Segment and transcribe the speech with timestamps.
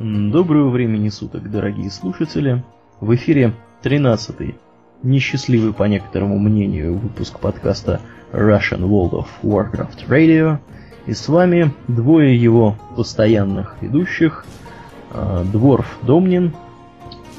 [0.00, 2.62] Доброго времени суток, дорогие слушатели.
[3.00, 4.54] В эфире 13-й,
[5.02, 8.00] несчастливый по некоторому мнению, выпуск подкаста
[8.32, 10.58] Russian World of Warcraft Radio.
[11.06, 14.46] И с вами двое его постоянных ведущих,
[15.10, 16.54] э, Дворф Домнин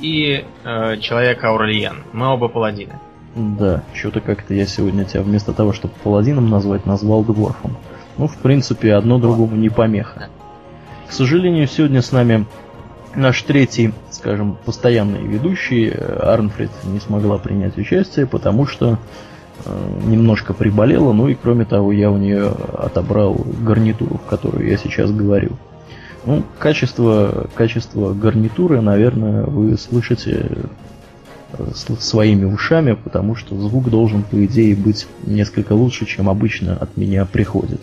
[0.01, 2.03] и э, Человек Аурельян.
[2.11, 2.99] Мы оба паладины.
[3.37, 7.77] Да, что-то как-то я сегодня тебя вместо того, чтобы паладином назвать, назвал Дворфом.
[8.17, 10.27] Ну, в принципе, одно другому не помеха.
[11.09, 12.45] К сожалению, сегодня с нами
[13.15, 18.99] наш третий, скажем, постоянный ведущий, Арнфрид, не смогла принять участие, потому что
[19.65, 24.77] э, немножко приболела, ну и кроме того, я у нее отобрал гарнитуру, в которую я
[24.77, 25.53] сейчас говорю.
[26.27, 30.47] Ну, качество, качество гарнитуры, наверное, вы слышите
[31.53, 36.97] э, своими ушами, потому что звук должен, по идее, быть несколько лучше, чем обычно от
[36.97, 37.81] меня приходит.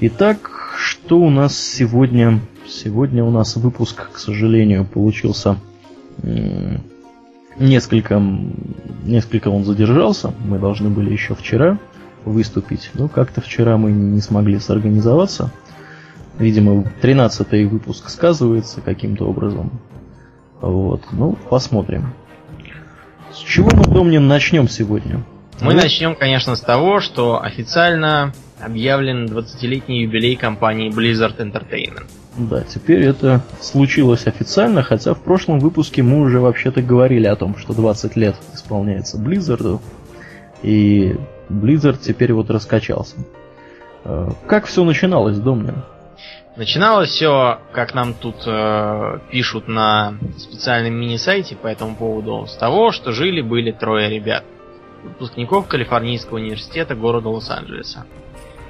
[0.00, 2.40] Итак, что у нас сегодня?
[2.68, 5.56] Сегодня у нас выпуск, к сожалению, получился
[7.58, 8.22] несколько,
[9.04, 10.32] несколько он задержался.
[10.44, 11.78] Мы должны были еще вчера
[12.24, 15.50] выступить, но как-то вчера мы не смогли сорганизоваться.
[16.38, 19.72] Видимо, 13-й выпуск сказывается каким-то образом.
[20.60, 22.12] Вот, ну, посмотрим.
[23.32, 25.24] С чего мы, Домнин, начнем сегодня?
[25.60, 25.80] Мы ну?
[25.82, 32.06] начнем, конечно, с того, что официально объявлен 20-летний юбилей компании Blizzard Entertainment.
[32.36, 37.56] Да, теперь это случилось официально, хотя в прошлом выпуске мы уже вообще-то говорили о том,
[37.58, 39.80] что 20 лет исполняется Blizzard,
[40.62, 41.16] и
[41.48, 43.16] Blizzard теперь вот раскачался.
[44.04, 45.82] Э, как все начиналось, Домнин?
[46.54, 52.92] Начиналось все, как нам тут э, пишут на специальном мини-сайте по этому поводу, с того,
[52.92, 54.44] что жили-были трое ребят,
[55.02, 58.06] выпускников Калифорнийского университета города Лос-Анджелеса.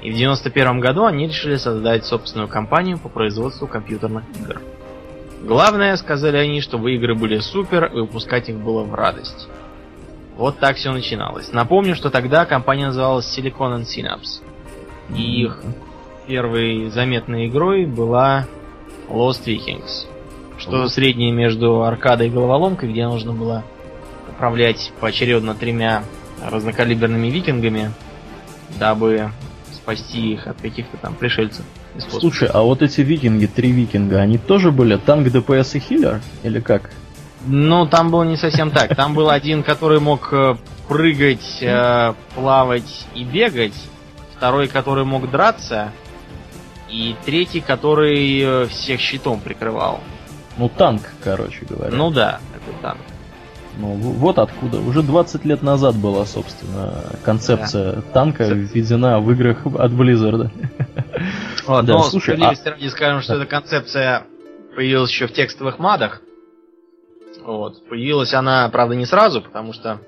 [0.01, 4.61] И в 91 году они решили создать собственную компанию по производству компьютерных игр.
[5.41, 9.47] Главное, сказали они, чтобы игры были супер и выпускать их было в радость.
[10.35, 11.51] Вот так все начиналось.
[11.51, 14.41] Напомню, что тогда компания называлась Silicon and Synapse.
[15.15, 15.61] И их
[16.27, 18.45] первой заметной игрой была
[19.09, 20.07] Lost Vikings.
[20.57, 23.63] Что среднее между аркадой и головоломкой, где нужно было
[24.29, 26.03] управлять поочередно тремя
[26.43, 27.91] разнокалиберными викингами,
[28.79, 29.31] дабы
[29.73, 31.65] спасти их от каких-то там пришельцев.
[32.09, 36.21] Слушай, а вот эти викинги, три викинга, они тоже были танк, ДПС и хиллер?
[36.43, 36.91] Или как?
[37.45, 38.95] Ну, там было не совсем так.
[38.95, 40.55] Там был один, который мог э,
[40.87, 43.73] прыгать, э, плавать и бегать.
[44.35, 45.91] Второй, который мог драться.
[46.89, 50.01] И третий, который э, всех щитом прикрывал.
[50.57, 51.95] Ну, танк, короче говоря.
[51.95, 53.01] Ну да, это танк.
[53.79, 54.81] Ну, вот откуда.
[54.81, 58.01] Уже 20 лет назад была, собственно, концепция да.
[58.01, 60.49] танка введена в играх от Blizzard.
[61.65, 62.49] Вот, да, но слушай, а...
[62.49, 63.43] ради скажем, что да.
[63.43, 64.25] эта концепция
[64.75, 66.21] появилась еще в текстовых мадах.
[67.41, 67.87] Вот.
[67.87, 70.01] Появилась она, правда, не сразу, потому что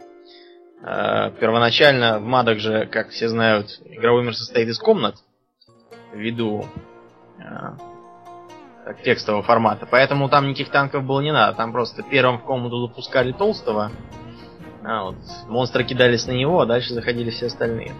[0.83, 5.15] э, первоначально в мадах же, как все знают, игровой мир состоит из комнат,
[6.13, 6.65] ввиду
[7.39, 7.43] э,
[9.03, 9.87] текстового формата.
[9.89, 11.55] Поэтому там никаких танков было не надо.
[11.55, 13.91] Там просто первым в комнату запускали толстого.
[14.83, 15.15] А вот
[15.47, 17.93] монстры кидались на него, а дальше заходили все остальные.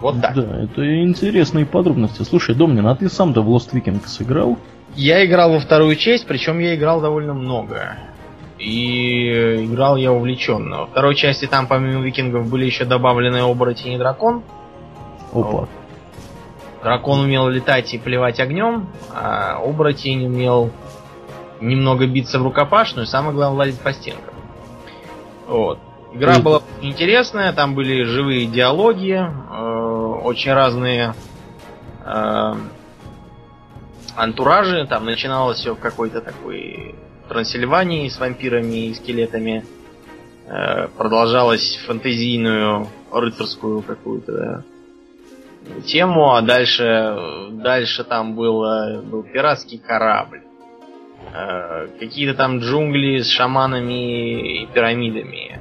[0.00, 0.34] Вот так.
[0.34, 2.22] Да, это интересные подробности.
[2.22, 4.58] Слушай, Домнин, а ты сам-то в Lost Vikings сыграл?
[4.94, 7.96] Я играл во вторую часть, причем я играл довольно много.
[8.58, 10.80] И играл я увлеченно.
[10.80, 14.42] Во второй части там помимо викингов были еще добавлены оборотень и дракон.
[15.32, 15.68] Опа.
[16.86, 20.70] Дракон умел летать и плевать огнем, а оборотень умел
[21.60, 24.34] немного биться в рукопашную, самое главное лазить по стенкам.
[25.48, 25.80] Вот.
[26.14, 31.14] Игра была интересная, там были живые диалоги, э, очень разные
[32.04, 32.54] э,
[34.14, 34.86] антуражи.
[34.86, 36.94] Там начиналось все в какой-то такой
[37.28, 39.64] Трансильвании с вампирами и скелетами.
[40.46, 44.62] Э, продолжалось фантазийную рыцарскую какую-то
[45.86, 50.42] тему, а дальше, дальше там было, был пиратский корабль.
[51.32, 55.60] Э, какие-то там джунгли с шаманами и пирамидами.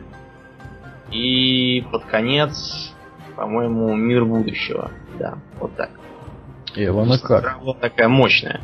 [1.11, 2.93] И под конец,
[3.35, 4.91] по-моему, мир будущего.
[5.19, 5.89] Да, вот так.
[6.75, 7.59] Ивана как?
[7.61, 8.61] Вот такая мощная.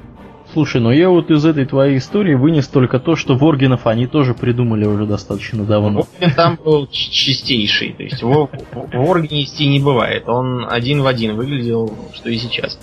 [0.54, 4.34] Слушай, ну я вот из этой твоей истории вынес только то, что Воргенов они тоже
[4.34, 6.02] придумали уже достаточно давно.
[6.02, 7.94] Ворген там был чистейший.
[7.94, 8.50] То есть в
[8.94, 10.28] Воргенисти не бывает.
[10.28, 12.78] Он один в один выглядел, что и сейчас.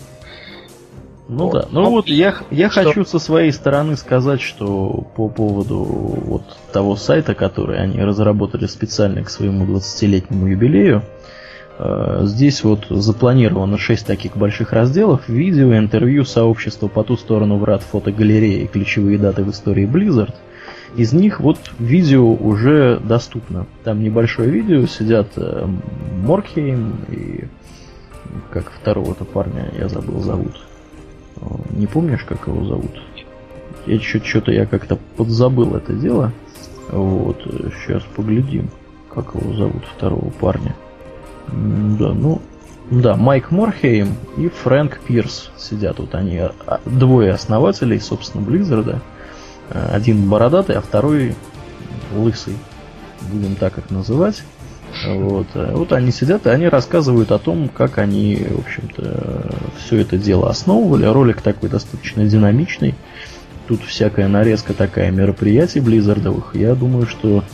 [1.28, 1.52] Ну вот.
[1.52, 1.68] да.
[1.70, 2.84] Ну вот, вот я, я что?
[2.84, 6.42] хочу со своей стороны сказать, что по поводу вот
[6.72, 11.02] того сайта, который они разработали специально к своему 20-летнему юбилею,
[12.22, 15.28] здесь вот запланировано 6 таких больших разделов.
[15.28, 20.34] Видео, интервью, сообщество по ту сторону врат, фотогалереи, ключевые даты в истории Blizzard.
[20.96, 23.66] Из них вот видео уже доступно.
[23.84, 25.66] Там небольшое видео, сидят э,
[26.24, 27.44] Моркхейм и
[28.50, 30.60] как второго-то парня я забыл зовут.
[31.36, 33.00] Э, не помнишь, как его зовут?
[33.86, 36.32] Я что-то я как-то подзабыл это дело.
[36.90, 38.70] Вот, сейчас поглядим,
[39.14, 40.74] как его зовут второго парня.
[41.52, 42.40] Да, ну,
[42.90, 49.00] да, Майк Морхейм и Фрэнк Пирс сидят вот они, а, двое основателей, собственно, Близзарда.
[49.70, 51.34] Э, один бородатый, а второй
[52.14, 52.56] лысый,
[53.30, 54.42] будем так их называть.
[55.06, 55.48] Вот.
[55.54, 59.44] Э, вот они сидят и они рассказывают о том, как они, в общем-то,
[59.78, 61.04] все это дело основывали.
[61.04, 62.94] Ролик такой достаточно динамичный.
[63.66, 66.54] Тут всякая нарезка такая мероприятий Близзардовых.
[66.54, 67.44] Я думаю, что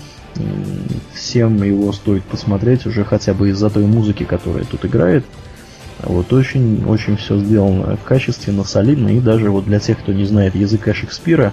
[1.15, 5.25] всем его стоит посмотреть уже хотя бы из-за той музыки, которая тут играет.
[6.03, 10.55] Вот очень, очень все сделано качественно, солидно, и даже вот для тех, кто не знает
[10.55, 11.53] языка Шекспира,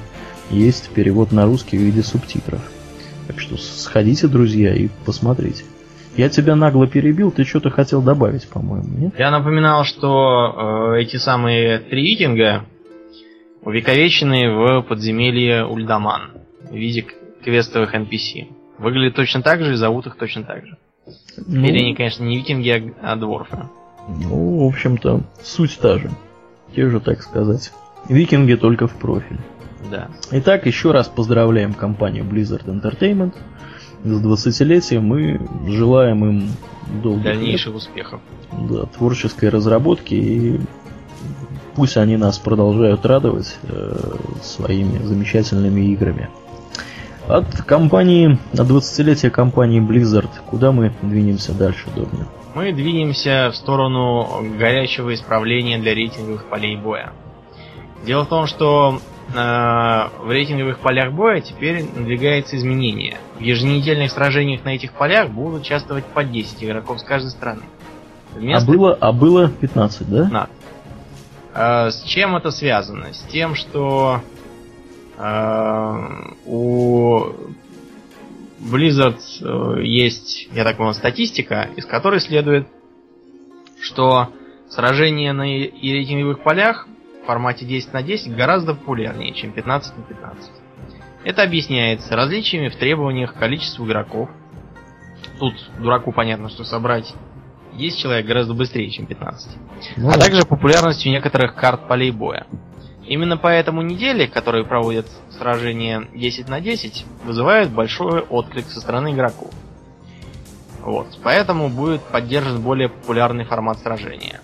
[0.50, 2.60] есть перевод на русский в виде субтитров.
[3.28, 5.64] Так что сходите, друзья, и посмотрите.
[6.18, 9.14] Я тебя нагло перебил, ты что-то хотел добавить, по-моему, нет?
[9.18, 12.66] Я напоминал, что э, эти самые три викинга
[13.62, 16.32] увековечены в подземелье Ульдаман
[16.70, 17.06] в виде
[17.44, 18.48] квестовых NPC.
[18.82, 20.78] Выглядят точно так же и зовут их точно так же.
[21.38, 23.60] Ну, Теперь они, конечно, не викинги, а, а дворфы.
[24.08, 26.10] Ну, в общем-то, суть та же.
[26.76, 27.72] Те же, так сказать.
[28.10, 29.38] Викинги только в профиль.
[29.90, 30.10] Да.
[30.32, 33.34] Итак, еще раз поздравляем компанию Blizzard Entertainment
[34.04, 36.50] с 20-летием мы желаем им
[37.04, 38.22] долгих дальнейших лет, успехов.
[38.52, 40.60] Да, творческой разработки и
[41.76, 46.30] пусть они нас продолжают радовать э, своими замечательными играми.
[47.32, 52.28] От компании, от 20-летия компании Blizzard, куда мы двинемся дальше, Добнин?
[52.56, 54.28] Мы двинемся в сторону
[54.60, 57.14] горячего исправления для рейтинговых полей боя.
[58.06, 59.00] Дело в том, что
[59.34, 63.18] э, в рейтинговых полях боя теперь надвигается изменение.
[63.38, 67.62] В еженедельных сражениях на этих полях будут участвовать по 10 игроков с каждой стороны.
[68.36, 68.70] Вместо...
[68.70, 70.24] А, было, а было 15, да?
[70.26, 70.50] 15.
[71.54, 73.14] Э, с чем это связано?
[73.14, 74.20] С тем, что
[76.46, 77.26] у
[78.60, 82.68] Blizzard э, есть, я так понимаю, статистика, из которой следует,
[83.80, 84.30] что
[84.70, 86.88] сражения на рейтинговых полях
[87.24, 90.52] в формате 10 на 10 гораздо популярнее, чем 15 на 15.
[91.24, 94.30] Это объясняется различиями в требованиях к количеству игроков.
[95.40, 97.14] Тут дураку понятно, что собрать
[97.74, 99.58] есть человек гораздо быстрее, чем 15.
[99.98, 102.48] Ну, а также популярностью некоторых карт полей боя.
[103.06, 105.08] Именно поэтому недели, которые проводят
[105.38, 109.50] сражения 10 на 10, вызывают большой отклик со стороны игроков.
[110.82, 111.08] Вот.
[111.24, 114.40] Поэтому будет поддержан более популярный формат сражения.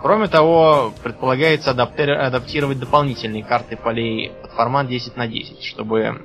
[0.00, 6.22] Кроме того, предполагается адаптировать дополнительные карты полей под формат 10 на 10, чтобы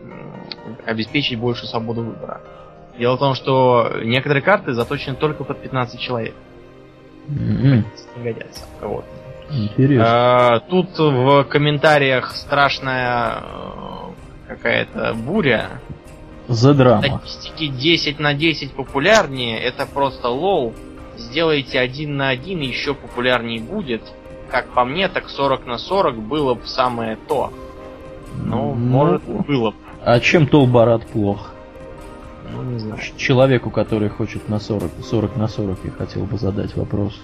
[0.85, 2.41] обеспечить большую свободу выбора.
[2.99, 6.35] Дело в том, что некоторые карты заточены только под 15 человек.
[7.27, 7.83] Mm-hmm.
[8.17, 8.63] Не годятся.
[8.81, 9.05] Вот.
[9.51, 10.05] Интересно.
[10.07, 15.81] А, тут в комментариях страшная э, какая-то буря.
[16.47, 17.21] За драма.
[17.25, 20.73] Статистики 10 на 10 популярнее, это просто лоу
[21.17, 24.01] сделаете один на один, еще популярнее будет.
[24.49, 27.53] Как по мне, так 40 на 40 было бы самое то.
[28.43, 29.77] Ну, ну может, было бы.
[30.03, 31.51] А чем Толбарат плох?
[32.51, 32.99] Ну, не знаю.
[33.17, 37.21] Человеку, который хочет на 40, 40 на 40, я хотел бы задать вопрос.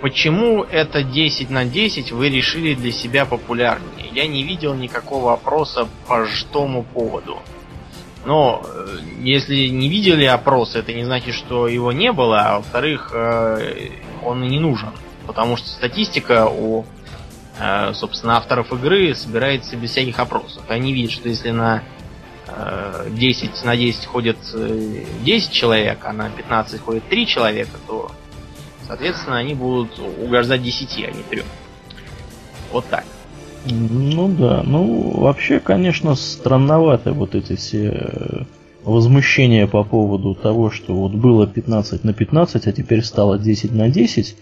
[0.00, 4.10] Почему это 10 на 10 вы решили для себя популярнее?
[4.12, 7.38] Я не видел никакого опроса по тому поводу.
[8.26, 13.12] Но э, если не видели опрос, это не значит, что его не было, а во-вторых,
[13.14, 13.90] э,
[14.24, 14.90] он и не нужен.
[15.28, 16.84] Потому что статистика у,
[17.60, 20.64] э, собственно, авторов игры собирается без всяких опросов.
[20.68, 21.82] Они видят, что если на
[23.10, 24.36] 10 на 10 ходят
[25.24, 28.10] 10 человек, а на 15 ходят 3 человека, то,
[28.86, 31.42] соответственно, они будут угождать 10, а не 3.
[32.72, 33.04] Вот так.
[33.70, 38.42] Ну да, ну вообще, конечно, странновато вот эти все э,
[38.84, 43.88] возмущения по поводу того, что вот было 15 на 15, а теперь стало 10 на
[43.88, 44.36] 10.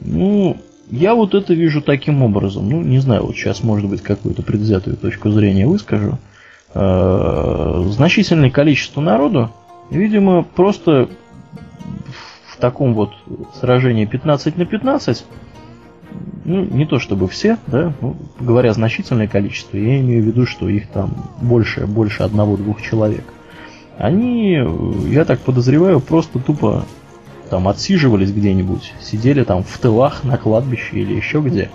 [0.00, 0.58] Ну,
[0.90, 2.68] я вот это вижу таким образом.
[2.68, 6.18] Ну, не знаю, вот сейчас, может быть, какую-то предвзятую точку зрения выскажу.
[6.74, 9.50] Э, значительное количество народу,
[9.90, 11.08] видимо, просто
[12.60, 13.10] таком вот
[13.60, 15.24] сражении 15 на 15
[16.44, 20.68] ну, не то чтобы все, да, ну, говоря значительное количество, я имею в виду, что
[20.68, 23.24] их там больше, больше одного-двух человек.
[23.98, 24.58] Они,
[25.08, 26.84] я так подозреваю, просто тупо
[27.50, 31.70] там отсиживались где-нибудь, сидели там в тылах на кладбище или еще где.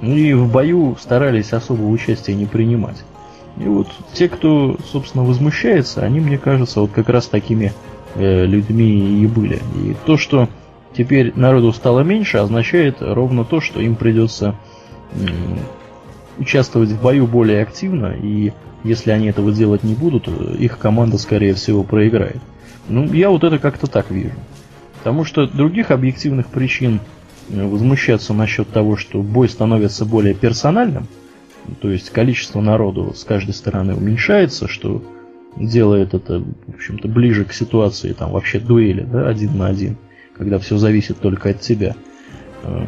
[0.00, 3.04] Ну и в бою старались особого участия не принимать.
[3.56, 9.22] И вот те, кто, собственно, возмущается, они, мне кажется, вот как раз такими э, людьми
[9.22, 9.60] и были.
[9.76, 10.48] И то, что
[10.96, 14.54] теперь народу стало меньше, означает ровно то, что им придется
[15.12, 15.26] э,
[16.38, 18.52] участвовать в бою более активно, и
[18.84, 22.38] если они этого делать не будут, их команда, скорее всего, проиграет.
[22.88, 24.34] Ну, я вот это как-то так вижу.
[24.98, 27.00] Потому что других объективных причин
[27.48, 31.06] э, возмущаться насчет того, что бой становится более персональным,
[31.80, 35.02] то есть количество народу с каждой стороны уменьшается, что
[35.56, 39.96] делает это, в общем-то, ближе к ситуации, там, вообще дуэли, да, один на один,
[40.36, 41.94] когда все зависит только от тебя.
[42.62, 42.84] Э,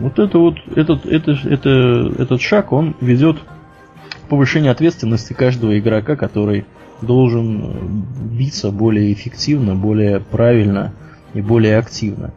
[0.00, 6.16] вот это вот, этот, это, это, этот шаг, он ведет к повышению ответственности каждого игрока,
[6.16, 6.64] который
[7.02, 10.94] должен э, биться более эффективно, более правильно
[11.34, 12.32] и более активно.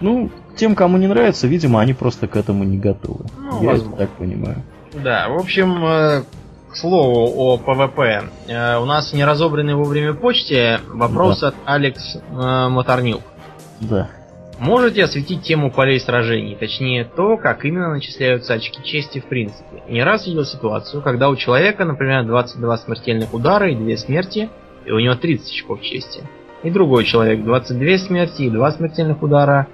[0.00, 3.26] Ну, тем, кому не нравится, видимо, они просто к этому не готовы.
[3.38, 3.94] Ну, Я возможно.
[3.94, 4.62] это так понимаю.
[5.02, 6.22] Да, в общем, э,
[6.70, 8.30] к слову о ПВП.
[8.46, 11.48] Э, у нас не разобранный во время почте вопрос да.
[11.48, 13.22] от Алекс Моторнюк.
[13.80, 14.10] Да.
[14.60, 19.82] Можете осветить тему полей сражений, точнее то, как именно начисляются очки чести в принципе.
[19.88, 24.50] Не раз видел ситуацию, когда у человека, например, 22 смертельных удара и 2 смерти,
[24.84, 26.24] и у него 30 очков чести.
[26.62, 29.66] И другой человек, 22 смерти и 2 смертельных удара,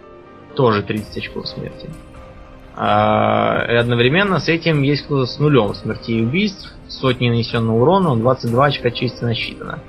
[0.55, 1.91] тоже 30 очков смерти.
[2.77, 8.17] А, и одновременно с этим есть кто-то с нулем смерти и убийств, сотни нанесенного урона,
[8.17, 9.81] 22 очка чести насчитано.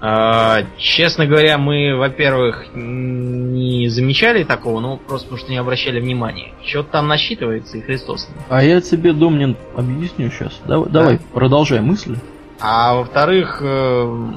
[0.00, 6.52] А, честно говоря, мы, во-первых, не замечали такого, ну просто потому что не обращали внимания.
[6.64, 8.28] Что-то там насчитывается и Христос.
[8.48, 10.60] А я тебе, Домнин, объясню сейчас.
[10.66, 11.00] Давай, да?
[11.00, 12.16] давай продолжай мысли.
[12.60, 14.28] А во-вторых, э,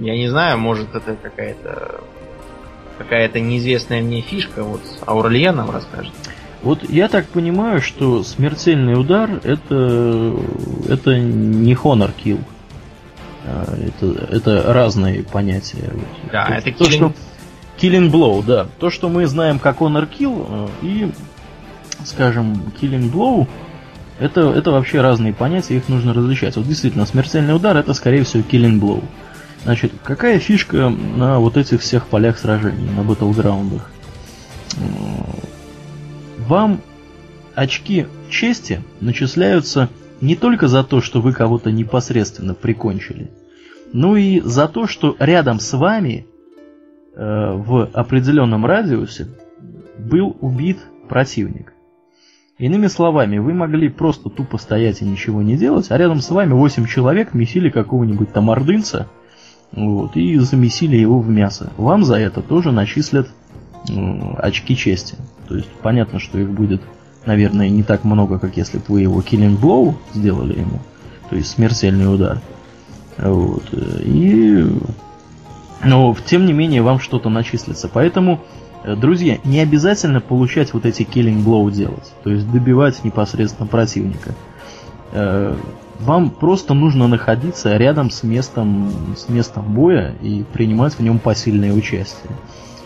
[0.00, 2.00] я не знаю, может это какая-то
[2.98, 6.12] какая-то неизвестная мне фишка, вот Аурельян нам расскажет.
[6.62, 10.36] Вот я так понимаю, что смертельный удар это
[10.88, 12.40] это не honor kill.
[13.46, 15.92] А, это, это разные понятия.
[16.30, 16.90] Да, то, это то, killing...
[16.90, 17.14] что
[17.80, 18.68] Killing Blow, да.
[18.78, 21.12] То, что мы знаем как Honor Kill э, и,
[22.04, 23.48] скажем, Killing Blow,
[24.18, 26.56] это, это вообще разные понятия, их нужно различать.
[26.56, 29.02] Вот действительно, смертельный удар это, скорее всего, Killing Blow.
[29.64, 33.90] Значит, какая фишка на вот этих всех полях сражений, на батлграундах?
[36.50, 36.80] Вам
[37.54, 39.88] очки чести начисляются
[40.20, 43.30] не только за то, что вы кого-то непосредственно прикончили,
[43.92, 46.26] но и за то, что рядом с вами
[47.14, 49.28] э, в определенном радиусе
[49.96, 50.78] был убит
[51.08, 51.72] противник.
[52.58, 56.52] Иными словами, вы могли просто тупо стоять и ничего не делать, а рядом с вами
[56.52, 59.06] 8 человек месили какого-нибудь там ордынца
[59.70, 61.70] вот, и замесили его в мясо.
[61.76, 63.28] Вам за это тоже начислят
[63.88, 63.92] э,
[64.38, 65.16] очки чести.
[65.50, 66.80] То есть понятно, что их будет
[67.26, 70.80] наверное, не так много, как если бы вы его killing blow сделали ему,
[71.28, 72.40] то есть смертельный удар.
[73.18, 73.64] Вот.
[73.72, 74.66] И...
[75.84, 77.88] Но, тем не менее, вам что-то начислится.
[77.88, 78.40] Поэтому,
[78.84, 84.34] э, друзья, не обязательно получать вот эти killing blow делать, то есть добивать непосредственно противника.
[85.12, 85.56] Э,
[86.00, 91.72] вам просто нужно находиться рядом с местом, с местом боя и принимать в нем посильное
[91.72, 92.32] участие.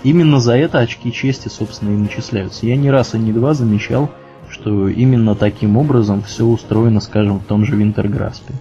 [0.05, 2.67] Именно за это очки чести, собственно, и начисляются.
[2.67, 4.11] Я не раз и не два замечал,
[4.51, 8.55] что именно таким образом все устроено, скажем, в том же Винтерграспе.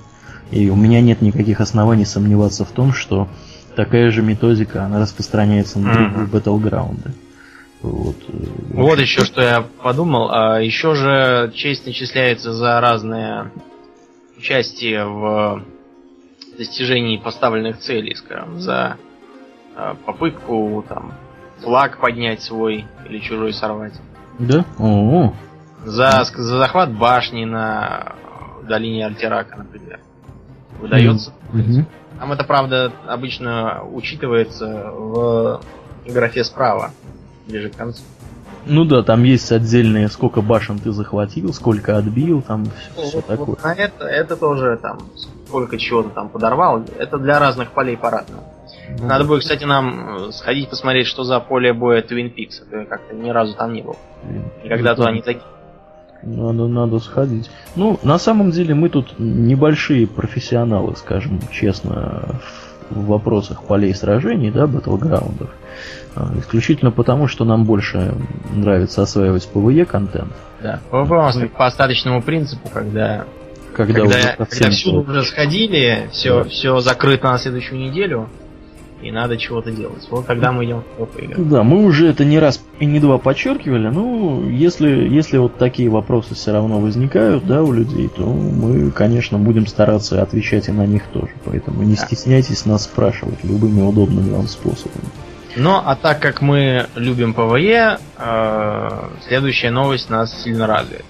[0.52, 3.28] И у меня нет никаких оснований сомневаться в том, что
[3.76, 6.32] такая же методика, она распространяется на другие mm-hmm.
[6.32, 7.12] батлграунды.
[7.82, 8.16] Вот.
[8.70, 10.30] вот еще что я подумал.
[10.32, 13.52] А еще же честь начисляется за разные
[14.38, 15.62] участие в
[16.58, 18.96] достижении поставленных целей, скажем, за
[19.76, 21.14] а, попытку там
[21.64, 23.94] флаг поднять свой или чужой сорвать.
[24.40, 24.66] Да?
[24.78, 25.34] О-о.
[25.86, 28.14] За, за захват башни на
[28.68, 30.00] долине Альтерака, например.
[30.80, 31.34] Выдается.
[31.54, 31.86] Mm-hmm.
[32.20, 35.62] Там это, правда, обычно учитывается в
[36.06, 36.92] графе справа,
[37.48, 38.02] ближе к концу.
[38.66, 42.66] Ну да, там есть отдельные, сколько башен ты захватил, сколько отбил, там
[42.96, 43.46] все, все такое.
[43.48, 45.00] Вот на это, это тоже там,
[45.48, 46.82] сколько чего-то там подорвал.
[46.98, 48.44] Это для разных полей по-разному.
[49.00, 52.62] Ну, Надо будет, кстати, нам сходить посмотреть, что за поле боя Twin Peaks.
[52.72, 53.98] Я как-то ни разу там не был.
[54.64, 55.46] Никогда ну, туда не такие.
[56.24, 57.50] Надо, надо сходить.
[57.76, 62.40] Ну, на самом деле мы тут небольшие профессионалы, скажем честно,
[62.90, 65.50] в вопросах полей сражений, да, батлграундов.
[66.16, 68.14] А, исключительно потому, что нам больше
[68.54, 70.32] нравится осваивать PvE контент.
[70.62, 71.48] Да, PvP мы...
[71.50, 73.26] по остаточному принципу, когда
[73.76, 76.50] когда, когда, уже когда всюду уже сходили, все, да.
[76.50, 78.30] все закрыто на следующую неделю,
[79.04, 80.08] и надо чего-то делать.
[80.10, 81.44] Вот тогда мы идем в игры.
[81.44, 83.88] Да, мы уже это не раз и не два подчеркивали.
[83.90, 89.38] Ну, если, если вот такие вопросы все равно возникают, да, у людей, то мы, конечно,
[89.38, 91.32] будем стараться отвечать и на них тоже.
[91.46, 95.06] Поэтому не стесняйтесь нас спрашивать любыми удобными вам способами.
[95.56, 101.06] Ну, а так как мы любим ПВЕ, э, следующая новость нас сильно радует.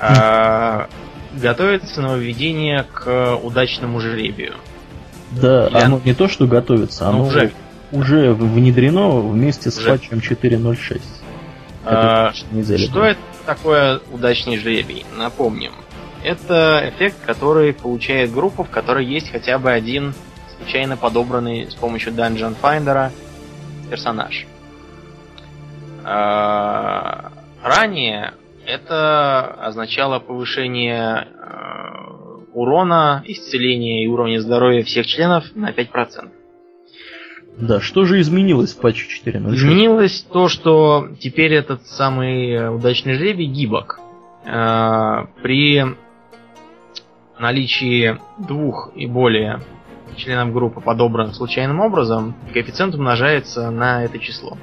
[0.00, 0.86] Э,
[1.40, 4.54] готовится нововведение к удачному жребию.
[5.40, 5.86] Да, Для...
[5.86, 7.52] оно не то, что готовится, оно уже,
[7.90, 9.90] уже внедрено вместе с уже.
[9.90, 11.00] патчем 4.06.
[11.84, 15.04] А, что это такое удачный жребий?
[15.16, 15.72] Напомним.
[16.22, 20.14] Это эффект, который получает группа, в которой есть хотя бы один
[20.56, 23.10] случайно подобранный с помощью Dungeon Finder
[23.90, 24.46] персонаж.
[26.04, 28.34] А, ранее
[28.64, 32.01] это означало повышение э,
[32.52, 36.30] урона, исцеления и уровня здоровья всех членов на 5%.
[37.58, 39.54] Да, что же изменилось в патче 4.0?
[39.54, 44.00] Изменилось то, что теперь этот самый э, удачный жребий гибок.
[44.44, 45.84] Э, при
[47.38, 49.60] наличии двух и более
[50.16, 54.56] членов группы, подобранных случайным образом, коэффициент умножается на это число.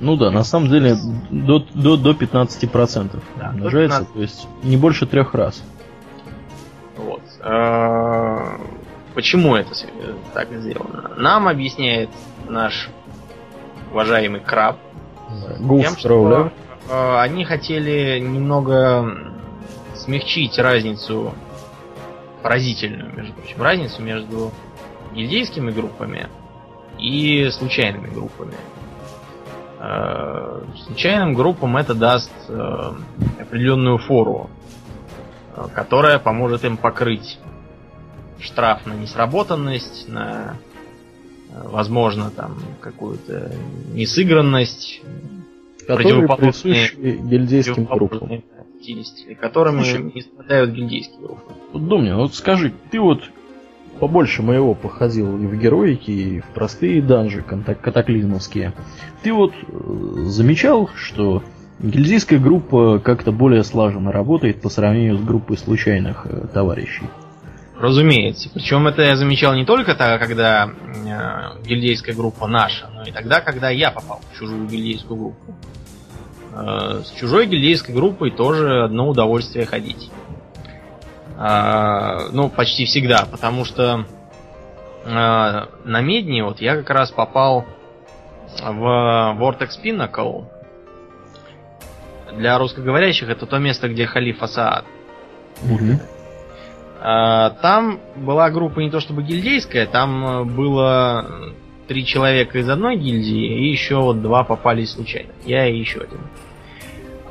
[0.00, 0.94] Ну да, на самом деле
[1.30, 4.14] до, до, до 15% да, умножается, 15.
[4.14, 5.62] то есть не больше трех раз.
[7.48, 8.58] А,
[9.14, 9.70] почему это
[10.34, 11.12] так сделано?
[11.16, 12.10] Нам объясняет
[12.48, 12.88] наш
[13.92, 14.78] уважаемый краб.
[15.58, 16.50] Тем, что
[16.90, 19.32] а, они хотели немного
[19.94, 21.34] смягчить разницу
[22.42, 24.52] поразительную, между прочим, разницу между
[25.14, 26.28] гильдейскими группами
[26.98, 28.54] и случайными группами.
[29.78, 32.92] Э, случайным группам это даст э,
[33.40, 34.65] определенную фору, э,
[35.74, 37.38] которая поможет им покрыть
[38.38, 40.56] штраф на несработанность, на
[41.64, 43.52] возможно там какую-то
[43.92, 45.02] несыгранность,
[45.86, 48.42] которые присущи гильдейским группам.
[49.40, 51.54] Которыми Слушай, не страдают гильдейские группы.
[51.72, 53.22] Вот, Домнин, вот скажи, ты вот
[53.98, 58.74] побольше моего походил и в героики, и в простые данжи катаклизмовские.
[59.22, 61.42] Ты вот э, замечал, что
[61.78, 67.06] гильдийская группа как-то более слаженно работает по сравнению с группой случайных э, товарищей?
[67.78, 68.48] Разумеется.
[68.52, 73.40] Причем это я замечал не только тогда, когда э, гильдейская группа наша, но и тогда,
[73.40, 75.54] когда я попал в чужую гильдейскую группу.
[76.54, 80.10] Э, с чужой гильдейской группой тоже одно удовольствие ходить.
[81.38, 84.06] А, ну, почти всегда, потому что
[85.04, 87.66] а, на Медне вот я как раз попал
[88.58, 90.46] в Vortex Pinnacle.
[92.36, 94.84] Для русскоговорящих это то место, где халиф Асаад.
[95.62, 96.00] Угу.
[97.00, 101.54] Там была группа не то чтобы гильдейская, там было
[101.86, 105.30] три человека из одной гильдии, и еще вот два попались случайно.
[105.44, 106.20] Я и еще один.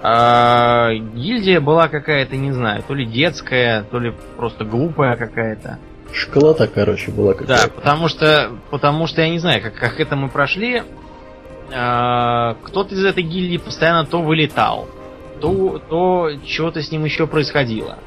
[0.02, 5.80] А, гильдия была какая-то, не знаю, то ли детская, то ли просто глупая какая-то.
[6.14, 7.68] Школота, короче, была какая-то.
[7.68, 10.84] Да, потому что, потому что я не знаю, как, как это мы прошли.
[11.74, 14.88] А, кто-то из этой гильдии постоянно то вылетал,
[15.42, 17.98] то, то чего-то с ним еще происходило.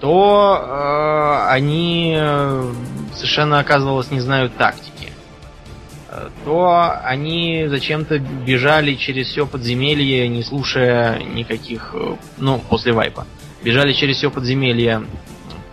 [0.00, 2.72] То а, они э,
[3.14, 4.94] совершенно, оказывалось, не знают тактики
[6.44, 11.90] то они зачем-то бежали через все подземелье, не слушая никаких...
[11.94, 13.26] Э, ну, после вайпа.
[13.62, 15.04] Бежали через все подземелье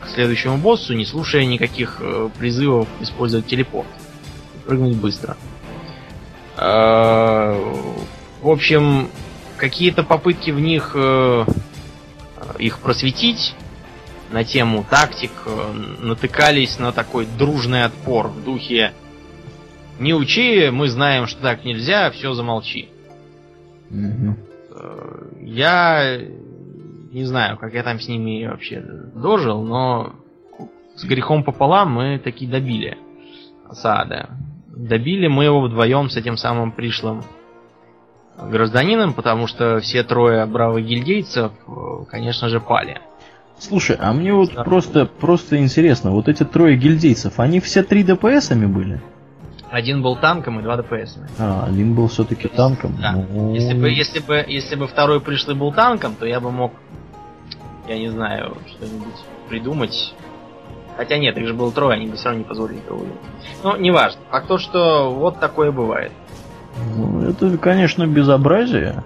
[0.02, 3.88] к следующему боссу, не слушая никаких э, призывов использовать телепорт.
[4.66, 5.38] Прыгнуть быстро.
[6.58, 7.54] Э,
[8.42, 9.10] в общем,
[9.62, 10.96] какие-то попытки в них
[12.58, 13.56] их просветить
[14.32, 15.32] на тему тактик
[16.02, 18.92] натыкались на такой дружный отпор в духе
[20.02, 22.90] не учи, мы знаем, что так нельзя, все замолчи.
[23.92, 24.36] Угу.
[25.42, 26.18] Я
[27.12, 28.82] не знаю, как я там с ними вообще
[29.14, 30.16] дожил, но
[30.96, 32.98] с грехом пополам мы таки добили
[33.70, 34.30] Асада.
[34.76, 37.24] Добили мы его вдвоем с этим самым пришлым
[38.42, 41.52] гражданином, потому что все трое бравых гильдейцев,
[42.10, 43.00] конечно же, пали.
[43.60, 44.64] Слушай, а мне вот да.
[44.64, 49.02] просто, просто интересно, вот эти трое гильдейцев, они все три ДПСами были?
[49.70, 51.18] Один был танком и два ДПС.
[51.40, 52.98] А, один был все-таки танком.
[53.00, 53.14] Да.
[53.14, 53.54] Ну...
[53.54, 56.74] Если бы, если бы, если бы второй пришлый был танком, то я бы мог,
[57.88, 59.16] я не знаю, что-нибудь
[59.48, 60.14] придумать.
[60.98, 63.14] Хотя нет, их же было трое, они бы все равно не позволили убить.
[63.64, 64.20] Ну, неважно.
[64.30, 66.12] А то, что вот такое бывает.
[66.96, 69.04] Ну, это, конечно, безобразие.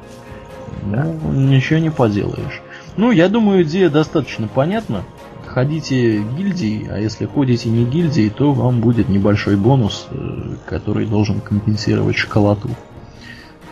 [0.84, 1.04] Да.
[1.04, 2.62] Ну, ничего не поделаешь.
[2.98, 5.04] Ну, я думаю, идея достаточно понятна.
[5.48, 11.40] ходите гильдии, а если ходите не гильдии, то вам будет небольшой бонус, э, который должен
[11.40, 12.70] компенсировать школоту.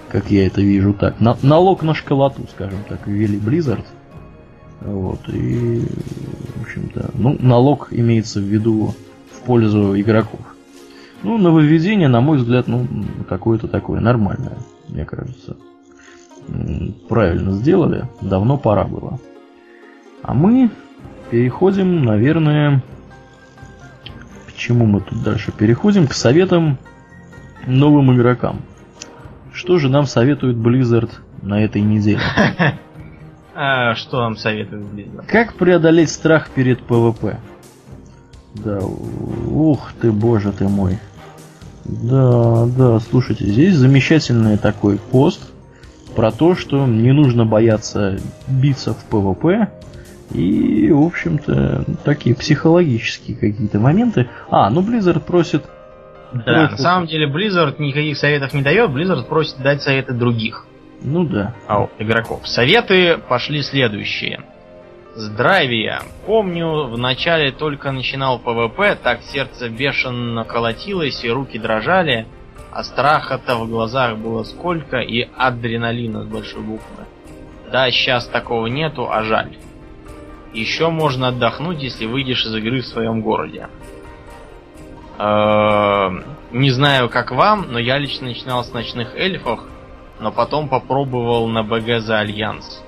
[0.10, 1.20] Как я это вижу так.
[1.20, 3.86] На, налог на школоту, скажем так, ввели Blizzard.
[4.82, 5.86] Вот, и,
[6.58, 8.94] в общем-то, ну, налог имеется в виду
[9.32, 10.42] в пользу игроков.
[11.24, 12.86] Ну, нововведение, на мой взгляд, ну,
[13.30, 14.58] какое-то такое нормальное,
[14.90, 15.56] мне кажется.
[17.08, 19.20] Правильно сделали, давно пора было.
[20.22, 20.70] А мы
[21.32, 22.84] переходим, наверное,
[24.48, 26.08] к чему мы тут дальше переходим?
[26.08, 26.78] К советам
[27.66, 28.62] новым игрокам.
[29.54, 32.22] Что же нам советует Blizzard на этой неделе?
[33.56, 35.28] А что нам советует Blizzard?
[35.28, 37.40] Как преодолеть страх перед ПВП?
[38.56, 40.98] Да, ух ты, боже ты мой.
[41.86, 45.52] Да, да, слушайте, здесь замечательный такой пост
[46.16, 49.70] про то, что не нужно бояться биться в ПВП.
[50.32, 54.30] И, в общем-то, такие психологические какие-то моменты.
[54.50, 55.64] А, ну Blizzard просит...
[56.34, 60.66] Да, на самом деле Blizzard никаких советов не дает, Blizzard просит дать советы других.
[61.02, 61.54] Ну да.
[61.68, 62.48] А, игроков.
[62.48, 64.40] Советы пошли следующие.
[65.16, 66.02] Здравия.
[66.26, 72.26] Помню, вначале только начинал ПВП, так сердце бешено колотилось и руки дрожали,
[72.72, 77.06] а страха-то в глазах было сколько и адреналина с большой буквы.
[77.72, 79.56] Да, сейчас такого нету, а жаль.
[80.52, 83.70] Еще можно отдохнуть, если выйдешь из игры в своем городе.
[85.20, 89.60] Эм, не знаю, как вам, но я лично начинал с ночных эльфов,
[90.20, 92.84] но потом попробовал на БГ за Альянс.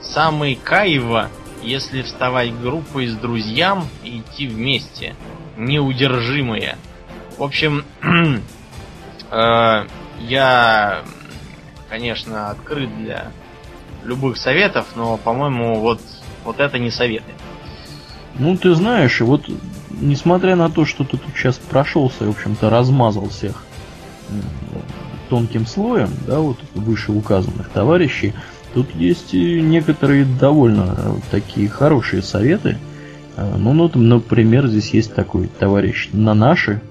[0.00, 1.28] Самый кайва,
[1.62, 5.14] если вставать группой с друзьям и идти вместе.
[5.56, 6.76] Неудержимые.
[7.38, 7.84] В общем,
[9.30, 9.86] э,
[10.20, 11.02] я,
[11.88, 13.32] конечно, открыт для
[14.04, 16.00] любых советов, но, по-моему, вот,
[16.44, 17.32] вот это не советы.
[18.38, 19.48] Ну, ты знаешь, вот
[19.90, 23.64] несмотря на то, что ты тут сейчас прошелся и, в общем-то, размазал всех
[25.28, 28.34] тонким слоем, да, вот выше указанных товарищей,
[28.76, 32.76] Тут есть некоторые довольно э, такие хорошие советы.
[33.34, 36.82] Э, ну, ну, например, здесь есть такой товарищ на наши,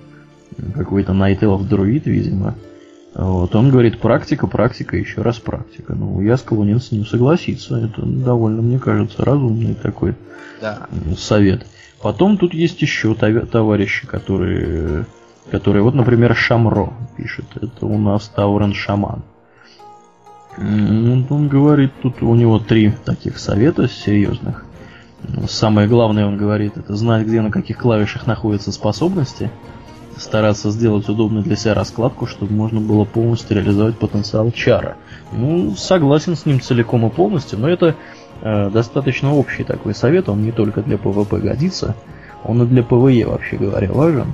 [0.74, 2.56] какой-то Night Elf Druid, видимо.
[3.14, 5.94] Вот, он говорит, практика, практика, еще раз практика.
[5.94, 7.78] Ну, я склонен с ним согласиться.
[7.78, 10.16] Это довольно, мне кажется, разумный такой
[10.60, 10.88] да.
[11.16, 11.68] совет.
[12.02, 15.06] Потом тут есть еще товарищи, которые,
[15.52, 17.46] которые, вот, например, Шамро пишет.
[17.54, 19.22] Это у нас Таурен Шаман.
[20.58, 24.66] Он говорит, тут у него три таких совета серьезных.
[25.50, 29.52] Самое главное, он говорит, это знать, где на каких клавишах находятся способности,
[30.18, 34.96] стараться сделать удобную для себя раскладку, чтобы можно было полностью реализовать потенциал чара.
[35.34, 37.96] Ну, согласен с ним целиком и полностью, но это
[38.42, 41.96] э, достаточно общий такой совет, он не только для PvP годится,
[42.44, 44.34] он и для PvE, вообще говоря, важен.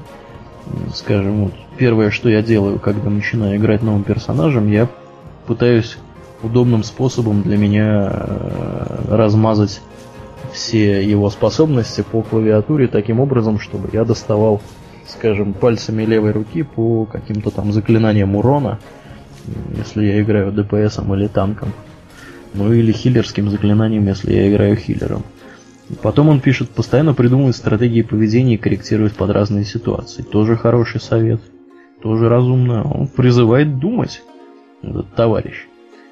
[0.94, 4.88] Скажем, вот первое, что я делаю, когда начинаю играть новым персонажем, я
[5.48, 5.98] пытаюсь
[6.44, 9.82] удобным способом для меня э, размазать
[10.52, 14.62] все его способности по клавиатуре таким образом, чтобы я доставал,
[15.08, 18.80] скажем, пальцами левой руки по каким-то там заклинаниям урона,
[19.76, 21.70] если я играю ДПСом или танком.
[22.54, 25.24] Ну или хиллерским заклинанием, если я играю хиллером.
[26.02, 30.22] Потом он пишет, постоянно придумывает стратегии поведения и корректирует под разные ситуации.
[30.22, 31.42] Тоже хороший совет.
[32.02, 32.84] Тоже разумно.
[32.84, 34.22] Он призывает думать,
[34.82, 35.68] этот товарищ.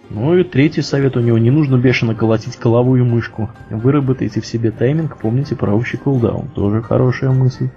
[0.10, 3.50] Ну и третий совет у него, не нужно бешено колотить головую мышку.
[3.69, 6.48] Выработайте в себе тайминг, помните про общий кулдаун.
[6.56, 7.69] Тоже хорошая мысль.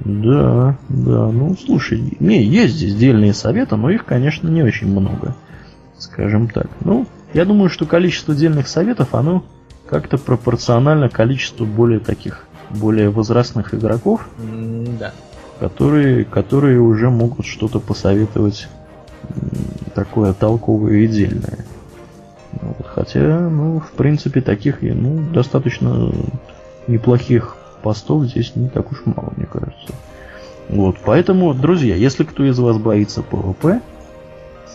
[0.00, 5.34] Да, да, ну слушай, не, есть здесь дельные советы, но их, конечно, не очень много.
[5.96, 6.68] Скажем так.
[6.84, 9.44] Ну, я думаю, что количество дельных советов, оно
[9.88, 15.12] как-то пропорционально количеству более таких, более возрастных игроков, да.
[15.58, 18.68] которые, которые уже могут что-то посоветовать
[19.94, 21.64] такое толковое и дельное.
[22.52, 26.12] Вот, хотя, ну, в принципе, таких ну, достаточно
[26.86, 29.92] неплохих постов здесь не так уж мало, мне кажется.
[30.68, 33.80] Вот, поэтому, друзья, если кто из вас боится ПВП,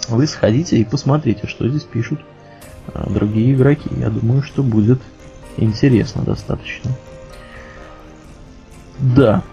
[0.09, 2.19] вы сходите и посмотрите, что здесь пишут
[2.93, 3.89] а, другие игроки.
[3.97, 4.99] Я думаю, что будет
[5.57, 6.91] интересно достаточно.
[8.99, 9.43] Да.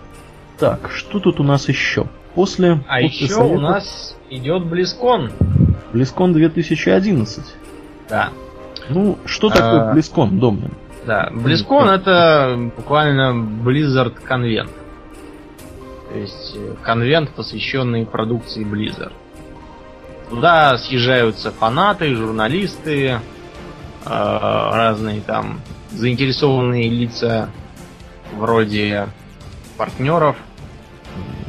[0.58, 2.06] Так, что тут у нас еще?
[2.34, 2.82] После...
[2.88, 3.54] А еще совета...
[3.54, 5.32] у нас идет BlizzCon.
[5.92, 7.44] BlizzCon 2011.
[8.08, 8.30] Да.
[8.88, 10.72] Ну, что такое а, Близкон, Домнин?
[11.06, 14.70] Да, Близкон это буквально Blizzard конвент.
[16.12, 19.12] То есть э, конвент, посвященный продукции Blizzard.
[20.28, 23.20] Туда съезжаются фанаты, журналисты,
[24.04, 27.50] разные там заинтересованные лица
[28.36, 29.08] вроде
[29.76, 30.36] партнеров.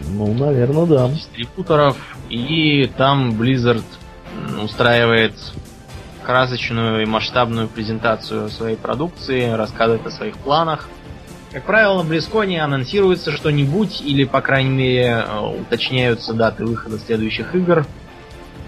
[0.09, 1.09] Ну, наверное, да.
[1.09, 1.97] Дистрибуторов.
[2.29, 3.83] И там Blizzard
[4.63, 5.33] устраивает
[6.23, 10.87] красочную и масштабную презентацию своей продукции, рассказывает о своих планах.
[11.51, 15.25] Как правило, на BlizzCon анонсируется что-нибудь, или, по крайней мере,
[15.59, 17.85] уточняются даты выхода следующих игр,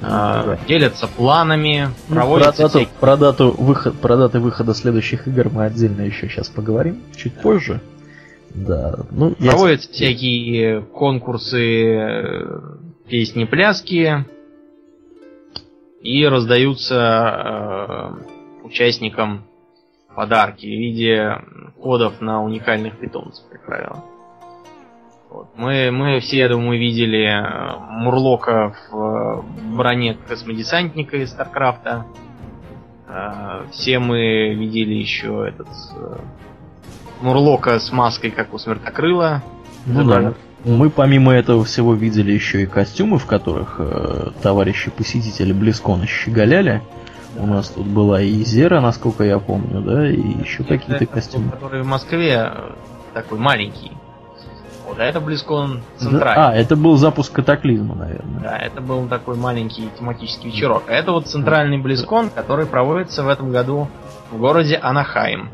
[0.02, 3.00] э, делятся планами, ну, проводятся про дату, всякие...
[3.00, 7.80] про, дату выход, про даты выхода следующих игр мы отдельно еще сейчас поговорим, чуть позже.
[8.54, 9.00] Да.
[9.12, 9.94] Ну, проводятся я...
[9.94, 12.60] всякие конкурсы, э,
[13.08, 14.26] песни, пляски,
[16.02, 19.46] и раздаются э, участникам
[20.16, 21.42] подарки в виде
[21.82, 24.04] кодов на уникальных питомцев, как правило.
[25.30, 25.48] Вот.
[25.56, 29.44] Мы, мы все, я думаю, видели э, Мурлока в
[29.76, 32.06] броне космодесантника из Старкрафта.
[33.08, 36.18] Э, все мы видели еще этот э,
[37.22, 39.44] Мурлока с маской, как у Смертокрыла.
[39.86, 40.34] Ну да.
[40.66, 46.82] Мы помимо этого всего видели еще и костюмы, в которых э, товарищи посетители Близкона щеголяли.
[47.38, 51.52] У нас тут была и Зера, насколько я помню, да, и еще какие-то костюмы.
[51.52, 52.72] Который в Москве э,
[53.14, 53.92] такой маленький.
[54.88, 56.36] Вот, а это Близкон центральный.
[56.36, 58.40] Да, а, это был запуск катаклизма, наверное.
[58.42, 60.84] Да, это был такой маленький тематический вечерок.
[60.88, 63.88] А это вот центральный Близкон, который проводится в этом году
[64.32, 65.50] в городе Анахайм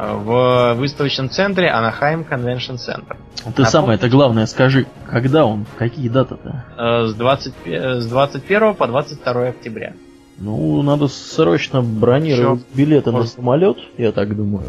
[0.00, 3.16] в выставочном центре Анахайм Convention Center.
[3.54, 6.64] Ты а самое это главное скажи, когда он, какие даты-то?
[6.76, 9.94] Э, с, 20, с 21 по 22 октября.
[10.38, 13.36] Ну, надо срочно бронировать Еще билеты может...
[13.36, 14.64] на самолет, я так думаю.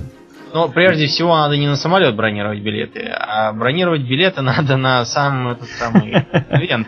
[0.53, 5.49] Ну, прежде всего, надо не на самолет бронировать билеты, а бронировать билеты надо на сам
[5.49, 6.11] этот самый
[6.51, 6.87] ивент.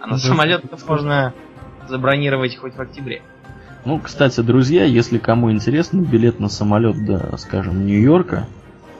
[0.00, 1.32] А на самолет можно
[1.88, 3.22] забронировать хоть в октябре.
[3.86, 8.48] Ну, кстати, друзья, если кому интересно, билет на самолет до, скажем, Нью-Йорка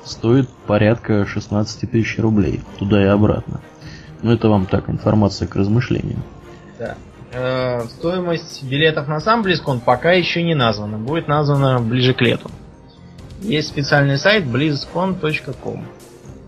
[0.04, 3.60] стоит порядка 16 тысяч рублей туда и обратно.
[4.22, 6.18] Ну, это вам так, информация к размышлению.
[6.78, 6.94] Да.
[7.32, 10.98] Э, стоимость билетов на сам BlizzCon пока еще не названа.
[10.98, 12.48] Будет названа ближе к лету.
[13.40, 15.84] Есть специальный сайт blizzcon.com.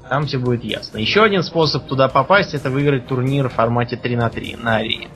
[0.09, 0.99] Там все будет ясно.
[0.99, 5.09] Еще один способ туда попасть, это выиграть турнир в формате 3 на 3 на арене.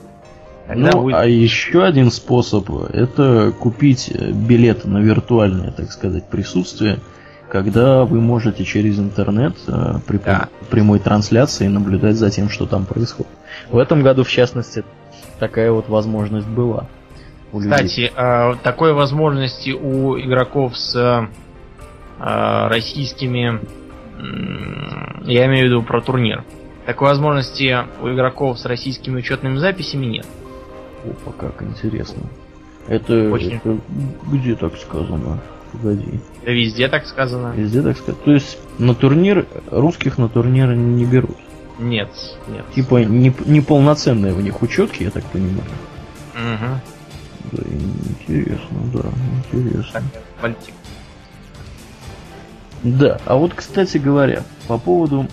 [0.66, 1.16] Тогда ну, будет...
[1.16, 6.98] а еще один способ это купить билеты на виртуальное, так сказать, присутствие,
[7.48, 10.48] когда вы можете через интернет э, при да.
[10.70, 13.30] прямой трансляции наблюдать за тем, что там происходит.
[13.68, 14.84] В этом году, в частности,
[15.38, 16.86] такая вот возможность была.
[17.52, 23.60] Кстати, э, такой возможности у игроков с э, российскими,
[25.26, 26.44] я имею в виду про турнир.
[26.86, 30.26] Такой возможности у игроков с российскими учетными записями нет.
[31.04, 32.22] Опа, как интересно.
[32.88, 33.56] Это, Очень...
[33.56, 33.78] это
[34.30, 35.40] где так сказано?
[35.72, 36.20] Погоди.
[36.44, 37.54] Да везде так сказано.
[37.56, 38.22] Везде так сказано.
[38.24, 41.36] То есть на турнир русских на турнир не берут.
[41.78, 42.10] Нет,
[42.48, 42.64] нет.
[42.74, 45.62] Типа не, не полноценные у них учетки, я так понимаю.
[46.34, 47.52] Угу.
[47.52, 47.62] Да,
[48.28, 49.08] интересно, да,
[49.52, 50.02] интересно.
[50.40, 50.52] Так,
[52.82, 55.26] Да, а вот, кстати говоря, по поводу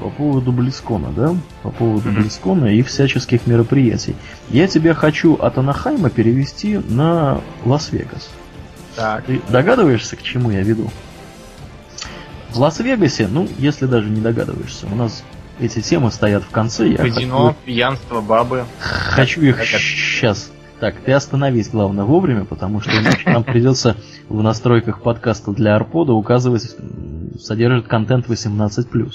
[0.00, 1.34] по поводу Близкона, да?
[1.62, 4.14] По поводу Близкона и всяческих мероприятий.
[4.50, 8.30] Я тебя хочу от Анахайма перевести на Лас-Вегас.
[8.96, 9.24] Так.
[9.24, 10.90] Ты догадываешься, к чему я веду?
[12.50, 15.22] В Лас-Вегасе, ну, если даже не догадываешься, у нас
[15.60, 16.88] эти темы стоят в конце.
[16.88, 17.58] Я Казино, хочу...
[17.64, 18.64] пьянство, бабы.
[18.80, 20.50] Хочу их сейчас.
[20.80, 23.96] Так, ты остановись, главное, вовремя, потому что иначе нам придется
[24.28, 26.76] в настройках подкаста для Арпода указывать,
[27.40, 29.12] содержит контент 18+.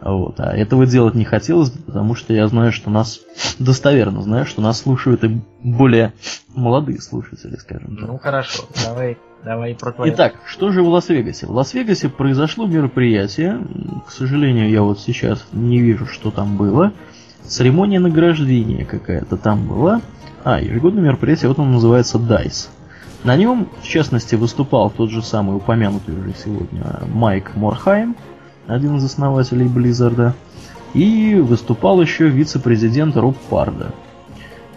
[0.00, 0.40] Вот.
[0.40, 3.20] А этого делать не хотелось, потому что я знаю, что нас
[3.58, 6.14] достоверно знаю, что нас слушают и более
[6.54, 8.08] молодые слушатели, скажем так.
[8.08, 10.12] Ну хорошо, давай, давай про твое.
[10.14, 11.46] Итак, что же в Лас-Вегасе?
[11.46, 13.60] В Лас-Вегасе произошло мероприятие.
[14.06, 16.92] К сожалению, я вот сейчас не вижу, что там было.
[17.44, 20.00] Церемония награждения какая-то там была.
[20.44, 22.68] А, ежегодное мероприятие, вот он называется DICE.
[23.24, 28.16] На нем, в частности, выступал тот же самый упомянутый уже сегодня Майк Морхайм,
[28.70, 30.34] один из основателей Близзарда,
[30.94, 33.92] и выступал еще вице-президент Роб Парда.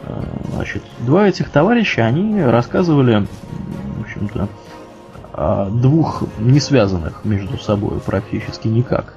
[0.01, 0.21] Э,
[0.53, 3.27] значит, два этих товарища, они рассказывали,
[3.97, 4.49] в общем-то,
[5.33, 9.15] о двух не связанных между собой практически никак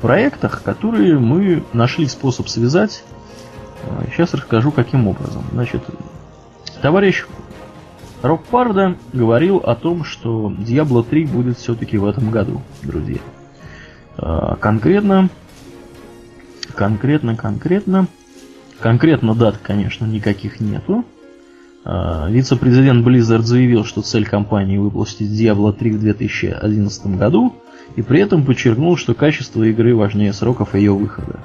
[0.00, 3.02] проектах, которые мы нашли способ связать.
[4.10, 5.44] Сейчас э, расскажу, каким образом.
[5.52, 5.82] Значит,
[6.82, 7.24] товарищ
[8.22, 13.18] Рок Парда говорил о том, что Diablo 3 будет все-таки в этом году, друзья.
[14.18, 15.28] А, конкретно,
[16.74, 18.06] конкретно, конкретно,
[18.80, 21.04] конкретно дат, конечно, никаких нету.
[21.84, 27.54] А, вице-президент Blizzard заявил, что цель компании выпустить Diablo 3 в 2011 году,
[27.94, 31.40] и при этом подчеркнул, что качество игры важнее сроков ее выхода.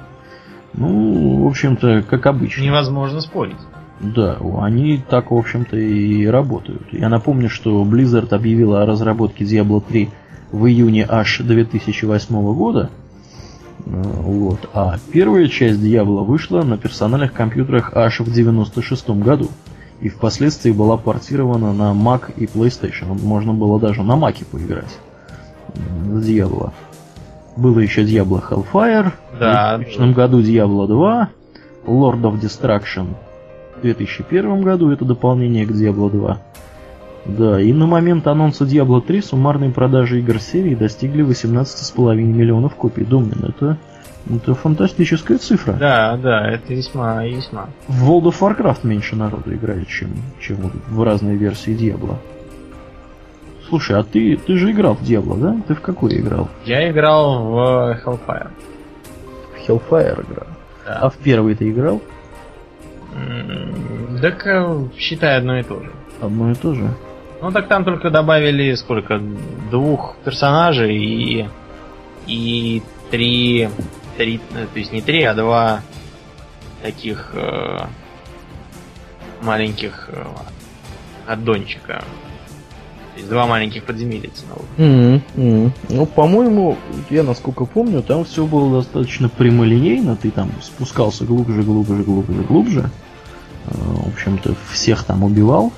[0.74, 2.62] Ну, в общем-то, как обычно.
[2.62, 3.56] Невозможно спорить.
[4.00, 6.82] Да, они так, в общем-то, и работают.
[6.90, 10.08] Я напомню, что Blizzard объявила о разработке Diablo 3
[10.52, 12.90] в июне аж 2008 года.
[13.86, 14.68] Э, вот.
[14.74, 19.48] А первая часть Diablo вышла на персональных компьютерах аж в 96 году.
[20.00, 23.20] И впоследствии была портирована на Mac и PlayStation.
[23.22, 24.98] Можно было даже на Mac поиграть.
[25.74, 26.72] С Diablo.
[27.56, 29.12] Было еще Diablo Hellfire.
[29.38, 29.76] Да.
[29.76, 31.28] В 2000 году Diablo 2.
[31.86, 33.14] Lord of Destruction
[33.76, 36.38] в 2001 году, это дополнение к Diablo 2.
[37.24, 43.04] Да, и на момент анонса Diablo 3 суммарные продажи игр серии достигли 18,5 миллионов копий.
[43.04, 43.78] Домнин, это,
[44.28, 45.74] это фантастическая цифра.
[45.74, 47.68] Да, да, это весьма весьма.
[47.86, 52.16] В World of Warcraft меньше народу играет, чем, чем в разные версии Diablo.
[53.68, 55.56] Слушай, а ты, ты же играл в Diablo, да?
[55.68, 56.48] Ты в какой играл?
[56.64, 58.50] Я играл в Hellfire.
[59.54, 60.46] В Hellfire играл?
[60.84, 60.98] Да.
[61.00, 62.02] А в первый ты играл?
[64.20, 64.46] Так
[64.96, 65.90] считай одно и то же.
[66.20, 66.88] Одно и то же?
[67.42, 69.20] Ну так там только добавили сколько?
[69.70, 71.48] Двух персонажей и.
[72.28, 73.68] и три.
[74.16, 75.80] три то есть не три, а два
[76.82, 77.78] таких э,
[79.42, 80.24] маленьких э,
[81.26, 82.04] аддончика.
[83.14, 84.30] То есть два маленьких подземелья
[84.78, 85.22] mm-hmm.
[85.34, 85.70] mm-hmm.
[85.90, 86.78] Ну, по-моему,
[87.10, 90.14] я насколько помню, там все было достаточно прямолинейно.
[90.14, 92.90] Ты там спускался глубже, глубже, глубже, глубже.
[93.66, 95.72] Э, в общем-то, всех там убивал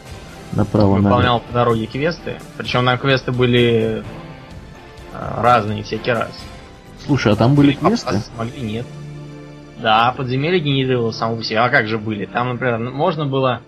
[0.56, 2.38] направо Выполнял по дороге квесты.
[2.56, 4.02] Причем нам квесты были
[5.12, 6.32] э, разные всякий раз.
[7.04, 8.16] Слушай, а там были квесты?
[8.36, 8.86] Могли нет.
[9.80, 11.58] Да, подземелье генерировало само по себе.
[11.58, 12.26] А как же были?
[12.26, 13.60] Там, например, можно было,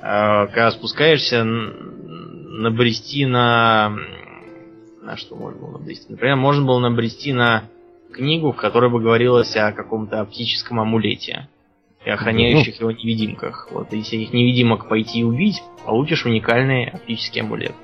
[0.00, 3.96] э, когда спускаешься, набрести на...
[5.02, 6.06] На что можно было набрести?
[6.08, 7.64] Например, можно было набрести на
[8.12, 11.48] книгу, в которой бы говорилось о каком-то оптическом амулете
[12.04, 13.68] и охраняющих его невидимках.
[13.70, 17.74] Вот, если этих невидимок пойти и убить, получишь уникальный оптический амулет.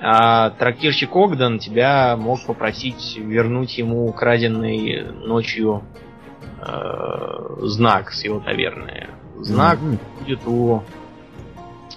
[0.00, 5.84] А трактирщик Огдан тебя мог попросить вернуть ему украденный ночью
[6.60, 9.08] э, знак с его таверны.
[9.38, 9.98] Знак mm-hmm.
[10.18, 10.82] будет у,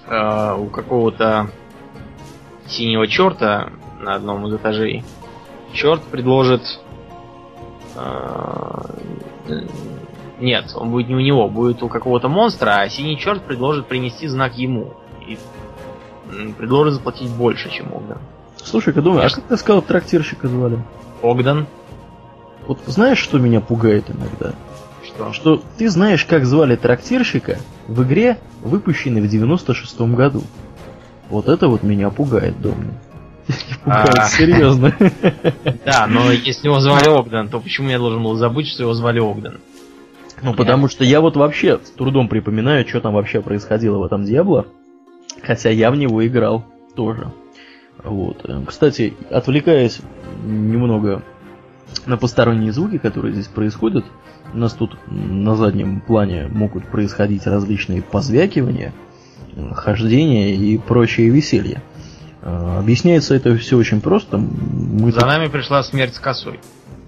[0.08, 1.50] э, у какого-то
[2.68, 5.04] синего черта на одном из этажей.
[5.74, 6.80] Черт предложит
[7.96, 9.65] э,
[10.39, 14.28] нет, он будет не у него, будет у какого-то монстра, а синий черт предложит принести
[14.28, 14.93] знак ему.
[15.28, 15.38] И
[16.58, 18.19] предложит заплатить больше, чем Огдан.
[18.58, 20.80] Слушай-ка, думаю, а как ты сказал, трактирщика звали?
[21.21, 21.67] Огдан.
[22.67, 24.54] Вот знаешь, что меня пугает иногда?
[25.04, 25.34] Что?
[25.34, 30.41] Что ты знаешь, как звали трактирщика в игре, выпущенной в 96-м году.
[31.30, 32.93] Вот это вот меня пугает, Домни.
[33.84, 34.26] Пугает, а.
[34.26, 34.95] серьезно.
[35.86, 39.19] Да, но если его звали Огдан, то почему я должен был забыть, что его звали
[39.19, 39.60] Огдан?
[40.41, 44.26] Ну, потому что я вот вообще с трудом припоминаю, что там вообще происходило в этом
[44.26, 44.67] Диабло.
[45.41, 47.32] Хотя я в него играл тоже.
[48.04, 48.45] Вот.
[48.67, 50.00] Кстати, отвлекаясь
[50.43, 51.24] немного
[52.06, 54.06] на посторонние звуки, которые здесь происходят,
[54.54, 58.93] у нас тут на заднем плане могут происходить различные позвякивания,
[59.74, 61.82] хождения и прочее веселье.
[62.41, 64.38] А, объясняется это все очень просто.
[64.38, 65.28] Мы За тут...
[65.28, 66.60] нами пришла смерть с косой.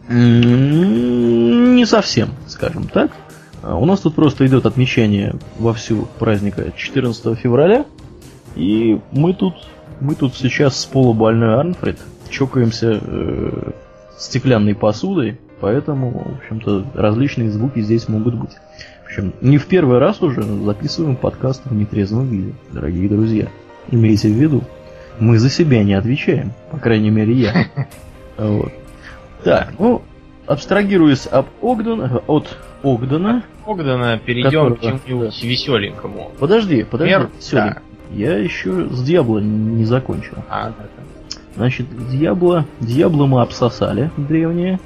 [0.09, 3.11] Не совсем, скажем так.
[3.61, 7.85] А, у нас тут просто идет отмечание вовсю праздника 14 февраля.
[8.55, 9.55] И мы тут,
[9.99, 13.71] мы тут сейчас с полубольной Арнфред чокаемся э,
[14.17, 18.51] стеклянной посудой, поэтому, в общем-то, различные звуки здесь могут быть.
[19.03, 23.47] В общем, не в первый раз уже записываем подкаст в нетрезвом виде, дорогие друзья.
[23.91, 24.63] Имейте в виду,
[25.19, 27.67] мы за себя не отвечаем, по крайней мере я.
[28.37, 28.71] Вот.
[29.47, 30.01] Так, ну,
[30.45, 33.43] абстрагируясь об Огден, от Огдена.
[33.65, 36.31] Огдена перейдем которого, к чему-нибудь веселенькому.
[36.37, 37.29] Подожди, подожди, Мер...
[37.53, 37.77] Да.
[38.11, 40.35] Я еще с Диабло не закончил.
[40.49, 41.37] А, да, да.
[41.55, 44.81] Значит, Диабло, Диабло мы обсосали древние.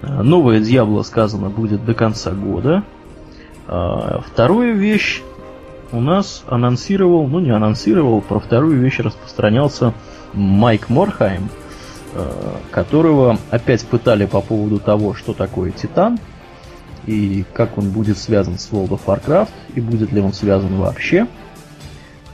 [0.00, 2.84] А, новое Диабло сказано будет до конца года.
[3.66, 5.22] А, вторую вещь
[5.90, 9.92] у нас анонсировал, ну не анонсировал, про вторую вещь распространялся
[10.34, 11.48] Майк Морхайм,
[12.70, 16.18] которого опять пытали по поводу того, что такое Титан
[17.06, 21.26] и как он будет связан с World of Warcraft, и будет ли он связан вообще.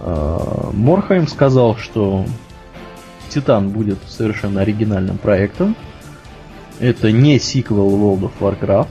[0.00, 2.24] А, Морхайм сказал, что
[3.28, 5.76] Титан будет совершенно оригинальным проектом.
[6.80, 8.88] Это не сиквел World of Warcraft.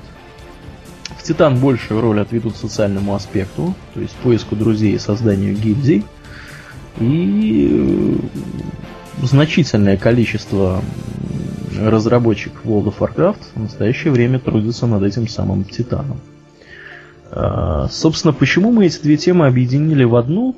[1.18, 6.04] В в Титан большую роль отведут социальному аспекту, то есть поиску друзей и созданию гильдий.
[7.00, 8.16] И э,
[9.22, 10.82] значительное количество
[11.80, 16.20] разработчиков World of Warcraft в настоящее время трудятся над этим самым Титаном.
[17.32, 20.56] А, собственно, почему мы эти две темы объединили в одну?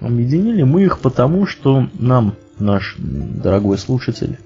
[0.00, 4.38] Объединили мы их потому, что нам наш дорогой слушатель,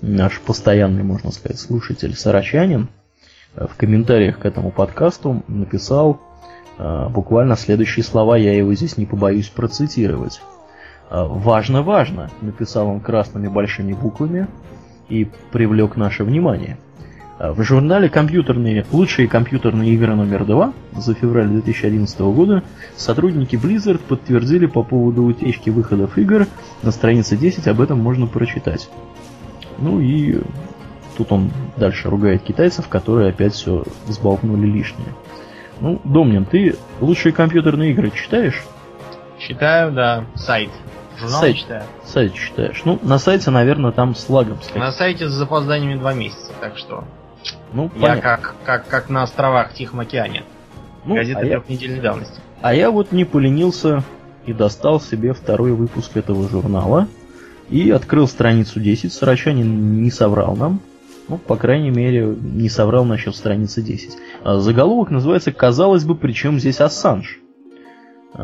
[0.00, 2.88] наш постоянный, можно сказать, слушатель Сарачанин
[3.54, 6.20] в комментариях к этому подкасту написал
[6.78, 10.40] а, буквально следующие слова, я его здесь не побоюсь процитировать.
[11.10, 14.46] А, «Важно, важно», написал он красными большими буквами
[15.08, 16.78] и привлек наше внимание.
[17.38, 22.62] А, в журнале «Компьютерные, «Лучшие компьютерные игры номер 2» за февраль 2011 года
[22.96, 26.46] сотрудники Blizzard подтвердили по поводу утечки выходов игр,
[26.82, 28.90] на странице 10 об этом можно прочитать.
[29.78, 30.40] Ну и
[31.18, 35.08] Тут он дальше ругает китайцев, которые опять все взболтнули лишнее.
[35.80, 38.62] Ну, Домнин, ты лучшие компьютерные игры читаешь?
[39.36, 40.24] Читаю, да.
[40.36, 40.70] Сайт.
[41.18, 41.82] Журнал сайт, читаю.
[42.04, 42.82] Сайт читаешь.
[42.84, 44.78] Ну, на сайте, наверное, там с лагом сказать.
[44.78, 47.04] На сайте с запозданиями два месяца, так что.
[47.72, 50.44] Ну, я как, как, как на островах в Тихом океане.
[51.04, 52.02] Ну, Газета а трехнедельной я...
[52.02, 52.40] давности.
[52.60, 54.04] А я вот не поленился
[54.46, 57.08] и достал себе второй выпуск этого журнала.
[57.68, 59.12] И открыл страницу 10.
[59.12, 60.80] Сарачанин не соврал нам.
[61.28, 64.16] Ну, по крайней мере, не соврал насчет страницы 10.
[64.44, 67.40] А заголовок называется «Казалось бы, при чем здесь Ассанж?»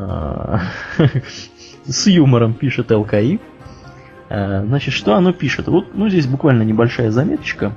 [1.87, 3.41] С юмором пишет ЛКИ.
[4.31, 5.69] А, значит, что оно пишет?
[5.69, 7.77] Вот, ну, здесь буквально небольшая заметочка.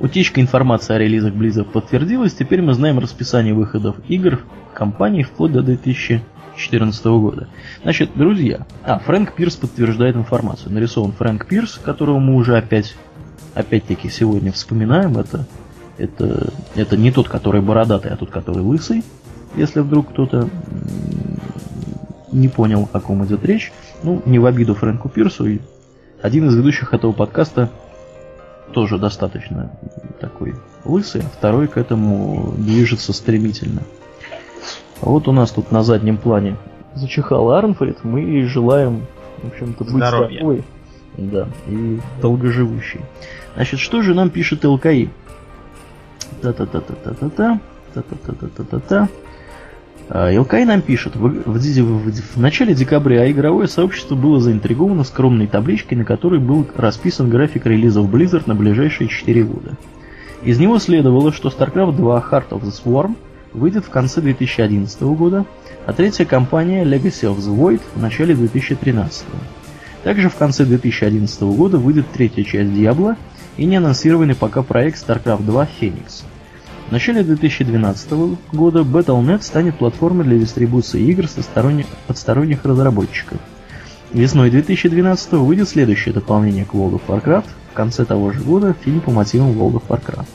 [0.00, 2.34] Утечка информации о релизах Blizzard подтвердилась.
[2.34, 4.40] Теперь мы знаем расписание выходов игр
[4.74, 7.48] компании вплоть до 2014 года.
[7.82, 10.70] Значит, друзья, а, Фрэнк Пирс подтверждает информацию.
[10.70, 12.94] Нарисован Фрэнк Пирс, которого мы уже опять
[13.54, 15.46] опять-таки сегодня вспоминаем это.
[15.96, 19.04] Это, это не тот, который бородатый, а тот, который лысый.
[19.56, 20.50] Если вдруг кто-то
[22.34, 23.72] не понял, о ком идет речь.
[24.02, 25.46] Ну, не в обиду Фрэнку Пирсу.
[25.46, 25.58] И
[26.20, 27.70] один из ведущих этого подкаста
[28.72, 29.70] тоже достаточно
[30.20, 30.54] такой
[30.84, 33.82] лысый, а второй к этому движется стремительно.
[35.00, 36.56] Вот у нас тут на заднем плане
[36.94, 39.06] зачихал Арнфрид, мы желаем,
[39.42, 40.36] в общем-то, быть Здоровья.
[40.38, 40.64] здоровой
[41.16, 43.00] да, и долгоживущий.
[43.54, 45.10] Значит, что же нам пишет ЛКИ?
[46.42, 47.60] Та-та-та-та-та-та-та.
[47.94, 49.08] Та-та-та-та-та-та.
[50.10, 55.96] ЛКИ нам пишет, в, в, в, в начале декабря игровое сообщество было заинтриговано скромной табличкой,
[55.96, 59.76] на которой был расписан график релизов Blizzard на ближайшие 4 года.
[60.42, 63.16] Из него следовало, что StarCraft 2 Heart of the Swarm
[63.54, 65.46] выйдет в конце 2011 года,
[65.86, 69.44] а третья кампания Legacy of the Void в начале 2013 года.
[70.02, 73.16] Также в конце 2011 года выйдет третья часть Diablo
[73.56, 76.24] и не анонсированный пока проект StarCraft 2 Phoenix.
[76.88, 78.12] В начале 2012
[78.52, 83.38] года Battle.net станет платформой для дистрибуции игр со сторонних, от сторонних разработчиков.
[84.12, 89.00] Весной 2012 выйдет следующее дополнение к World of Warcraft, в конце того же года фильм
[89.00, 90.28] по мотивам World of Warcraft.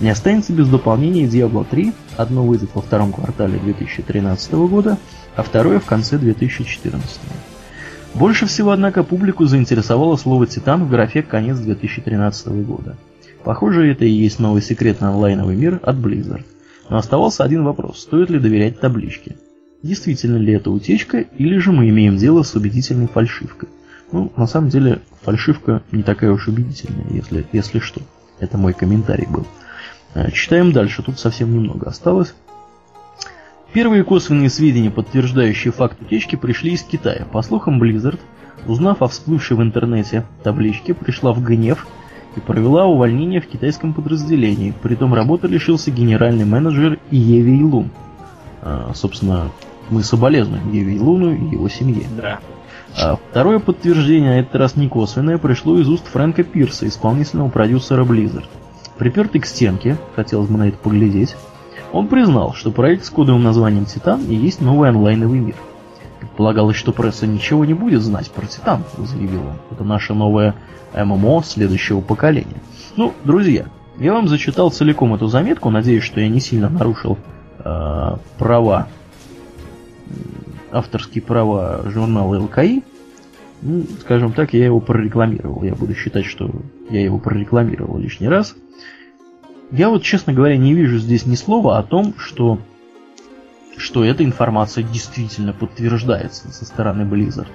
[0.00, 4.98] Не останется без дополнения Diablo 3, одно выйдет во втором квартале 2013 года,
[5.36, 7.20] а второе в конце 2014.
[8.14, 12.96] Больше всего, однако, публику заинтересовало слово «Титан» в графе «Конец 2013 года».
[13.44, 16.44] Похоже, это и есть новый секретный онлайновый мир от Blizzard.
[16.88, 19.36] Но оставался один вопрос, стоит ли доверять табличке.
[19.82, 23.68] Действительно ли это утечка, или же мы имеем дело с убедительной фальшивкой?
[24.12, 28.00] Ну, на самом деле, фальшивка не такая уж убедительная, если, если что.
[28.38, 29.46] Это мой комментарий был.
[30.14, 32.34] А, читаем дальше, тут совсем немного осталось.
[33.74, 37.26] Первые косвенные сведения, подтверждающие факт утечки, пришли из Китая.
[37.30, 38.20] По слухам, Blizzard,
[38.66, 41.86] узнав о всплывшей в интернете табличке, пришла в гнев
[42.36, 44.74] и провела увольнение в китайском подразделении.
[44.82, 47.90] Притом работы лишился генеральный менеджер Иеви Лун.
[48.62, 49.50] А, собственно,
[49.90, 52.06] мы соболезнуем Иеви Луну и его семье.
[52.16, 52.40] Да.
[52.96, 58.04] А второе подтверждение, а этот раз не косвенное, пришло из уст Фрэнка Пирса, исполнительного продюсера
[58.04, 58.46] Blizzard.
[58.98, 61.34] Припертый к стенке, хотелось бы на это поглядеть,
[61.92, 65.56] он признал, что проект с кодовым названием «Титан» и есть новый онлайновый мир.
[66.24, 69.56] Предполагалось, что пресса ничего не будет знать про «Титан», заявил он.
[69.70, 70.54] Это наше новое
[70.94, 72.62] ММО следующего поколения.
[72.96, 73.66] Ну, друзья,
[73.98, 77.18] я вам зачитал целиком эту заметку, надеюсь, что я не сильно нарушил
[77.58, 78.88] э, права,
[80.72, 82.82] авторские права журнала ЛКИ.
[83.62, 85.62] Ну, скажем так, я его прорекламировал.
[85.62, 86.50] Я буду считать, что
[86.88, 88.54] я его прорекламировал лишний раз.
[89.70, 92.58] Я вот, честно говоря, не вижу здесь ни слова о том, что,
[93.76, 97.48] что эта информация действительно подтверждается со стороны Blizzard.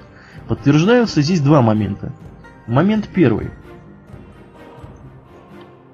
[0.48, 2.12] Подтверждаются здесь два момента.
[2.66, 3.50] Момент первый.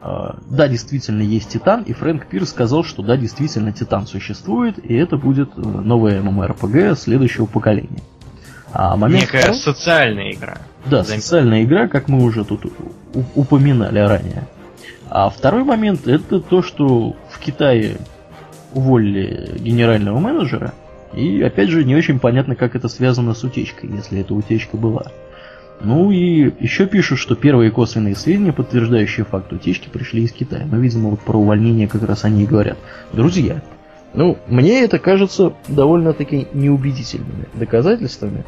[0.00, 4.94] А, да, действительно есть Титан, и Фрэнк Пирс сказал, что да, действительно Титан существует, и
[4.94, 8.02] это будет э, новая MMORPG следующего поколения.
[8.72, 9.56] А момент Некая второй...
[9.56, 10.58] социальная игра.
[10.84, 11.18] Да, Зам...
[11.18, 12.66] социальная игра, как мы уже тут
[13.34, 14.46] упоминали ранее.
[15.08, 17.98] А второй момент это то, что в Китае
[18.76, 20.74] уволили генерального менеджера,
[21.14, 25.06] и опять же не очень понятно, как это связано с утечкой, если эта утечка была.
[25.80, 30.66] Ну и еще пишут, что первые косвенные сведения, подтверждающие факт утечки, пришли из Китая.
[30.70, 32.78] Но, видимо, вот про увольнение как раз они и говорят.
[33.12, 33.62] Друзья,
[34.14, 38.44] ну, мне это кажется довольно-таки неубедительными доказательствами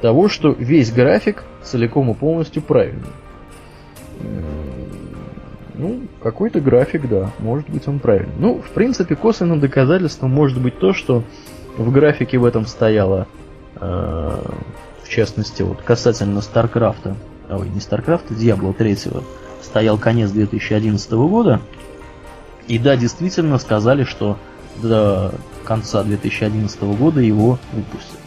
[0.00, 3.10] того, что весь график целиком и полностью правильный.
[5.78, 8.34] Ну, какой-то график, да, может быть он правильный.
[8.38, 11.22] Ну, в принципе, косвенным доказательством может быть то, что
[11.76, 13.28] в графике в этом стояло
[13.76, 14.38] э,
[15.08, 17.16] в частности, вот касательно Старкрафта,
[17.48, 18.98] ой, не Старкрафта, Диабло 3,
[19.62, 21.62] стоял конец 2011 года.
[22.66, 24.36] И да, действительно сказали, что
[24.82, 25.32] до
[25.64, 28.18] конца 2011 года его выпустят.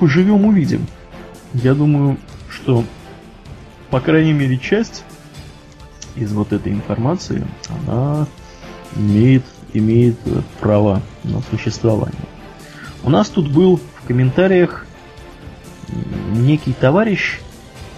[0.00, 0.86] Поживем, увидим.
[1.54, 2.18] Я думаю,
[2.50, 2.82] что,
[3.90, 5.04] по крайней мере, часть
[6.18, 8.26] из вот этой информации, она
[8.96, 10.16] имеет, имеет
[10.60, 12.20] право на существование.
[13.04, 14.86] У нас тут был комментариях
[16.34, 17.40] некий товарищ,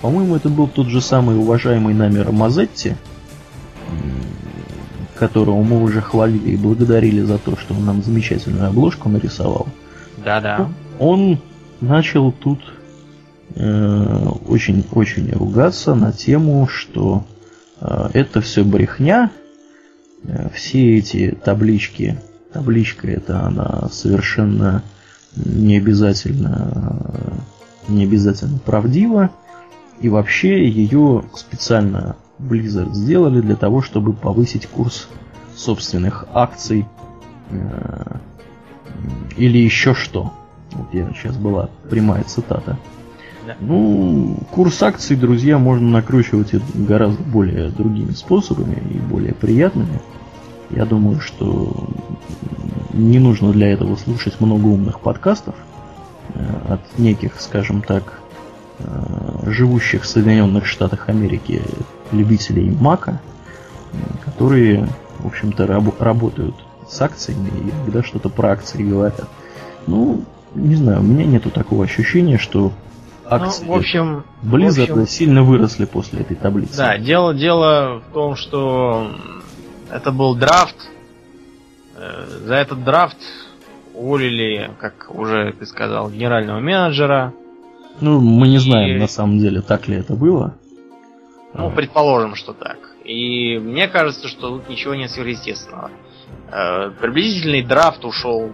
[0.03, 2.97] по-моему, это был тот же самый уважаемый нами Рамазетти,
[5.15, 9.69] которого мы уже хвалили и благодарили за то, что он нам замечательную обложку нарисовал.
[10.25, 10.69] Да-да.
[10.99, 11.39] Он
[11.81, 12.61] начал тут
[13.55, 17.40] очень-очень э, ругаться на тему, что э,
[17.81, 19.31] это все брехня,
[20.25, 22.21] э, все эти таблички,
[22.53, 24.83] табличка это она совершенно
[25.37, 27.45] не обязательно,
[27.89, 29.31] не обязательно правдива.
[30.01, 35.09] И вообще ее специально Blizzard сделали для того, чтобы повысить курс
[35.55, 36.87] собственных акций
[37.51, 38.17] э,
[39.37, 40.33] или еще что.
[40.73, 42.79] Вот я сейчас была прямая цитата.
[43.51, 43.57] Да.
[43.67, 50.01] Ну, курс акций, друзья, можно накручивать гораздо более другими способами и более приятными.
[50.71, 51.89] Я думаю, что
[52.93, 55.57] не нужно для этого слушать много умных подкастов
[56.35, 58.21] э, от неких, скажем так,
[58.79, 58.85] э,
[59.47, 61.63] живущих в Соединенных Штатах Америки
[62.13, 63.21] любителей Мака,
[64.25, 64.89] которые,
[65.19, 66.55] в общем-то, раб- работают
[66.89, 69.29] с акциями и когда что-то про акции говорят.
[69.89, 70.23] Ну,
[70.55, 72.73] не знаю, у меня нету такого ощущения, что
[73.31, 76.77] акции ну, в общем, Blizzard в общем, сильно выросли после этой таблицы.
[76.77, 79.11] Да, дело, дело в том, что
[79.91, 80.77] это был драфт.
[81.97, 83.19] Э, за этот драфт
[83.95, 87.33] уволили, как уже ты сказал, генерального менеджера.
[88.01, 88.59] Ну, мы не и...
[88.59, 90.55] знаем на самом деле, так ли это было.
[91.53, 92.79] Ну, предположим, что так.
[93.05, 95.91] И мне кажется, что тут ничего нет сверхъестественного.
[96.53, 98.53] Э, приблизительный драфт ушел.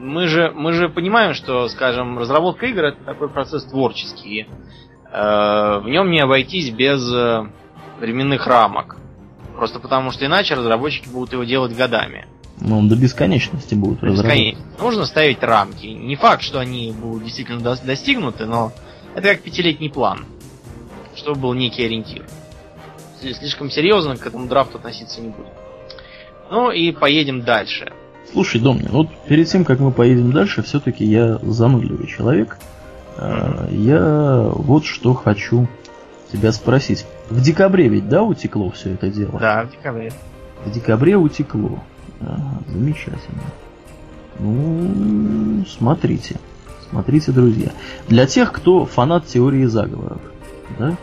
[0.00, 4.46] Мы же, мы же понимаем, что, скажем, разработка игр это такой процесс творческий.
[5.12, 7.06] Э, в нем не обойтись без
[8.00, 8.96] временных рамок.
[9.56, 12.26] Просто потому, что иначе разработчики будут его делать годами.
[12.60, 14.56] Ну, он до бесконечности будут разрабатывать.
[14.78, 15.86] Нужно ставить рамки.
[15.86, 18.72] Не факт, что они будут действительно до достигнуты, но
[19.14, 20.24] это как пятилетний план.
[21.14, 22.24] Чтобы был некий ориентир.
[23.20, 25.50] Слишком серьезно к этому драфту относиться не будем.
[26.50, 27.92] Ну и поедем дальше.
[28.32, 32.58] Слушай, Домнин, вот перед тем, как мы поедем дальше, все-таки я занудливый человек.
[33.16, 33.76] Mm-hmm.
[33.76, 35.68] Я вот что хочу
[36.32, 37.06] тебя спросить.
[37.28, 39.38] В декабре ведь, да, утекло все это дело?
[39.38, 40.12] Да, в декабре.
[40.64, 41.80] В декабре утекло.
[42.20, 43.42] Ага, замечательно.
[44.38, 46.36] Ну, смотрите.
[46.90, 47.70] Смотрите, друзья.
[48.08, 50.20] Для тех, кто фанат теории заговоров,
[50.78, 50.96] да,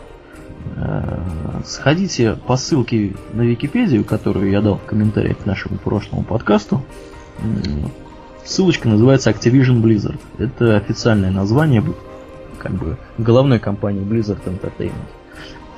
[0.76, 6.82] э, сходите по ссылке на Википедию, которую я дал в комментариях к нашему прошлому подкасту.
[8.44, 10.18] Ссылочка называется Activision Blizzard.
[10.38, 11.84] Это официальное название
[12.58, 14.92] как бы головной компании Blizzard Entertainment.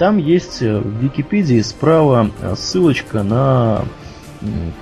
[0.01, 3.85] Там есть э, в Википедии справа э, ссылочка на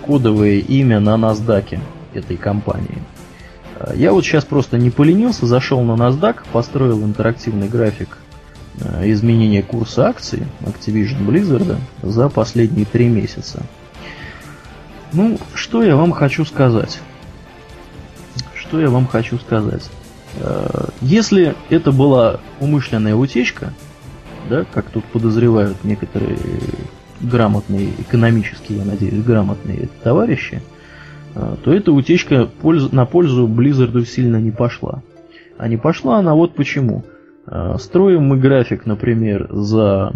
[0.06, 1.80] кодовое имя на NASDAQ
[2.14, 3.02] этой компании.
[3.80, 8.18] Э, я вот сейчас просто не поленился, зашел на NASDAQ, построил интерактивный график
[9.02, 13.64] изменения курса акций Activision Blizzard за последние три месяца.
[15.12, 17.00] Ну, что я вам хочу сказать?
[18.54, 19.90] Что я вам хочу сказать?
[21.00, 23.72] Если это была умышленная утечка,
[24.48, 26.38] да, как тут подозревают некоторые
[27.20, 30.62] грамотные, экономически, я надеюсь, грамотные товарищи,
[31.34, 32.48] а, то эта утечка
[32.92, 35.02] на пользу Blizzard сильно не пошла.
[35.56, 37.04] А не пошла она вот почему.
[37.46, 40.12] А, строим мы график, например, за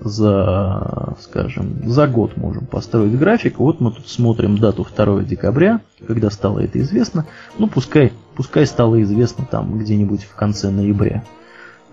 [0.00, 3.58] за, скажем, за год можем построить график.
[3.58, 7.26] Вот мы тут смотрим дату 2 декабря, когда стало это известно.
[7.58, 11.24] Ну, пускай, пускай стало известно там где-нибудь в конце ноября.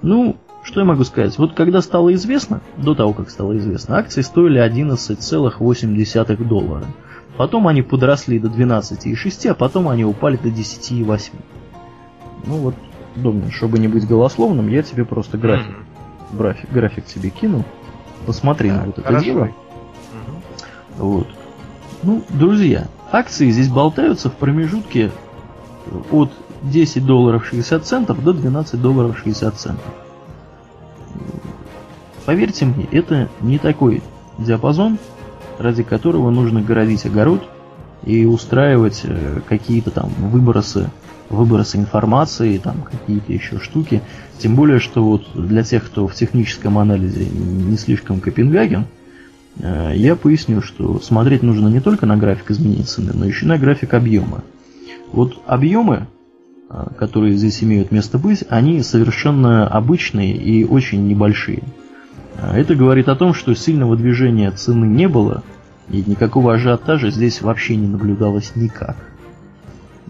[0.01, 1.37] Ну, что я могу сказать?
[1.37, 6.85] Вот когда стало известно, до того, как стало известно, акции стоили 11,8 доллара.
[7.37, 11.31] Потом они подросли до 12,6, а потом они упали до 10,8.
[12.45, 12.75] Ну вот,
[13.15, 15.75] думаю, чтобы не быть голословным, я тебе просто график,
[16.31, 17.63] график, график тебе кину.
[18.25, 19.45] Посмотри да, на вот это дело.
[19.45, 19.51] Mm-hmm.
[20.97, 21.27] Вот.
[22.03, 25.11] Ну, друзья, акции здесь болтаются в промежутке
[26.11, 26.31] от
[26.63, 29.85] 10 долларов 60 центов до 12 долларов 60 центов.
[32.25, 34.03] Поверьте мне, это не такой
[34.37, 34.99] диапазон,
[35.57, 37.43] ради которого нужно городить огород
[38.03, 40.89] и устраивать э, какие-то там выбросы,
[41.31, 44.01] выбросы информации, там какие-то еще штуки.
[44.37, 48.85] Тем более, что вот для тех, кто в техническом анализе не слишком Копенгаген,
[49.59, 53.57] э, я поясню, что смотреть нужно не только на график изменений цены, но еще на
[53.57, 54.43] график объема.
[55.11, 56.07] Вот объемы,
[56.69, 61.63] э, которые здесь имеют место быть, они совершенно обычные и очень небольшие.
[62.41, 65.43] А это говорит о том, что сильного движения цены не было,
[65.89, 69.10] и никакого ажиотажа здесь вообще не наблюдалось никак.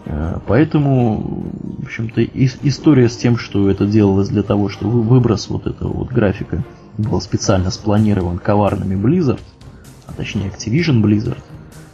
[0.06, 1.44] А, поэтому,
[1.78, 6.08] в общем-то, история с тем, что это делалось для того, что выброс вот этого вот
[6.08, 6.64] графика
[6.98, 9.40] был специально спланирован коварными Blizzard,
[10.06, 11.42] а точнее Activision Blizzard,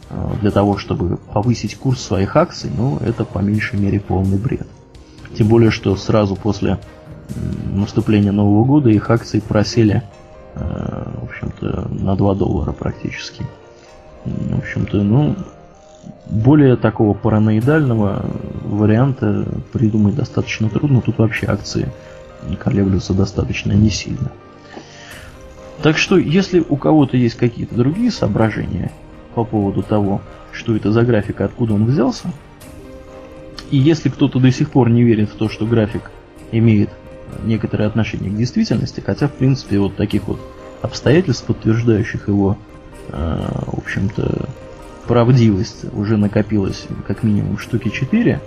[0.09, 4.67] а, для того, чтобы повысить курс своих акций, ну, это по меньшей мере полный бред.
[5.37, 6.79] Тем более, что сразу после
[7.71, 10.03] наступления Нового года их акции просели
[10.55, 13.45] Э, в общем-то, на 2 доллара практически.
[14.25, 15.35] В общем-то, ну,
[16.29, 18.25] более такого параноидального
[18.63, 21.01] варианта придумать достаточно трудно.
[21.01, 21.91] Тут вообще акции
[22.59, 24.31] колеблются достаточно не сильно.
[25.81, 28.91] Так что, если у кого-то есть какие-то другие соображения
[29.33, 30.21] по поводу того,
[30.51, 32.31] что это за график и откуда он взялся,
[33.71, 36.11] и если кто-то до сих пор не верит в то, что график
[36.51, 36.89] имеет
[37.43, 40.39] некоторое отношение к действительности, хотя, в принципе, вот таких вот
[40.81, 42.57] обстоятельств, подтверждающих его,
[43.09, 44.49] э, в общем-то,
[45.09, 48.39] правдивость уже накопилось как минимум штуки 4.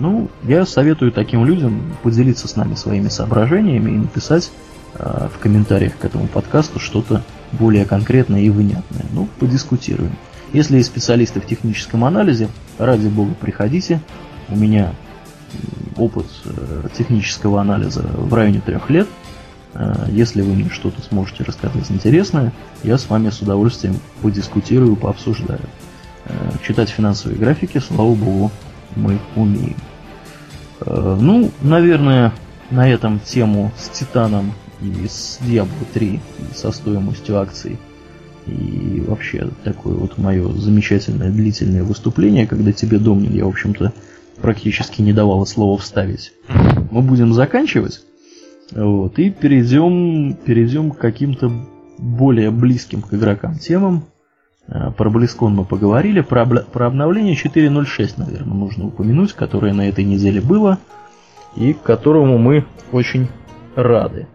[0.00, 4.50] Ну, я советую таким людям поделиться с нами своими соображениями и написать
[4.94, 9.04] э, в комментариях к этому подкасту что-то более конкретное и внятное.
[9.12, 10.10] Ну, подискутируем.
[10.52, 14.00] Если есть специалисты в техническом анализе, ради бога, приходите.
[14.48, 14.92] У меня
[15.96, 19.06] опыт э, технического анализа в районе трех лет.
[19.74, 22.52] Э, если вы мне что-то сможете рассказать интересное,
[22.82, 25.60] я с вами с удовольствием подискутирую, пообсуждаю.
[26.30, 28.50] Э, читать финансовые графики, слава богу,
[28.96, 29.76] мы умеем.
[30.86, 32.32] Ну, наверное,
[32.70, 36.20] на этом тему с Титаном и с Diablo 3 и
[36.54, 37.78] со стоимостью акций
[38.46, 43.92] и вообще такое вот мое замечательное длительное выступление, когда тебе, Домнин, я, в общем-то,
[44.40, 46.32] практически не давала слова вставить.
[46.90, 48.02] Мы будем заканчивать.
[48.72, 51.50] Вот, и перейдем, перейдем к каким-то
[51.98, 54.04] более близким к игрокам темам.
[54.70, 56.20] А, про Близкон мы поговорили.
[56.20, 60.78] Про, про обновление 4.06, наверное, нужно упомянуть, которое на этой неделе было.
[61.56, 63.28] И к которому мы очень
[63.74, 64.28] рады.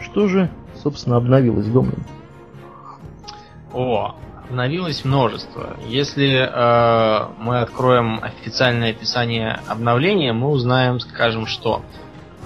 [0.00, 0.50] Что же,
[0.82, 2.04] собственно, обновилось Домнин?
[3.72, 4.16] О,
[4.48, 5.76] обновилось множество.
[5.86, 11.82] Если э, мы откроем официальное описание обновления, мы узнаем, скажем, что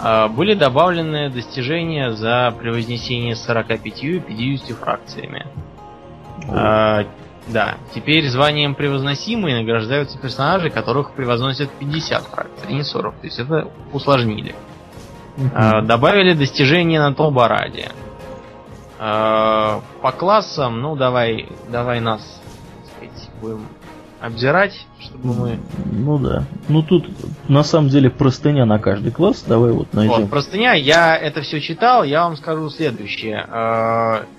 [0.03, 5.47] э, были добавлены достижения за превознесение 45 и 50 фракциями.
[6.47, 7.05] Э,
[7.49, 13.15] да, теперь званием превозносимые награждаются персонажи, которых превозносят 50 фракций, а не 40.
[13.15, 14.55] То есть это усложнили.
[15.55, 17.91] Э, добавили достижения на Толбараде.
[18.99, 22.21] Э, по классам, ну давай, давай нас,
[22.93, 23.67] сказать, будем
[24.21, 25.59] обзирать, чтобы мы.
[25.87, 26.45] Ну да.
[26.69, 27.09] Ну тут
[27.49, 29.45] на самом деле простыня на каждый класс.
[29.47, 30.23] Давай вот найдем.
[30.23, 33.47] Вот, простыня, я это все читал, я вам скажу следующее.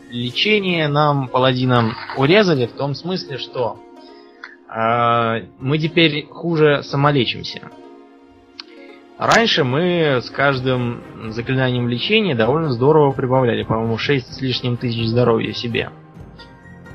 [0.09, 3.79] Лечение нам, паладинам, урезали в том смысле, что
[4.67, 7.69] э, мы теперь хуже самолечимся.
[9.19, 15.53] Раньше мы с каждым заклинанием лечения довольно здорово прибавляли, по-моему, 6 с лишним тысяч здоровья
[15.53, 15.91] себе.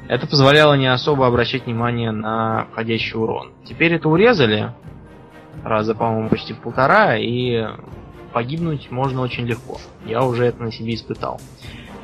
[0.08, 3.52] Это позволяло не особо обращать внимание на входящий урон.
[3.64, 4.72] Теперь это урезали,
[5.62, 7.64] раза, по-моему, почти в полтора, и
[8.32, 9.78] погибнуть можно очень легко.
[10.04, 11.40] Я уже это на себе испытал.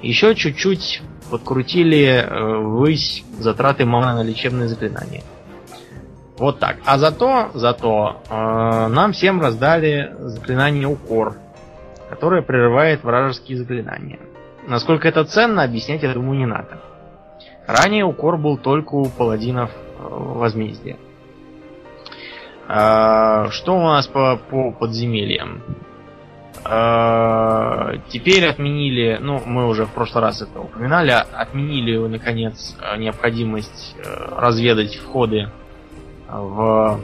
[0.02, 5.22] Еще чуть-чуть подкрутили э, высь затраты маны на лечебные заклинания.
[6.38, 6.76] Вот так.
[6.86, 11.36] А зато, зато э, нам всем раздали заклинание укор,
[12.08, 14.18] которое прерывает вражеские заклинания.
[14.66, 16.80] Насколько это ценно, объяснять, я думаю, не надо.
[17.66, 20.96] Ранее укор был только у паладинов э, возмездия.
[22.68, 25.62] А, что у нас по, по подземельям?
[26.62, 34.34] А, теперь отменили, ну, мы уже в прошлый раз это упоминали, отменили, наконец, необходимость э,
[34.36, 35.50] разведать входы
[36.28, 37.00] в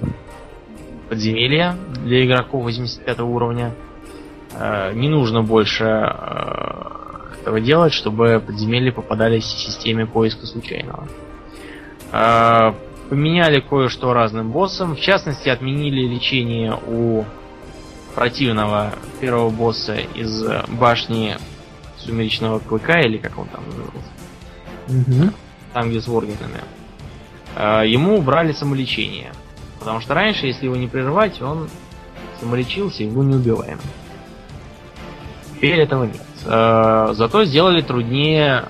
[1.09, 1.75] подземелья
[2.05, 3.73] для игроков 85 уровня.
[4.59, 11.09] Э, не нужно больше э, этого делать, чтобы подземелья попадались в системе поиска случайного.
[13.09, 14.97] Поменяли кое-что разным боссам.
[14.97, 17.25] В частности, отменили лечение у
[18.17, 21.37] противного первого босса из башни
[21.99, 24.11] Сумеречного Клыка, или как он там называется.
[24.89, 25.33] Угу.
[25.75, 26.63] Там, где с Воргенами.
[27.55, 29.33] А, ему убрали самолечение.
[29.79, 31.69] Потому что раньше, если его не прервать, он
[32.41, 33.79] самолечился и был неубиваем.
[35.55, 36.23] Теперь этого нет.
[36.47, 38.65] А, зато сделали труднее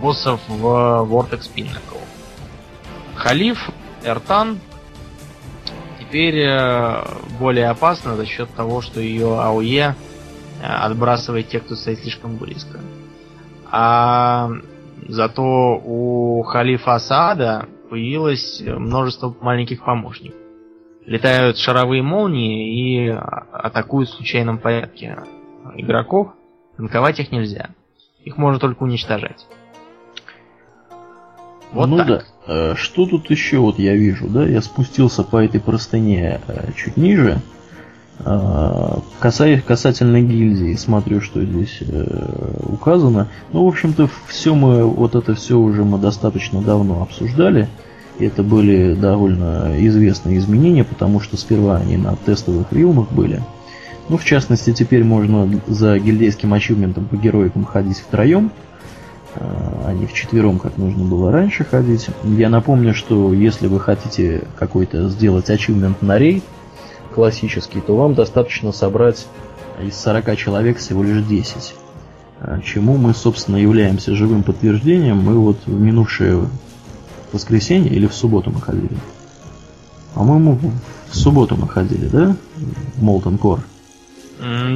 [0.00, 2.00] боссов в Vortex Pinnacle.
[3.16, 3.68] Халиф,
[4.04, 4.60] Эртан
[6.14, 6.48] теперь
[7.40, 9.96] более опасна за счет того, что ее АОЕ
[10.62, 12.78] э, отбрасывает тех, кто стоит слишком близко.
[13.68, 14.48] А
[15.08, 20.38] зато у халифа Асаада появилось множество маленьких помощников.
[21.04, 23.08] Летают шаровые молнии и
[23.52, 25.18] атакуют в случайном порядке
[25.74, 26.28] игроков.
[26.76, 27.70] Танковать их нельзя.
[28.22, 29.44] Их можно только уничтожать.
[31.74, 32.06] Вот ну так.
[32.06, 32.22] да.
[32.46, 34.46] Э, что тут еще вот я вижу, да?
[34.46, 37.40] Я спустился по этой простыне э, чуть ниже.
[38.20, 41.82] Э, касаясь, касательно гильдии, смотрю, что здесь
[42.62, 43.28] указано.
[43.52, 47.68] Ну, в общем-то, все мы, вот это все уже мы достаточно давно обсуждали.
[48.20, 53.42] Это были довольно известные изменения, потому что сперва они на тестовых вилмах были.
[54.08, 58.52] Ну, в частности, теперь можно за гильдейским ачивментом по героикам ходить втроем
[59.36, 62.08] а не вчетвером, как нужно было раньше ходить.
[62.24, 66.44] Я напомню, что если вы хотите какой-то сделать ачивмент на рейд
[67.14, 69.26] классический, то вам достаточно собрать
[69.82, 71.74] из 40 человек всего лишь 10.
[72.40, 75.18] А чему мы, собственно, являемся живым подтверждением.
[75.18, 76.48] Мы вот в минувшее
[77.32, 78.96] воскресенье или в субботу мы ходили.
[80.14, 80.58] По-моему,
[81.08, 82.36] в субботу мы ходили, да?
[82.96, 83.60] В Molten Core.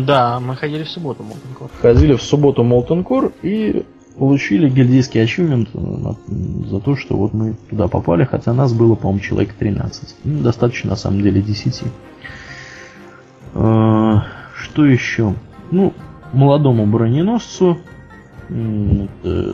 [0.04, 1.70] Да, мы ходили в субботу Molten Core.
[1.80, 3.84] Ходили в субботу Molten Core и
[4.18, 9.52] получили гильдейский ачивмент за то, что вот мы туда попали, хотя нас было, по-моему, человек
[9.54, 10.16] 13.
[10.24, 11.82] Ну, достаточно, на самом деле, 10.
[13.54, 14.24] А,
[14.56, 15.34] что еще?
[15.70, 15.94] Ну,
[16.32, 17.78] молодому броненосцу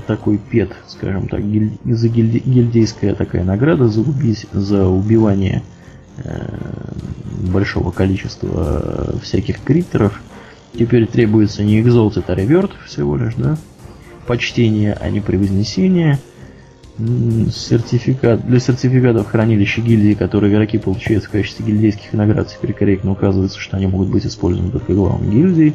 [0.07, 5.63] такой пет, скажем так, гиль, за гильди, гильдейская такая награда за, убить, за убивание
[6.19, 6.49] э,
[7.51, 10.23] большого количества всяких криптеров.
[10.79, 13.57] Теперь требуется не Exalted, а Revert всего лишь, да?
[14.27, 16.19] Почтение, а не превознесение.
[16.97, 23.59] Сертификат, для сертификатов хранилища гильдии, которые игроки получают в качестве гильдейских наград, теперь корректно указывается,
[23.59, 25.75] что они могут быть использованы только главной гильдией.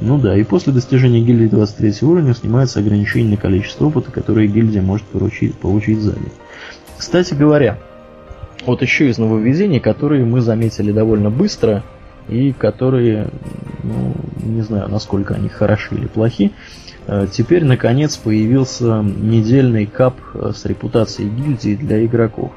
[0.00, 4.82] Ну да, и после достижения гильдии 23 уровня снимается ограничение на количество опыта, которое гильдия
[4.82, 6.32] может получить, получить сзади.
[6.96, 7.78] Кстати говоря,
[8.64, 11.82] вот еще из нововведений, которые мы заметили довольно быстро,
[12.28, 13.28] и которые,
[13.82, 16.52] ну, не знаю, насколько они хороши или плохи,
[17.32, 22.52] теперь, наконец, появился недельный кап э, с репутацией гильдии для игроков.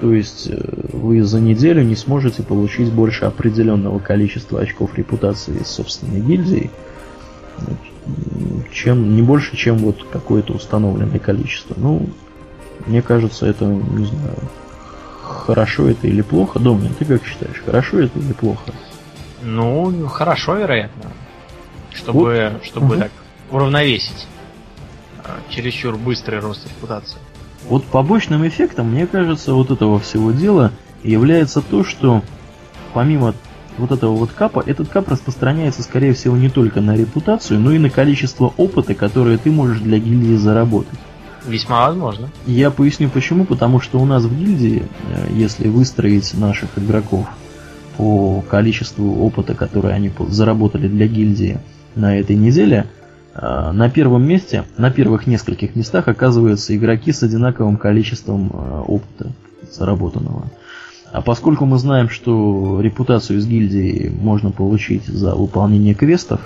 [0.00, 0.58] То есть э,
[0.92, 6.70] вы за неделю не сможете получить больше определенного количества очков репутации из собственной гильдии,
[8.72, 11.74] чем, не больше, чем вот какое-то установленное количество.
[11.78, 12.08] Ну,
[12.86, 14.38] мне кажется, это, не знаю,
[15.22, 16.58] хорошо это или плохо.
[16.58, 18.72] Домнин, ты как считаешь, хорошо это или плохо?
[19.42, 21.10] Ну, хорошо, вероятно.
[21.94, 22.64] Чтобы, вот.
[22.64, 23.02] чтобы угу.
[23.02, 23.10] так
[23.52, 24.26] уравновесить
[25.24, 27.18] а, чересчур быстрый рост репутации.
[27.68, 30.72] Вот побочным эффектом, мне кажется, вот этого всего дела
[31.04, 32.22] является то, что
[32.92, 33.34] помимо
[33.78, 37.78] вот этого вот капа, этот кап распространяется, скорее всего, не только на репутацию, но и
[37.78, 40.98] на количество опыта, которое ты можешь для гильдии заработать.
[41.46, 42.30] Весьма возможно.
[42.46, 43.44] Я поясню почему.
[43.44, 47.26] Потому что у нас в гильдии, э, если выстроить наших игроков
[47.96, 51.58] по количеству опыта, который они заработали для гильдии
[51.94, 52.86] на этой неделе,
[53.34, 59.32] на первом месте, на первых нескольких местах оказываются игроки с одинаковым количеством э, опыта
[59.70, 60.50] заработанного.
[61.12, 66.40] А поскольку мы знаем, что репутацию из гильдии можно получить за выполнение квестов,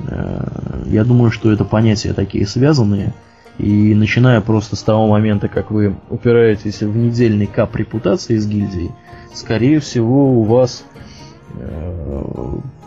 [0.00, 0.46] э,
[0.86, 3.14] я думаю, что это понятия такие связанные.
[3.58, 8.90] И начиная просто с того момента, как вы упираетесь в недельный кап репутации из гильдии,
[9.34, 10.84] скорее всего у вас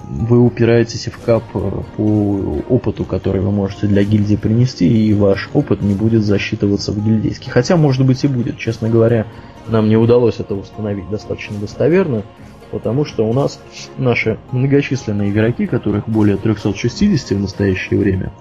[0.09, 5.49] вы упираетесь в кап э, по опыту, который вы можете для гильдии принести, и ваш
[5.53, 7.51] опыт не будет засчитываться в гильдейский.
[7.51, 8.57] Хотя, может быть, и будет.
[8.57, 9.25] Честно говоря,
[9.67, 12.23] нам не удалось это установить достаточно достоверно,
[12.71, 13.59] потому что у нас
[13.97, 18.31] наши многочисленные игроки, которых более 360 в настоящее время,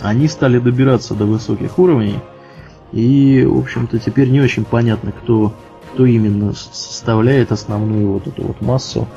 [0.00, 2.18] они стали добираться до высоких уровней,
[2.92, 5.54] и, в общем-то, теперь не очень понятно, кто,
[5.92, 9.08] кто именно составляет основную вот эту вот массу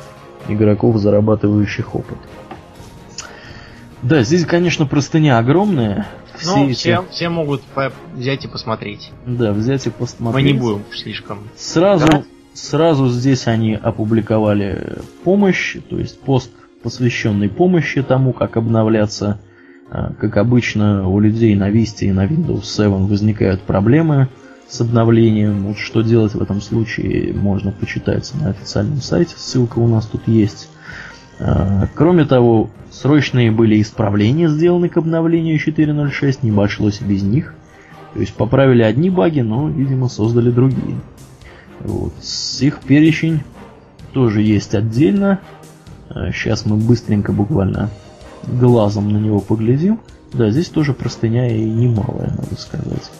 [0.47, 2.17] игроков, зарабатывающих опыт.
[4.01, 6.07] Да, здесь, конечно, простыня огромная.
[6.35, 6.75] Все ну, эти...
[6.75, 9.11] все, все могут по- взять и посмотреть.
[9.25, 10.45] Да, взять и посмотреть.
[10.45, 11.39] Мы не будем слишком.
[11.55, 12.23] Сразу, да?
[12.53, 16.51] сразу здесь они опубликовали помощь, то есть пост,
[16.83, 19.39] посвященный помощи тому, как обновляться.
[19.89, 24.29] А, как обычно, у людей на Vista и на Windows 7 возникают проблемы
[24.69, 25.67] с обновлением.
[25.67, 29.35] Вот что делать в этом случае, можно почитать на официальном сайте.
[29.37, 30.69] Ссылка у нас тут есть.
[31.39, 37.53] А, кроме того, срочные были исправления сделаны к обновлению 4.06, не обошлось и без них.
[38.13, 40.97] То есть поправили одни баги, но, видимо, создали другие.
[41.79, 42.13] Вот.
[42.21, 43.41] С их перечень
[44.13, 45.39] тоже есть отдельно.
[46.33, 47.89] Сейчас а, мы быстренько буквально
[48.47, 49.99] глазом на него поглядим.
[50.33, 53.11] Да, здесь тоже простыня и немалая, надо сказать.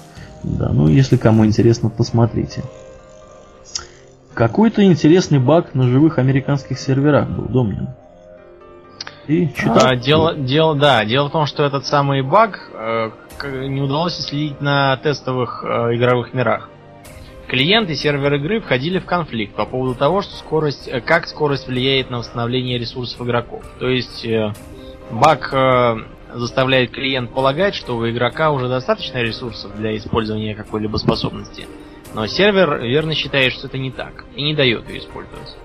[0.43, 2.63] Да, ну если кому интересно, посмотрите.
[4.33, 7.89] Какой-то интересный баг на живых американских серверах был, Домнин.
[9.27, 9.49] И?
[9.65, 13.09] А, дело, дело, да, дело в том, что этот самый баг э,
[13.67, 16.69] не удалось следить на тестовых э, игровых мирах.
[17.47, 21.67] Клиент и сервер игры входили в конфликт по поводу того, что скорость, э, как скорость
[21.67, 23.63] влияет на восстановление ресурсов игроков.
[23.79, 24.53] То есть э,
[25.11, 25.95] баг э,
[26.33, 31.65] заставляет клиент полагать, что у игрока уже достаточно ресурсов для использования какой-либо способности.
[32.13, 35.55] Но сервер верно считает, что это не так, и не дает ее использовать.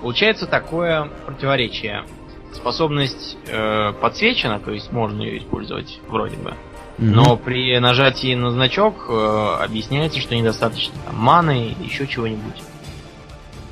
[0.00, 2.04] Получается такое противоречие.
[2.52, 6.54] Способность э, подсвечена, то есть можно ее использовать вроде бы.
[6.98, 12.62] Но при нажатии на значок э, объясняется, что недостаточно там, маны или еще чего-нибудь.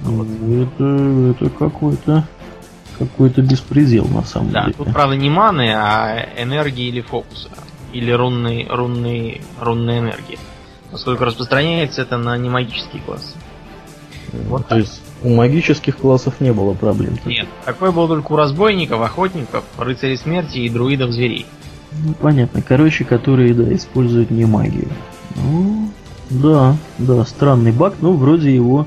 [0.00, 0.26] Вот.
[0.28, 2.28] Это, это какой-то
[2.98, 4.74] какой-то беспредел на самом да, деле.
[4.74, 7.50] Тут, правда, не маны, а энергии или фокуса.
[7.92, 10.38] Или рунные, рунные, рунная энергия.
[10.90, 13.34] Поскольку распространяется это на немагические классы.
[14.48, 14.78] Вот То так.
[14.78, 17.18] есть у магических классов не было проблем?
[17.24, 21.46] Нет, такое было только у разбойников, охотников, рыцарей смерти и друидов зверей.
[22.04, 22.62] Ну, понятно.
[22.62, 24.88] Короче, которые, да, используют не магию.
[25.36, 25.90] Ну,
[26.30, 28.86] да, да, странный баг, но вроде его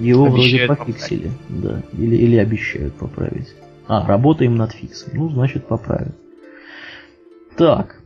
[0.00, 1.62] его обещают вроде пофиксили, поправить.
[1.62, 1.82] да.
[1.98, 3.54] Или, или обещают поправить.
[3.86, 5.10] А, работаем над фиксом.
[5.14, 6.14] Ну, значит, поправят.
[7.56, 8.00] Так.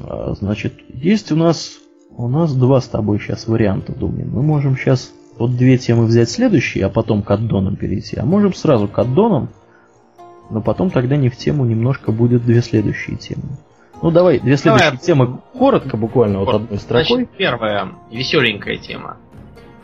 [0.00, 1.78] А, значит, есть у нас
[2.18, 4.28] у нас два с тобой сейчас варианта, думаю.
[4.28, 8.16] Мы можем сейчас вот две темы взять следующие, а потом к аддонам перейти.
[8.18, 9.50] А можем сразу к аддонам,
[10.50, 13.44] но потом тогда не в тему немножко будет две следующие темы.
[14.02, 15.04] Ну давай, две следующие давай.
[15.04, 17.06] темы коротко, буквально вот одной строкой.
[17.06, 19.18] Значит, первая веселенькая тема.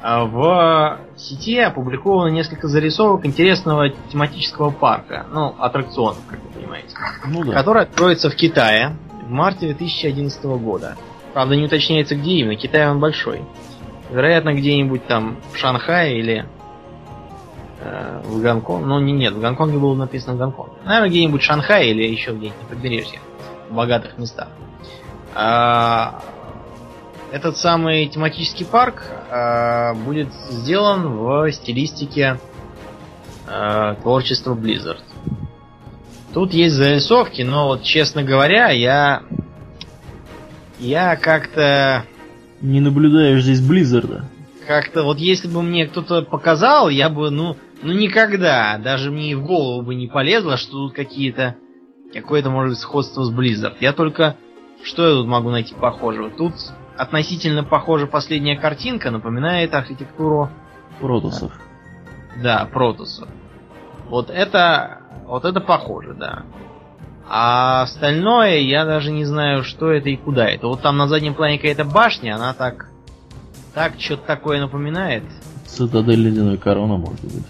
[0.07, 6.95] А в сети опубликовано несколько зарисовок интересного тематического парка, ну, аттракционов, как вы понимаете,
[7.27, 7.55] ну, да.
[7.55, 10.99] который откроется в Китае в марте 2011 года.
[11.33, 12.55] Правда, не уточняется, где именно.
[12.55, 13.41] Китай он большой.
[14.11, 16.47] Вероятно, где-нибудь там в Шанхае или
[17.81, 18.85] э, в Гонконге.
[18.85, 20.69] Ну, не, нет, в Гонконге было написано Гонконг.
[20.85, 23.21] Наверное, где-нибудь в Шанхае или еще где-нибудь на побережье.
[23.71, 24.49] В богатых местах.
[25.35, 26.21] А,
[27.35, 32.39] этот самый тематический парк э, будет сделан в стилистике
[33.49, 35.03] э, творчества Blizzard.
[36.33, 39.25] Тут есть зарисовки, но вот честно говоря, я
[40.79, 42.05] я как-то
[42.61, 44.31] не наблюдаешь здесь Близзарда.
[44.69, 49.35] Как-то вот если бы мне кто-то показал, я бы ну ну никогда, даже мне и
[49.35, 51.57] в голову бы не полезло, что тут какие-то
[52.13, 53.75] какое-то может быть сходство с Blizzard.
[53.81, 54.37] Я только
[54.85, 56.31] что я тут могу найти похожего?
[56.31, 56.55] Тут
[56.97, 60.51] относительно похожа последняя картинка, напоминает архитектуру
[61.01, 61.53] Протусов.
[62.43, 63.29] Да, Протусов.
[64.09, 66.43] Вот это, вот это похоже, да.
[67.29, 70.69] А остальное я даже не знаю, что это и куда это.
[70.69, 72.91] Вот там на заднем плане какая-то башня, она так,
[73.73, 75.25] так что-то такое напоминает.
[75.67, 77.45] Цитадель ледяной корона, может быть.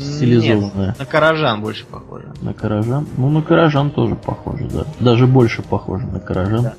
[0.00, 0.88] Стилизованная.
[0.88, 2.32] Нет, на Каражан больше похоже.
[2.40, 3.06] На Каражан?
[3.18, 4.84] Ну, на Каражан тоже похоже, да.
[5.00, 6.62] Даже больше похоже на Каражан.
[6.62, 6.74] Да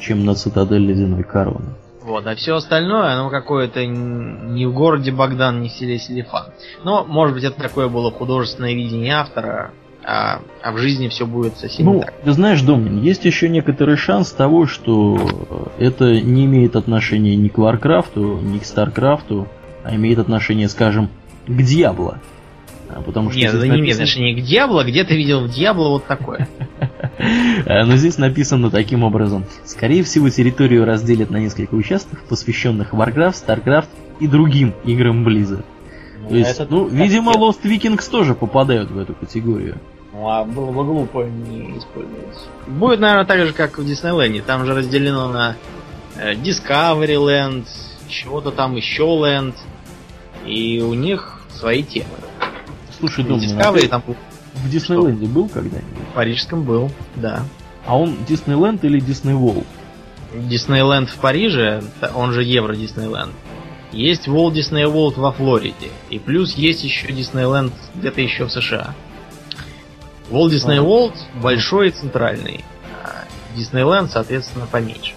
[0.00, 1.74] чем на цитадель ледяной короны.
[2.02, 6.46] Вот, а все остальное, оно какое-то не в городе Богдан, не в селе Селифан.
[6.82, 9.72] Но, может быть, это такое было художественное видение автора,
[10.04, 12.14] а, а в жизни все будет совсем ну, не так.
[12.24, 17.58] Ты знаешь, Домнин, есть еще некоторый шанс того, что это не имеет отношения ни к
[17.58, 19.46] Варкрафту, ни к Старкрафту,
[19.84, 21.10] а имеет отношение, скажем,
[21.46, 22.20] к Дьябло.
[22.98, 24.84] А, потому что Нет, здесь это не имеет отношения к Диабло.
[24.84, 26.48] Где ты видел в Диабло вот такое?
[27.66, 29.44] А, Но здесь написано таким образом.
[29.64, 33.88] Скорее всего, территорию разделят на несколько участков, посвященных Warcraft, StarCraft
[34.20, 35.64] и другим играм Blizzard.
[36.28, 39.78] То есть, Это ну, видимо, Lost Vikings тоже попадают в эту категорию.
[40.12, 42.48] Ну, а было бы глупо не использовать.
[42.68, 44.42] Будет, наверное, так же, как в Диснейленде.
[44.42, 45.56] Там же разделено на
[46.16, 47.64] э, Discovery Land,
[48.08, 49.54] чего-то там еще Land.
[50.46, 52.06] И у них свои темы.
[52.98, 54.02] Слушай, Дом, Discovery ты там
[54.54, 55.82] в Диснейленде был когда-нибудь?
[56.10, 57.42] в парижском был, да.
[57.86, 59.64] А он Диснейленд или Дисней Волл?
[60.34, 61.82] Диснейленд в Париже,
[62.14, 63.32] он же Евро Диснейленд.
[63.92, 65.88] Есть Walt Disney World во Флориде.
[66.10, 68.94] И плюс есть еще Диснейленд где-то еще в США.
[70.30, 70.86] Disney Ага.
[70.86, 72.62] World большой и центральный.
[73.02, 73.24] а
[73.56, 75.14] Диснейленд, соответственно, поменьше.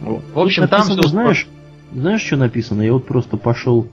[0.00, 0.22] Вот.
[0.32, 1.46] В общем, Тут там написано, всё знаешь,
[1.92, 2.82] знаешь, что написано?
[2.82, 3.88] Я вот просто пошел,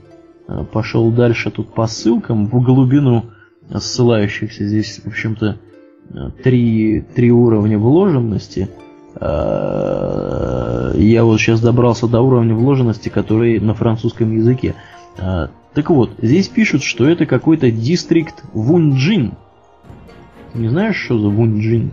[0.72, 3.26] пошел дальше тут по ссылкам в глубину
[3.74, 4.66] ссылающихся.
[4.66, 5.58] Здесь, в общем-то,
[6.14, 8.70] э, три, три уровня вложенности.
[9.16, 14.76] Э, Я вот сейчас добрался до уровня вложенности, который на французском языке.
[15.18, 19.34] Э, Так вот, здесь пишут, что это какой-то дистрикт Вунджин.
[20.54, 21.92] Не знаешь, что за Вунджин?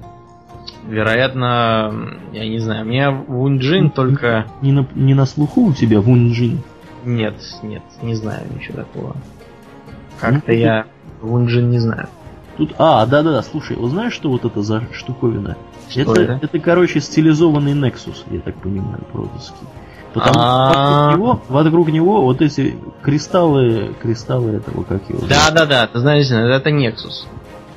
[0.86, 4.46] Вероятно, я не знаю, у меня Вунджин только...
[4.60, 6.58] Не на, не на слуху у тебя Вунджин?
[7.04, 9.16] Нет, нет, не знаю ничего такого.
[9.16, 10.86] Ну, Как-то я
[11.20, 12.08] Вунджин не знаю.
[12.56, 15.56] Тут, а, да-да-да, слушай, вот знаешь, что вот это за штуковина?
[15.88, 16.58] Что это, это?
[16.58, 19.66] короче, стилизованный Nexus, я так понимаю, протовский.
[20.12, 25.20] Потому что вокруг него, вокруг него вот эти кристаллы, кристаллы этого, как его?
[25.26, 27.26] Да, да, да, ты знаешь, это Nexus.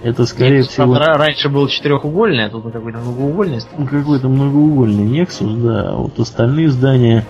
[0.02, 3.86] Это, скорее Nexus, всего, правда, ра- раньше был четырехугольный, а тут он какой-то многоугольный стал.
[3.86, 5.92] какой-то многоугольный Nexus, да.
[5.92, 7.26] А вот остальные здания,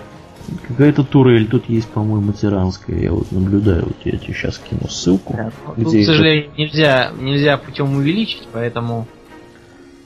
[0.68, 2.98] какая-то турель тут есть, по-моему, тиранская.
[2.98, 5.34] Я вот наблюдаю, вот я тебе сейчас кину ссылку.
[5.36, 5.50] Да.
[5.66, 6.06] Тут, Где к это?
[6.12, 9.06] сожалению, нельзя, нельзя путем увеличить, поэтому,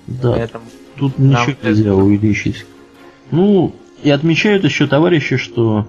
[0.07, 0.65] Да, поэтому
[0.97, 2.67] Тут Нам ничего это- нельзя увеличить.
[3.31, 3.73] Ну,
[4.03, 5.87] и отмечают еще товарищи, что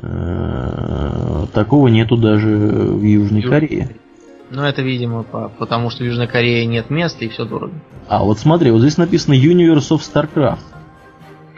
[0.00, 3.96] э, такого нету даже в Южной Юж- Корее.
[4.50, 7.72] Ну, это, видимо, по- потому что в Южной Корее нет места и все дорого.
[8.08, 10.58] А вот смотри, вот здесь написано Universe of StarCraft.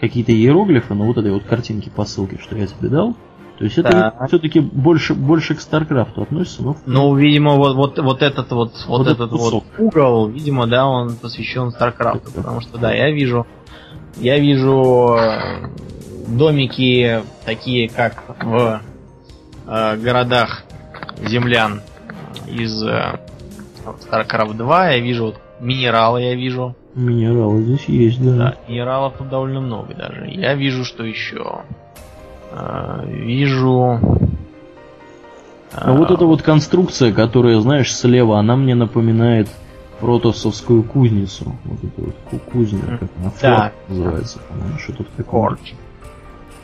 [0.01, 3.15] Какие-то иероглифы, но вот этой вот картинки по ссылке, что я тебе дал.
[3.59, 4.29] То есть это Так.
[4.29, 8.99] все-таки больше, больше к StarCraft относится, но Ну, видимо, вот, вот, вот этот вот, вот,
[8.99, 9.65] Вот этот этот вот кусок.
[9.79, 13.47] угол, видимо, да, он посвящен Старкрафту, потому что, да, я вижу,
[14.17, 15.69] я вижу э,
[16.27, 18.81] домики такие, как в
[19.69, 20.65] э, городах
[21.23, 21.81] землян
[22.49, 23.21] из э,
[24.11, 28.37] StarCraft 2, я вижу вот минералы, я вижу, минералы здесь есть, да.
[28.37, 30.27] да, минералов тут довольно много даже.
[30.29, 31.63] Я вижу, что еще.
[32.53, 34.01] Э, вижу.
[35.73, 39.49] А вот э, эта вот конструкция, которая, знаешь, слева, она мне напоминает
[40.01, 41.57] протосовскую кузницу.
[41.65, 43.73] Вот эту вот ку- кузня, как она, Да.
[43.89, 45.57] называется, по-моему, что тут такое.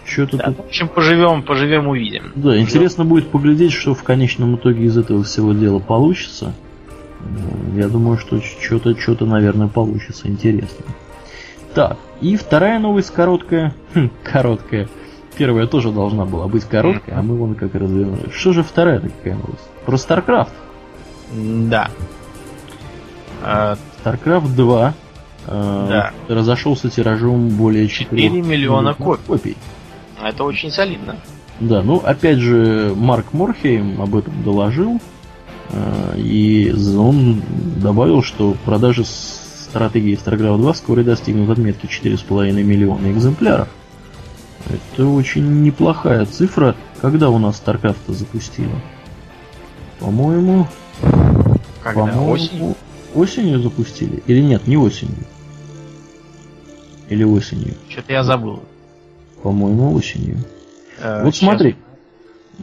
[0.04, 0.56] Что-то Да, тут...
[0.58, 2.32] в общем, поживем, поживем, увидим.
[2.34, 6.52] Да, интересно будет поглядеть, что в конечном итоге из этого всего дела получится.
[7.74, 10.84] Я думаю, что что-то, что-то, наверное, получится интересно.
[11.74, 13.74] Так, и вторая новость короткая.
[13.94, 14.88] Хм, короткая.
[15.36, 18.28] Первая тоже должна была быть короткая, а мы вон как развернули.
[18.32, 19.68] Что же вторая такая новость?
[19.86, 20.50] Про StarCraft.
[21.68, 21.90] Да.
[23.42, 24.94] Э, StarCraft 2
[25.46, 26.10] э, Да.
[26.28, 29.26] разошелся тиражом более 4 4 миллиона копий.
[29.26, 29.56] копий.
[30.22, 31.16] Это очень солидно.
[31.60, 35.00] Да, ну опять же, Марк Морхейм об этом доложил,
[36.16, 37.42] и он
[37.80, 43.68] добавил, что продажи стратегии StarCraft 2 вскоре достигнут отметки 4,5 миллиона экземпляров.
[44.68, 46.74] Это очень неплохая цифра.
[47.00, 48.70] Когда у нас StarCraft запустили?
[50.00, 50.66] По-моему,
[51.82, 52.74] Когда по-моему, осенью.
[53.14, 54.22] осенью запустили?
[54.26, 55.24] Или нет, не осенью?
[57.08, 57.74] Или осенью?
[57.88, 58.62] Что-то я забыл.
[59.42, 60.38] По-моему, осенью.
[60.98, 61.48] Э, Вот сейчас.
[61.50, 61.74] смотри, Э,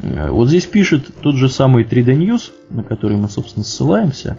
[0.04, 4.38] вот здесь пишет тот же самый 3D News, на который мы, собственно, ссылаемся.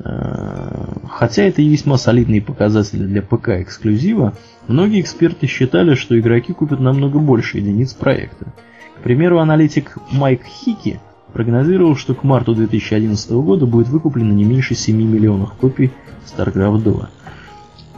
[0.00, 0.88] Э,
[1.18, 4.34] Хотя это и весьма солидные показатели для ПК эксклюзива,
[4.68, 8.52] многие эксперты считали, что игроки купят намного больше единиц проекта.
[8.98, 11.00] К примеру, аналитик Майк Хики
[11.32, 15.90] прогнозировал, что к марту 2011 года будет выкуплено не меньше 7 миллионов копий
[16.26, 17.10] StarCraft 2.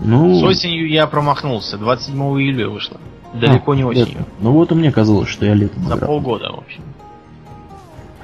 [0.03, 1.76] Ну, С осенью я промахнулся.
[1.78, 2.98] 27 июля вышло.
[3.34, 4.07] Далеко а, не осенью.
[4.09, 4.26] летом.
[4.40, 6.09] Ну вот и мне казалось, что я летом За играл.
[6.09, 6.82] полгода, в общем.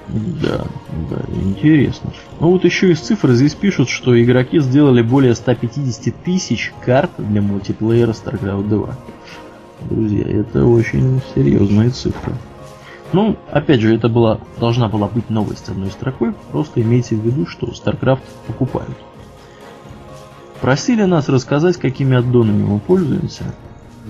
[0.08, 0.64] Да,
[1.10, 2.12] да, интересно.
[2.38, 7.42] Ну вот еще из цифр здесь пишут, что игроки сделали более 150 тысяч карт для
[7.42, 8.88] мультиплеера StarCraft 2.
[9.90, 12.32] Друзья, это очень серьезные цифры.
[13.12, 17.46] Ну, опять же, это была, должна была быть новость одной строкой, просто имейте в виду,
[17.46, 18.96] что StarCraft покупают.
[20.60, 23.44] Просили нас рассказать, какими аддонами мы пользуемся.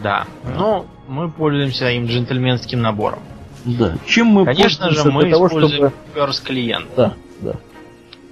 [0.02, 0.26] Да,
[0.56, 3.20] ну, мы пользуемся им джентльменским набором.
[3.64, 5.92] Да, чем мы Конечно же, мы того, используем чтобы...
[6.14, 6.86] Curse клиент.
[6.96, 7.54] Да, да.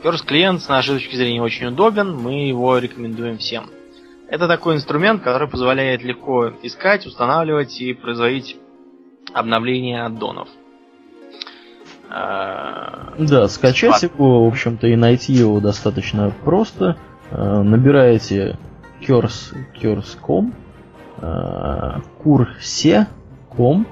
[0.04, 3.70] Curse клиент, с нашей точки зрения, очень удобен, мы его рекомендуем всем.
[4.28, 8.56] Это такой инструмент, который позволяет легко искать, устанавливать и производить
[9.32, 10.48] обновление аддонов.
[12.10, 16.96] А, да, скачать его, в общем-то, и найти его достаточно просто.
[17.34, 18.56] А, набираете
[19.00, 20.54] curse, curse.com,
[22.22, 23.86] kurse.com,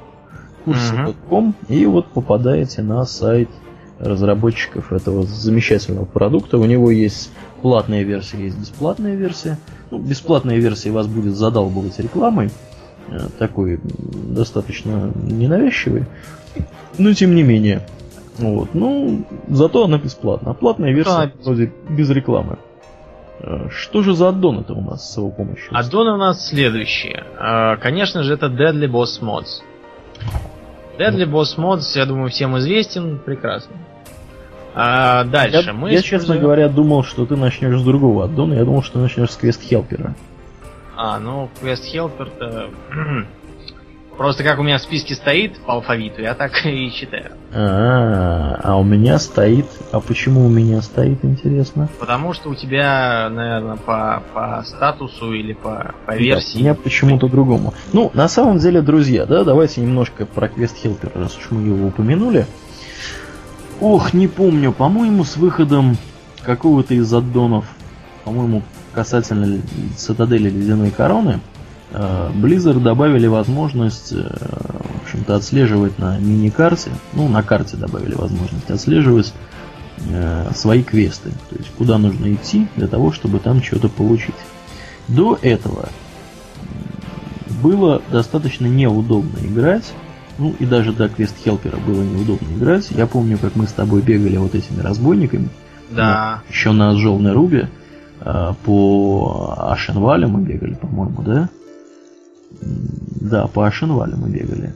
[0.65, 3.49] kurse.com, и вот попадаете на сайт
[3.99, 6.59] разработчиков этого замечательного продукта.
[6.59, 7.33] У него есть
[7.63, 9.59] платная версия, есть бесплатная версия.
[9.91, 12.51] Ну, бесплатная версия вас будет задалбывать рекламой,
[13.09, 16.05] э, такой достаточно ненавязчивый,
[16.97, 17.83] но тем не менее.
[18.39, 18.75] Вот.
[18.75, 20.53] Ну, зато она бесплатна.
[20.53, 21.33] А платная версия да.
[21.45, 22.59] вроде без рекламы.
[23.43, 25.77] Э, что же за аддон это у нас с его помощью?
[25.77, 27.25] Аддоны у нас следующие.
[27.39, 29.63] Э, конечно же, это Deadly Boss Mods.
[30.99, 33.77] Deadly Boss Mods, я думаю, всем известен прекрасно.
[34.75, 35.91] А дальше я, мы.
[35.91, 36.21] Я, используем...
[36.21, 38.55] честно говоря, думал, что ты начнешь с другого аддона.
[38.55, 40.15] Я думал, что ты начнешь с квест хелпера.
[40.97, 42.71] А, ну, квест хелпер-то.
[44.17, 47.33] Просто как у меня в списке стоит по алфавиту, я так и читаю.
[47.55, 49.67] А, а у меня стоит.
[49.91, 51.89] А почему у меня стоит, интересно?
[51.99, 56.55] Потому что у тебя, наверное, по, по статусу или по, по версии.
[56.55, 57.75] Да, у меня почему-то другому.
[57.93, 61.87] Ну, на самом деле, друзья, да, давайте немножко про квест Хелпер, раз уж мы его
[61.87, 62.47] упомянули.
[63.81, 65.97] Ох, не помню, по-моему, с выходом
[66.45, 67.65] какого-то из аддонов,
[68.25, 69.61] по-моему, касательно
[69.97, 71.41] цитадели ледяной короны,
[71.93, 79.33] Blizzard добавили возможность, э, в общем-то, отслеживать на мини-карте, ну, на карте добавили возможность отслеживать
[80.09, 84.35] э, свои квесты, то есть куда нужно идти для того, чтобы там что-то получить.
[85.09, 85.89] До этого
[87.63, 89.93] было достаточно неудобно играть
[90.39, 92.91] ну и даже до квест Хелпера было неудобно играть.
[92.91, 95.49] Я помню, как мы с тобой бегали вот этими разбойниками.
[95.91, 96.43] Да.
[96.49, 97.69] Еще на Желной Рубе.
[98.21, 101.49] Э, по Ашенвале мы бегали, по-моему, да?
[102.63, 104.75] Да, по Ашенвале мы бегали.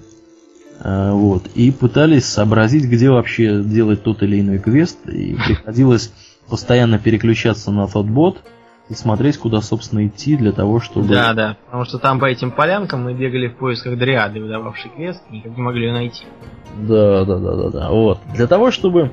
[0.81, 1.47] Э, вот.
[1.55, 4.99] И пытались сообразить, где вообще делать тот или иной квест.
[5.09, 6.13] И приходилось
[6.49, 8.43] постоянно переключаться на тот бот
[8.89, 11.09] и смотреть, куда, собственно, идти для того, чтобы...
[11.09, 15.21] Да, да, потому что там по этим полянкам мы бегали в поисках дриады, выдававшей квест,
[15.31, 16.25] никак не могли ее найти.
[16.77, 17.91] Да, да, да, да, да.
[17.91, 18.21] Вот.
[18.35, 19.11] Для того, чтобы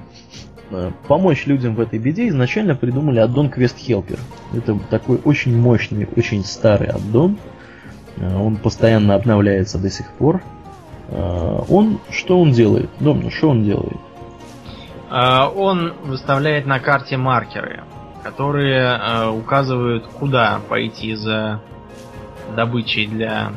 [0.69, 4.19] э, помочь людям в этой беде, изначально придумали аддон Quest Helper.
[4.53, 7.37] Это такой очень мощный, очень старый аддон.
[8.17, 10.41] Э, он постоянно обновляется до сих пор.
[11.09, 12.89] Э, он, что он делает?
[12.99, 13.97] Домна, что он делает?
[15.11, 17.83] Он выставляет на карте маркеры
[18.23, 21.61] которые э, указывают, куда пойти за
[22.55, 23.51] добычей для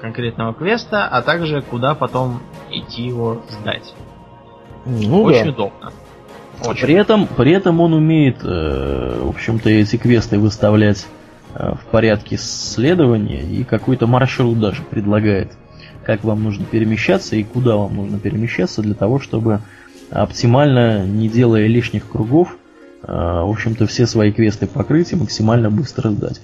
[0.00, 3.94] конкретного квеста, а также куда потом идти его сдать.
[4.84, 5.50] Ну, Очень да.
[5.50, 5.92] удобно.
[6.64, 6.82] Очень.
[6.82, 11.21] При этом, при этом он умеет, э, в общем-то, эти квесты выставлять э,
[11.54, 15.52] в порядке следования и какой-то маршрут даже предлагает,
[16.04, 19.60] как вам нужно перемещаться и куда вам нужно перемещаться для того, чтобы
[20.10, 22.56] оптимально, не делая лишних кругов,
[23.02, 26.40] Э, в общем-то, все свои квесты покрыть и максимально быстро сдать.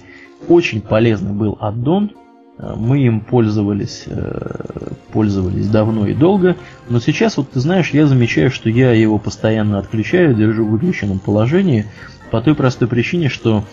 [0.47, 2.11] Очень полезный был аддон,
[2.57, 6.57] э, мы им пользовались, э, пользовались давно и долго,
[6.89, 11.19] но сейчас, вот ты знаешь, я замечаю, что я его постоянно отключаю, держу в выключенном
[11.19, 11.85] положении,
[12.31, 13.63] по той простой причине, что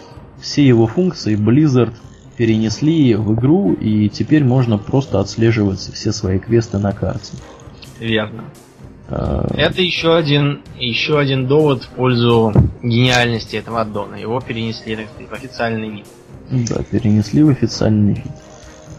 [0.41, 1.95] все его функции Blizzard
[2.37, 7.33] перенесли в игру, и теперь можно просто отслеживать все свои квесты на карте.
[7.99, 8.45] Верно.
[9.09, 12.53] А, Это еще один, еще один довод в пользу
[12.83, 14.17] гениальности этого аддона.
[14.17, 16.07] Его перенесли, так сказать, в официальный вид.
[16.51, 18.33] Да, перенесли в официальный вид.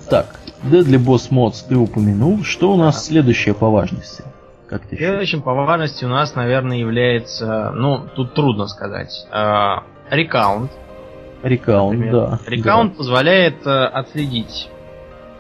[0.10, 2.44] Так, Deadly Boss Mods ты упомянул.
[2.44, 3.02] Что у нас да.
[3.02, 4.24] следующее по важности?
[4.68, 9.28] Как ты Следующим по важности у нас, наверное, является, ну, тут трудно сказать,
[10.10, 10.72] рекаунт.
[11.48, 12.40] Рекаунт, да.
[12.46, 12.98] Рекаунт да.
[12.98, 14.70] позволяет э, отследить,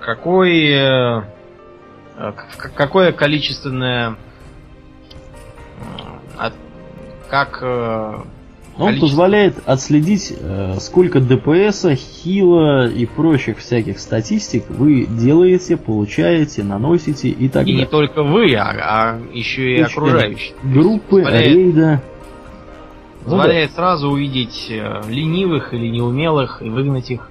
[0.01, 1.21] какой, э,
[2.75, 4.15] какое количественное
[6.37, 6.53] от,
[7.29, 8.13] как э,
[8.77, 9.07] он количество...
[9.07, 17.49] позволяет отследить, э, сколько ДПС, хила и прочих всяких статистик вы делаете, получаете, наносите и
[17.49, 17.75] так далее.
[17.75, 20.55] И не только вы, а, а еще и окружающие.
[20.63, 22.03] Группы, позволяет, рейда.
[23.27, 23.81] Позволяет ну, да.
[23.81, 27.29] сразу увидеть э, ленивых или неумелых и выгнать их.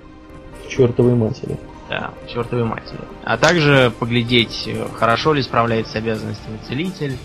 [0.66, 1.56] К чертовой матери.
[1.88, 2.98] Да, чертовой матери.
[3.24, 7.16] А также поглядеть, хорошо ли справляется с обязанностями целитель,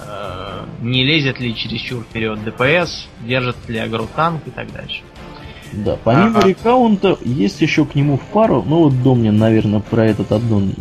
[0.00, 5.02] э, не лезет ли чересчур вперед ДПС, держит ли агротанк и так дальше.
[5.72, 6.48] Да, помимо ага.
[6.48, 10.74] рекаунта есть еще к нему в пару, ну вот Домнин, наверное, про этот аддон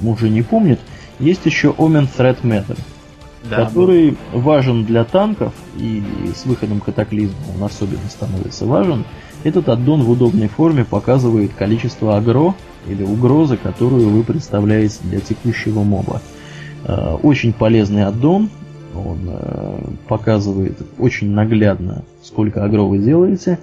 [0.00, 0.78] уже не помнит,
[1.18, 2.78] есть еще Omen Threat Matter,
[3.48, 6.02] да, который важен для танков и
[6.34, 9.04] с выходом катаклизма он особенно становится важен.
[9.44, 12.54] Этот аддон в удобной форме показывает количество агро
[12.86, 16.20] или угрозы, которую вы представляете для текущего моба.
[16.84, 18.50] Э, очень полезный аддон,
[18.94, 23.58] он э, показывает очень наглядно, сколько агро вы делаете.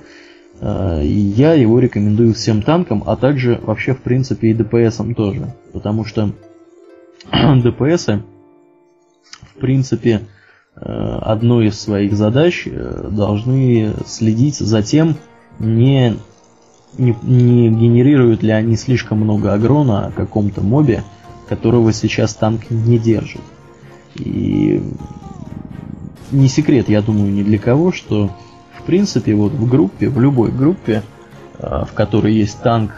[0.60, 5.54] Э, я его рекомендую всем танкам, а также вообще в принципе и ДПСам тоже.
[5.72, 6.32] Потому что
[7.32, 8.24] ДПСы
[9.60, 10.22] принципе
[10.76, 15.16] одной из своих задач должны следить за тем,
[15.60, 16.16] не,
[16.98, 21.04] не, не генерируют ли они слишком много агрона о каком-то мобе,
[21.50, 23.42] которого сейчас танк не держит.
[24.16, 24.82] И
[26.32, 28.30] не секрет, я думаю, ни для кого, что
[28.78, 31.04] в принципе вот в группе, в любой группе,
[31.58, 32.92] а, в которой есть танк,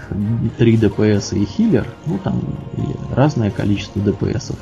[0.57, 2.41] 3 ДПС и хиллер, ну там
[3.15, 4.57] разное количество ДПСов,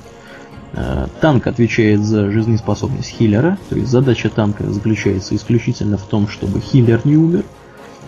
[1.22, 7.02] танк отвечает за жизнеспособность хиллера, то есть задача танка заключается исключительно в том, чтобы хиллер
[7.06, 7.44] не умер,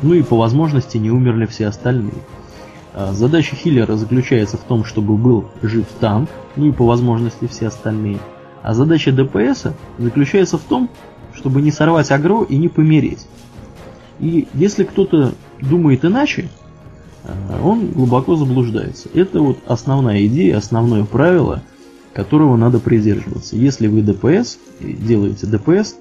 [0.01, 2.13] ну и по возможности не умерли все остальные.
[2.93, 7.67] А, задача хиллера заключается в том, чтобы был жив танк, ну и по возможности все
[7.67, 8.19] остальные.
[8.63, 9.67] А задача ДПС
[9.97, 10.89] заключается в том,
[11.33, 13.27] чтобы не сорвать агро и не помереть.
[14.19, 16.49] И если кто-то думает иначе,
[17.23, 19.09] а, он глубоко заблуждается.
[19.13, 21.63] Это вот основная идея, основное правило,
[22.13, 23.55] которого надо придерживаться.
[23.55, 25.95] Если вы ДПС, делаете ДПС,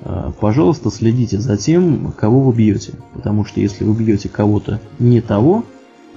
[0.00, 2.94] а, пожалуйста, следите за тем, кого вы бьете.
[3.14, 5.64] Потому что если вы бьете кого-то не того,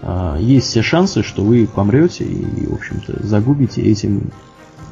[0.02, 4.32] а, есть все шансы, что вы помрете и, в общем-то, загубите этим,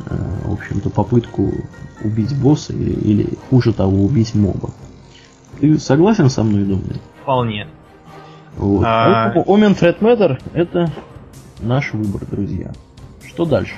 [0.06, 0.16] а,
[0.46, 1.52] в общем-то, попытку
[2.04, 4.70] убить босса или, или хуже того, убить моба.
[5.60, 7.00] Ты согласен со мной, думаю?
[7.22, 7.68] Вполне.
[8.58, 8.84] Вот.
[8.86, 9.34] А...
[9.36, 10.92] Omen Threat Matter это
[11.62, 12.72] наш выбор, друзья.
[13.26, 13.76] Что дальше?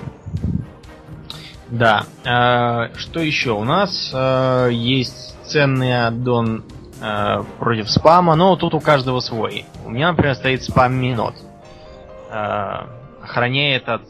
[1.69, 2.03] Да.
[2.23, 3.51] Э, что еще?
[3.51, 6.63] У нас э, есть ценный аддон
[7.01, 9.65] э, против спама, но тут у каждого свой.
[9.85, 11.35] У меня, например, стоит спам Минот.
[12.31, 12.85] Э,
[13.23, 14.03] охраняет от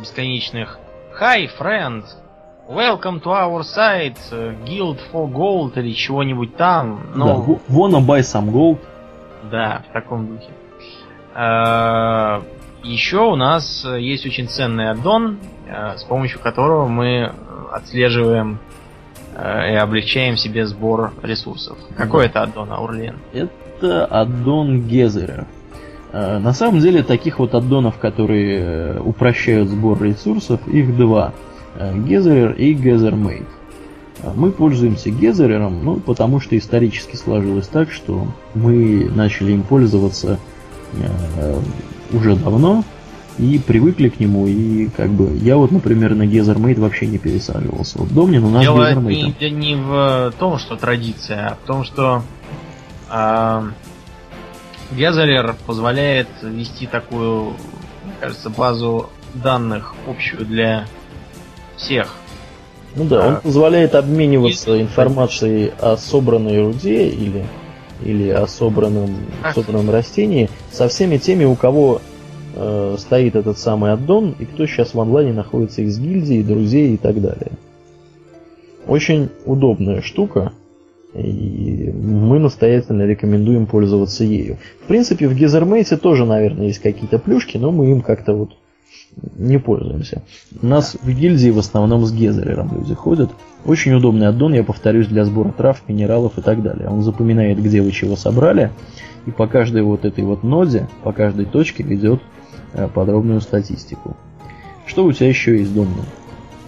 [0.00, 0.78] бесконечных
[1.20, 2.04] Hi, friend!
[2.68, 4.18] Welcome to our site,
[4.64, 7.00] Guild for Gold или чего-нибудь там.
[7.14, 7.26] Но...
[7.26, 8.78] Да, wanna buy some gold.
[9.50, 10.50] Да, в таком духе.
[12.88, 15.38] Э, еще у нас есть очень ценный аддон,
[15.68, 17.30] Э, с помощью которого мы
[17.72, 18.58] отслеживаем
[19.34, 21.76] э, и облегчаем себе сбор ресурсов.
[21.94, 23.16] Какой это аддон, Аурлен?
[23.34, 25.46] Это аддон Гезера.
[26.12, 31.34] Э, на самом деле таких вот аддонов, которые упрощают сбор ресурсов, их два.
[31.78, 33.46] Gatherer и GatherMate.
[34.34, 40.40] Мы пользуемся Gatherer ом, ну, потому что исторически сложилось так, что мы начали им пользоваться
[40.94, 41.60] э,
[42.12, 42.84] уже давно,
[43.38, 47.98] и привыкли к нему, и как бы я вот, например, на GatherMate вообще не пересаживался.
[47.98, 52.22] Вот Домнин у нас Дело не, не в том, что традиция, а в том, что
[53.10, 53.62] э,
[54.92, 57.54] Gatherer позволяет вести такую,
[58.04, 60.86] мне кажется, базу данных общую для
[61.76, 62.14] всех.
[62.96, 64.82] Ну да, а, он позволяет обмениваться и...
[64.82, 67.46] информацией о собранной руде или
[68.04, 69.16] или о собранном,
[69.54, 72.00] собранном растении со всеми теми, у кого
[72.54, 76.96] э, стоит этот самый аддон и кто сейчас в онлайне находится из гильдии, друзей и
[76.96, 77.52] так далее.
[78.86, 80.52] Очень удобная штука,
[81.14, 84.58] и мы настоятельно рекомендуем пользоваться ею.
[84.82, 88.50] В принципе, в Гизермейте тоже, наверное, есть какие-то плюшки, но мы им как-то вот
[89.36, 90.22] не пользуемся.
[90.60, 93.30] У нас в гильдии в основном с Гезерером люди ходят.
[93.68, 96.88] Очень удобный аддон, я повторюсь, для сбора трав, минералов и так далее.
[96.88, 98.72] Он запоминает, где вы чего собрали,
[99.26, 102.20] и по каждой вот этой вот ноде, по каждой точке ведет
[102.74, 104.16] Э, подробную статистику.
[104.86, 106.04] Что у тебя еще есть дома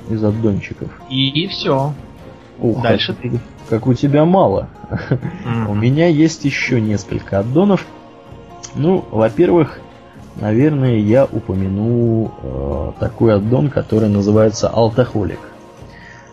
[0.09, 0.89] из аддончиков?
[1.10, 1.93] И, и все.
[2.59, 3.39] Ух, Дальше ты.
[3.68, 4.68] Как у тебя мало.
[5.68, 7.86] У меня есть еще несколько аддонов.
[8.74, 9.81] Ну, во-первых,
[10.36, 15.40] наверное, я упомяну э, такой аддон, который называется Алтахолик.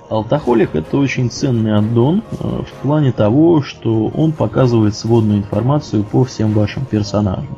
[0.10, 6.24] Алтахолик это очень ценный аддон э, в плане того, что он показывает сводную информацию по
[6.24, 7.58] всем вашим персонажам.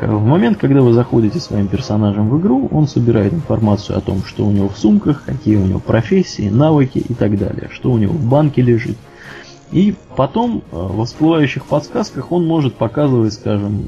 [0.00, 4.46] В момент, когда вы заходите своим персонажем в игру, он собирает информацию о том, что
[4.46, 8.14] у него в сумках, какие у него профессии, навыки и так далее, что у него
[8.14, 8.96] в банке лежит.
[9.70, 13.84] И потом э, в всплывающих подсказках он может показывать, скажем,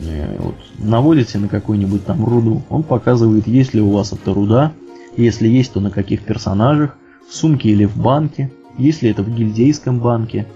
[0.00, 4.72] э, вот, наводите на какую-нибудь там руду, он показывает, есть ли у вас эта руда,
[5.16, 6.96] если есть, то на каких персонажах,
[7.28, 10.46] в сумке или в банке, если это в гильдейском банке.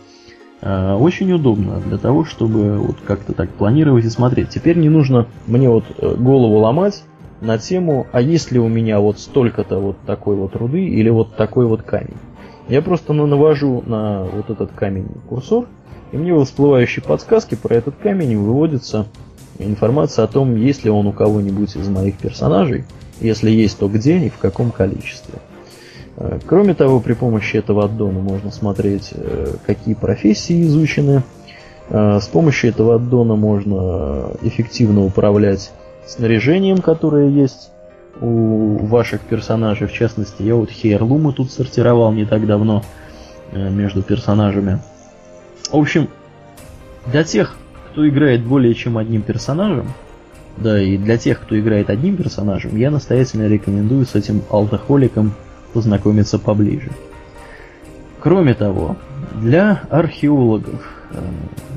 [0.61, 4.51] Э, очень удобно для того, чтобы вот как-то так планировать и смотреть.
[4.51, 7.05] Теперь не нужно мне вот э, голову ломать
[7.41, 11.37] на тему, а есть ли у меня вот столько-то вот такой вот руды или вот
[11.37, 12.17] такой вот камень.
[12.69, 15.67] Я просто навожу на вот этот камень курсор,
[16.13, 19.07] и мне в всплывающей подсказке про этот камень выводится
[19.59, 22.85] информация о том, есть ли он у кого-нибудь из моих персонажей,
[23.21, 25.35] если есть, то где и в каком количестве.
[26.19, 31.23] Э, кроме того, при помощи этого аддона можно смотреть, э, какие профессии изучены.
[31.91, 35.73] Э, с помощью этого аддона можно эффективно управлять
[36.07, 37.71] снаряжением, которое есть
[38.21, 39.87] у ваших персонажей.
[39.87, 42.83] В частности, я вот хейрлумы тут сортировал не так давно
[43.53, 44.81] между персонажами.
[45.71, 46.09] В общем,
[47.07, 47.57] для тех,
[47.93, 49.87] кто играет более чем одним персонажем,
[50.57, 55.33] да и для тех, кто играет одним персонажем, я настоятельно рекомендую с этим алтохоликом
[55.73, 56.91] познакомиться поближе.
[58.21, 58.97] Кроме того,
[59.35, 61.23] для археологов, э,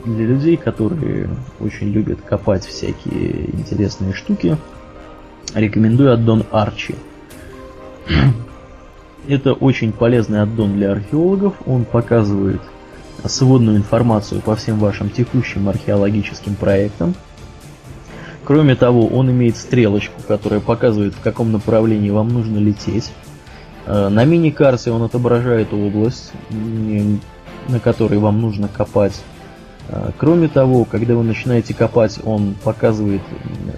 [0.06, 4.58] для людей, которые очень любят копать всякие интересные штуки,
[5.54, 6.96] рекомендую аддон Арчи.
[9.28, 11.54] Это очень полезный аддон для археологов.
[11.66, 12.62] Он показывает
[13.26, 17.14] сводную информацию по всем вашим текущим археологическим проектам.
[18.44, 23.12] Кроме того, он имеет стрелочку, которая показывает, в каком направлении вам нужно лететь.
[23.86, 26.32] Э, на мини-карте он отображает область,
[27.68, 29.22] на которой вам нужно копать.
[29.90, 33.22] Э, кроме того, когда вы начинаете копать, он показывает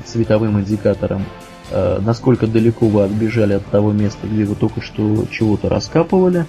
[0.05, 1.23] цветовым индикатором,
[1.71, 6.45] э, насколько далеко вы отбежали от того места, где вы только что чего-то раскапывали.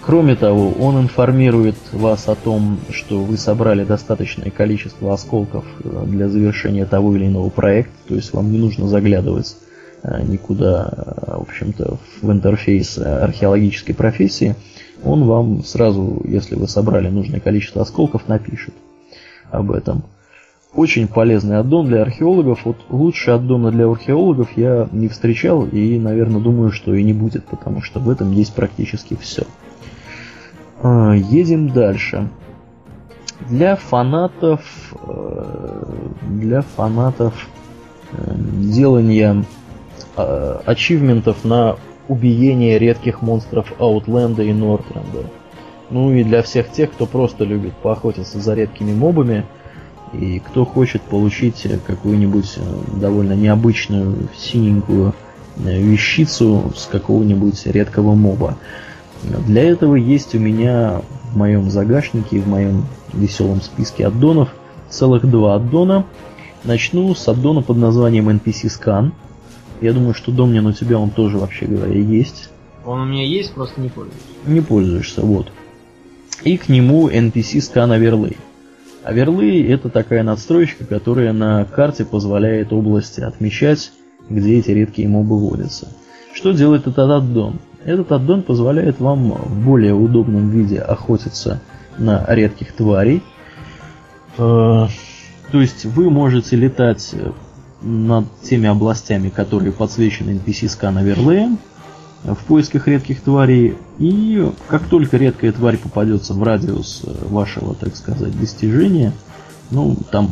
[0.00, 6.84] Кроме того, он информирует вас о том, что вы собрали достаточное количество осколков для завершения
[6.84, 9.56] того или иного проекта, то есть вам не нужно заглядывать
[10.02, 10.92] никуда,
[11.26, 14.54] в общем-то, в интерфейс археологической профессии,
[15.04, 18.74] он вам сразу, если вы собрали нужное количество осколков, напишет
[19.50, 20.04] об этом.
[20.74, 22.64] Очень полезный аддон для археологов.
[22.64, 27.44] Вот лучше аддона для археологов я не встречал и, наверное, думаю, что и не будет,
[27.46, 29.42] потому что в этом есть практически все.
[30.82, 32.28] Э, едем дальше.
[33.48, 34.60] Для фанатов,
[35.02, 35.84] э,
[36.28, 37.48] для фанатов
[38.12, 39.44] делания
[40.16, 41.76] э, ачивментов на
[42.08, 45.30] убиение редких монстров Аутленда и Нортренда.
[45.90, 49.44] Ну и для всех тех, кто просто любит поохотиться за редкими мобами,
[50.12, 55.14] и кто хочет получить какую-нибудь э, довольно необычную синенькую
[55.56, 58.56] э, вещицу с какого-нибудь редкого моба.
[59.22, 64.48] Для этого есть у меня в моем загашнике, в моем веселом списке аддонов
[64.88, 66.06] целых два аддона.
[66.64, 69.12] Начну с аддона под названием NPC Scan–
[69.80, 72.50] я думаю, что Домнин у тебя он тоже, вообще говоря, есть.
[72.84, 74.20] Он у меня есть, просто не пользуюсь.
[74.46, 75.52] Не пользуешься, вот.
[76.44, 78.36] И к нему NPC Scan Overlay.
[79.04, 83.92] Overlay это такая надстроечка, которая на карте позволяет области отмечать,
[84.28, 85.88] где эти редкие мобы водятся.
[86.32, 87.58] Что делает этот аддон?
[87.84, 91.60] Этот аддон позволяет вам в более удобном виде охотиться
[91.98, 93.22] на редких тварей.
[94.38, 94.86] Э,
[95.50, 97.14] то есть вы можете летать
[97.82, 101.58] над теми областями, которые подсвечены NPC скан оверлеем
[102.24, 103.76] в поисках редких тварей.
[103.98, 109.12] И как только редкая тварь попадется в радиус э, вашего, так сказать, достижения,
[109.70, 110.30] ну, там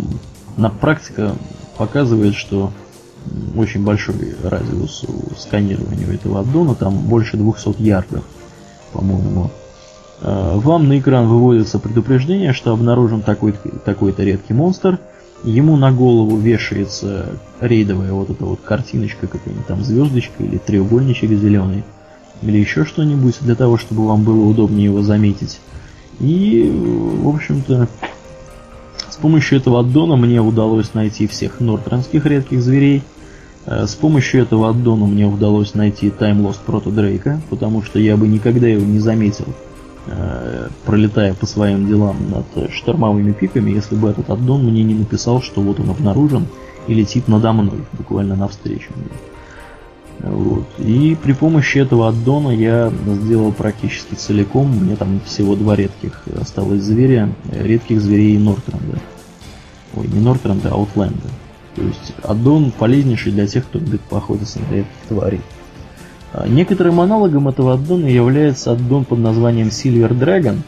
[0.57, 1.35] на практика
[1.79, 2.73] показывает, что
[3.57, 5.05] очень большой радиус
[5.39, 8.25] сканирования этого аддона, там больше 200 ярдов,
[8.93, 9.51] по-моему.
[10.21, 14.99] Э, вам на экран выводится предупреждение, что обнаружен такой-то такой редкий монстр–
[15.45, 21.85] ему на голову вешается рейдовая вот эта вот картиночка какая-нибудь там звездочка или треугольничек зеленый
[22.43, 25.61] или еще что-нибудь для того, чтобы вам было удобнее его заметить.
[26.21, 26.71] И,
[27.23, 27.89] в общем-то,
[29.11, 33.03] с помощью этого аддона мне удалось найти всех нортранских редких зверей.
[33.67, 38.17] Э, с помощью этого аддона мне удалось найти Time Lost Proto Дрейка, потому что я
[38.17, 39.47] бы никогда его не заметил
[40.11, 45.43] Э, пролетая по своим делам над штормовыми пиками, если бы этот аддон мне не написал,
[45.43, 46.47] что вот он обнаружен
[46.87, 50.31] и летит надо мной, буквально навстречу мне.
[50.31, 50.67] Вот.
[50.79, 56.83] И при помощи этого аддона я сделал практически целиком, мне там всего два редких осталось
[56.83, 58.99] зверя, редких зверей Нортренда.
[59.95, 61.29] Ой, не Нортренда, а Аутленда.
[61.75, 65.41] То есть аддон полезнейший для тех, кто любит поохотиться на редких тварей.
[66.33, 70.59] А, некоторым аналогом этого аддона является аддон под названием Silver Dragon.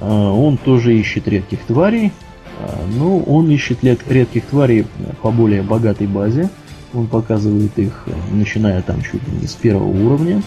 [0.00, 2.12] А, он тоже ищет редких тварей.
[2.60, 4.86] А, ну, он ищет редких тварей
[5.22, 6.48] по более богатой базе.
[6.94, 10.42] Он показывает их, начиная там чуть ли не с первого уровня.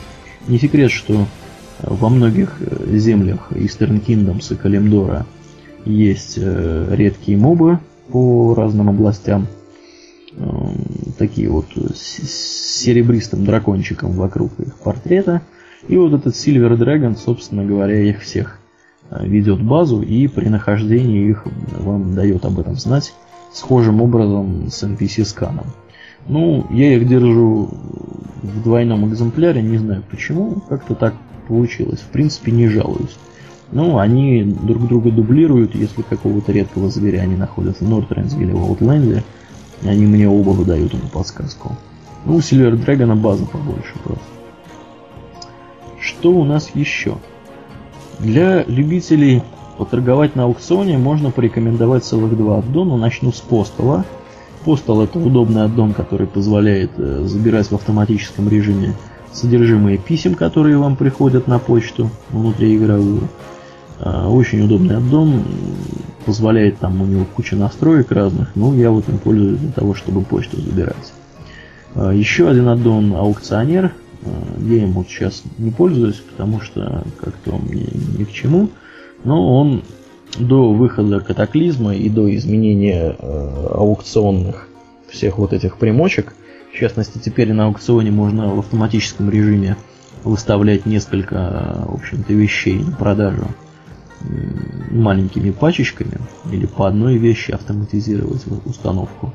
[0.48, 1.26] Не секрет, что
[1.80, 5.28] во многих землях Eastern Kingdoms и Калимдора
[5.86, 7.80] есть редкие мобы
[8.12, 9.48] по разным областям.
[11.18, 15.42] Такие вот с серебристым дракончиком вокруг их портрета.
[15.88, 18.62] И вот этот Silver Dragon, собственно говоря, их всех
[19.12, 21.46] Э, ведет базу и при нахождении их
[21.80, 23.14] вам дает об этом знать
[23.54, 25.66] схожим образом с NPC-сканом.
[26.28, 27.70] Ну, я их держу
[28.42, 31.16] в двойном экземпляре, не знаю почему, как-то так
[31.48, 32.00] получилось.
[32.00, 33.18] В принципе, не жалуюсь.
[33.74, 38.64] Ну, они друг друга дублируют, если какого-то редкого зверя они находятся в Нортренсге или в
[38.64, 39.24] Аутленде,
[39.84, 41.76] они мне оба выдают эту подсказку.
[42.26, 44.24] Ну, у Silver Dragon база побольше просто.
[46.00, 47.18] Что у нас еще?
[48.20, 49.44] Для любителей
[49.78, 52.98] поторговать на аукционе можно порекомендовать целых два аддона.
[52.98, 54.06] Начну с Постала.
[54.64, 58.94] Постал это удобный аддон, который позволяет э, забирать в автоматическом режиме
[59.32, 63.28] содержимое писем, которые вам приходят на почту внутриигровую.
[64.00, 65.44] Э, очень удобный аддон,
[66.26, 70.22] позволяет там у него куча настроек разных, но я вот им пользуюсь для того, чтобы
[70.22, 71.14] почту забирать.
[71.96, 73.92] Э, еще один аддон аукционер,
[74.60, 77.88] я им вот сейчас не пользуюсь, потому что как-то он мне
[78.18, 78.70] ни к чему.
[79.24, 79.84] Но он
[80.40, 84.68] до выхода катаклизма и до изменения э, аукционных
[85.10, 86.34] всех вот этих примочек,
[86.74, 89.76] в частности, теперь на аукционе можно в автоматическом режиме
[90.24, 93.48] выставлять несколько, в общем-то, вещей на продажу
[94.92, 96.18] маленькими пачечками
[96.52, 99.34] или по одной вещи автоматизировать установку.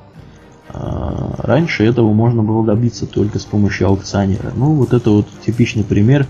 [0.69, 4.53] А, раньше этого можно было добиться только с помощью аукционера.
[4.55, 6.27] Ну, вот это вот типичный пример,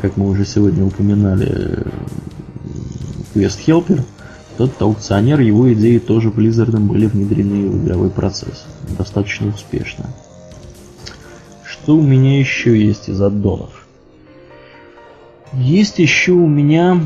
[0.00, 1.84] как мы уже сегодня упоминали,
[3.34, 4.02] Quest Helper.
[4.54, 8.64] Этот аукционер, его идеи тоже Blizzard были внедрены в игровой процесс.
[8.96, 10.06] Достаточно успешно.
[11.64, 13.86] Что у меня еще есть из аддонов?
[15.52, 17.00] Есть еще у меня...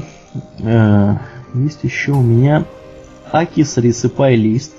[0.60, 1.16] Э,
[1.54, 2.64] есть еще у меня
[3.32, 4.72] Акис Ресыпай Лист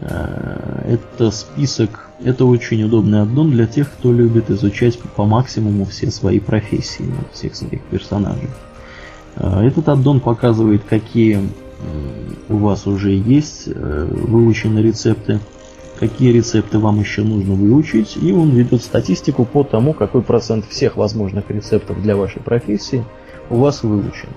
[0.00, 6.10] Э, это список, это очень удобный аддон для тех, кто любит изучать по максимуму все
[6.10, 8.48] свои профессии, всех своих персонажей.
[9.36, 11.40] Э, этот аддон показывает, какие
[12.50, 15.40] у вас уже есть э, выучены рецепты,
[15.98, 20.96] какие рецепты вам еще нужно выучить, и он ведет статистику по тому, какой процент всех
[20.96, 23.04] возможных рецептов для вашей профессии
[23.50, 24.28] у вас выучен.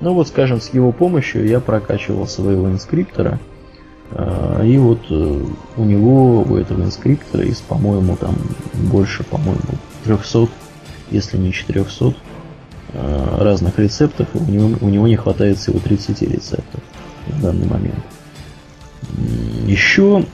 [0.00, 3.38] Ну вот, скажем, с его помощью я прокачивал своего инскриптора–
[4.10, 5.40] а, и вот э,
[5.76, 8.36] у него, у этого инскриптора, из, по-моему, там
[8.74, 9.60] больше, по-моему,
[10.04, 10.48] 300,
[11.10, 12.14] если не 400
[12.92, 16.80] а, разных рецептов, у него, у него не хватает всего 30 рецептов
[17.26, 18.04] в данный момент.
[19.66, 20.24] Еще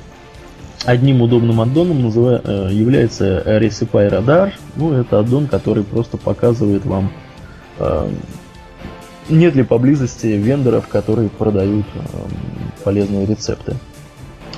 [0.84, 4.52] одним удобным аддоном называя, э, является Recipe Radar.
[4.76, 7.12] Ну, это аддон, который просто показывает вам
[9.30, 12.00] нет ли поблизости вендоров, которые продают э,
[12.84, 13.76] полезные рецепты.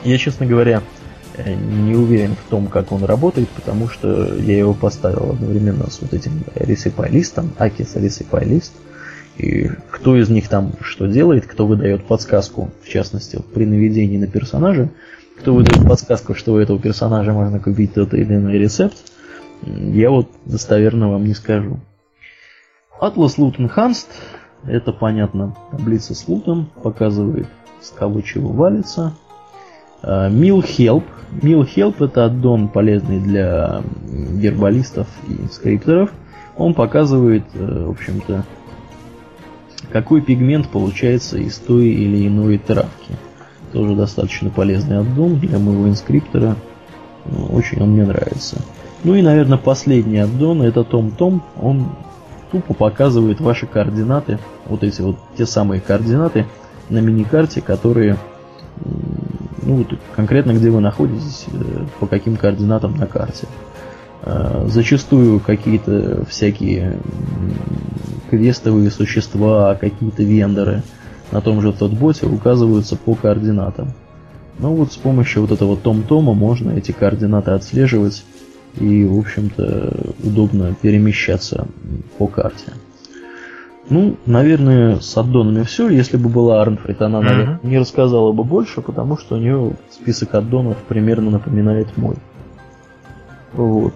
[0.05, 0.82] Я, честно говоря,
[1.36, 6.01] э, не уверен в том, как он работает, потому что я его поставил одновременно с
[6.01, 8.73] вот этим Recipe листом, Akis Recipe лист.
[9.39, 14.27] И кто из них там что делает, кто выдает подсказку, в частности, при наведении на
[14.27, 14.90] персонажа,
[15.39, 18.97] кто выдает подсказку, что у этого персонажа можно купить тот или иной рецепт,
[19.62, 21.81] я вот достоверно вам не скажу.
[23.03, 24.07] Atlas Loot Enhanced
[24.65, 25.57] это понятно.
[25.73, 27.49] Таблица с лутом показывает,
[27.81, 29.12] с кого чего валится.
[30.05, 31.05] Мил Help.
[31.43, 36.12] Мил Help это аддон полезный для гербалистов и скрипторов.
[36.57, 38.45] Он показывает, э, в общем-то,
[39.91, 43.16] какой пигмент получается из той или иной травки.
[43.73, 46.57] Тоже достаточно полезный аддон для моего инскриптора.
[47.24, 48.59] Ну, очень он мне нравится.
[49.03, 51.43] Ну и, наверное, последний аддон это Том Том.
[51.61, 51.87] Он
[52.53, 56.47] тупо показывает ваши координаты, вот эти вот те самые координаты
[56.91, 58.19] на миникарте, которые,
[59.62, 63.49] ну вот конкретно где вы находитесь, э, по каким координатам на карте.
[64.23, 66.99] Э, зачастую какие-то всякие
[68.31, 70.83] квестовые существа, какие-то вендоры
[71.33, 73.93] на том же тотботе указываются по координатам.
[74.59, 78.23] Ну вот с помощью вот этого том-тома можно эти координаты отслеживать
[78.78, 81.66] и, в общем-то, удобно перемещаться
[82.19, 82.73] по карте.
[83.90, 85.89] Ну, наверное, с аддонами все.
[85.89, 90.35] Если бы была Арнфрид, она, наверное, не рассказала бы больше, потому что у нее список
[90.35, 92.16] аддонов примерно напоминает мой.
[93.53, 93.94] Вот.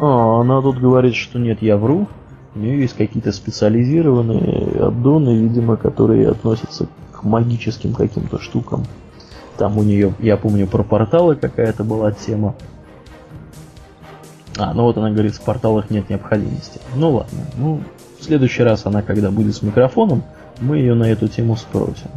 [0.00, 2.08] А, она тут говорит, что нет, я вру.
[2.54, 8.84] У нее есть какие-то специализированные аддоны, видимо, которые относятся к магическим каким-то штукам.
[9.60, 12.54] Там у нее, я помню, про порталы какая-то была тема.
[14.56, 16.80] А, ну вот она говорит, в порталах нет необходимости.
[16.96, 17.82] Ну ладно, ну
[18.18, 20.22] в следующий раз она, когда будет с микрофоном,
[20.62, 22.08] мы ее на эту тему спросим.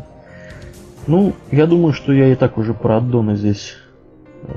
[1.06, 3.74] Ну, я думаю, что я и так уже про аддоны здесь
[4.44, 4.54] э,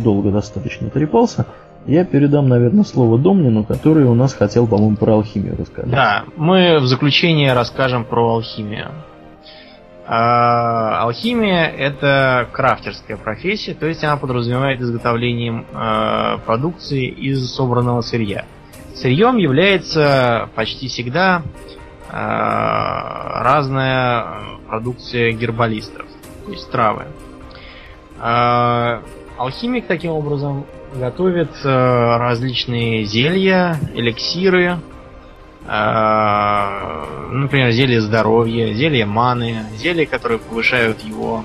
[0.00, 1.46] долго достаточно трепался.
[1.84, 5.90] Я передам, наверное, слово Домнину, который у нас хотел, по-моему, про алхимию рассказать.
[5.90, 8.92] Да, мы в заключение расскажем про алхимию.
[10.10, 18.46] А, алхимия это крафтерская профессия, то есть она подразумевает изготовлением э, продукции из собранного сырья.
[18.94, 21.42] Сырьем является почти всегда
[22.10, 24.24] э, разная
[24.66, 26.06] продукция гербалистов,
[26.46, 27.04] то есть травы.
[28.18, 29.02] Э,
[29.36, 30.64] алхимик таким образом
[30.94, 34.78] готовит различные зелья, эликсиры,
[35.68, 41.44] например, зелье здоровья, зелье маны, зелья, которые повышают его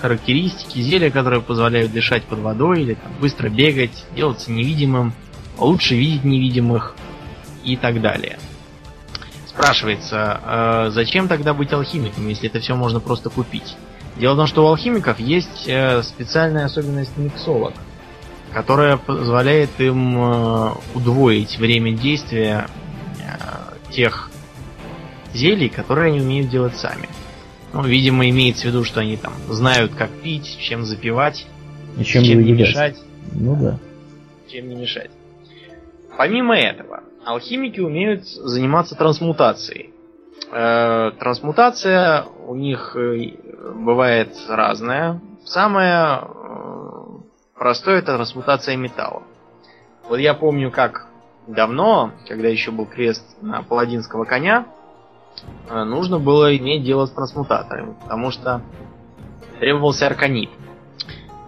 [0.00, 5.12] характеристики, зелья, которые позволяют дышать под водой или там, быстро бегать, делаться невидимым,
[5.58, 6.94] лучше видеть невидимых
[7.64, 8.38] и так далее.
[9.46, 13.76] Спрашивается, э, зачем тогда быть алхимиком, если это все можно просто купить?
[14.16, 17.72] Дело в том, что у алхимиков есть э, специальная особенность миксолог,
[18.52, 22.66] которая позволяет им э, удвоить время действия
[23.90, 24.30] тех
[25.32, 27.08] зелий, которые они умеют делать сами.
[27.72, 31.46] Ну, видимо, имеется в виду, что они там знают, как пить, чем запивать,
[31.98, 32.96] И чем, чем не мешать,
[33.32, 33.78] Ну да.
[34.48, 35.10] чем не мешать.
[36.16, 39.90] Помимо этого, алхимики умеют заниматься трансмутацией.
[40.52, 43.32] Э, трансмутация у них э,
[43.74, 45.20] бывает разная.
[45.44, 47.04] Самое э,
[47.54, 49.24] простое это трансмутация металла.
[50.08, 51.08] Вот я помню, как
[51.46, 54.66] давно, когда еще был крест на паладинского коня,
[55.68, 58.62] э, нужно было иметь дело с трансмутаторами, потому что
[59.60, 60.50] требовался арканит.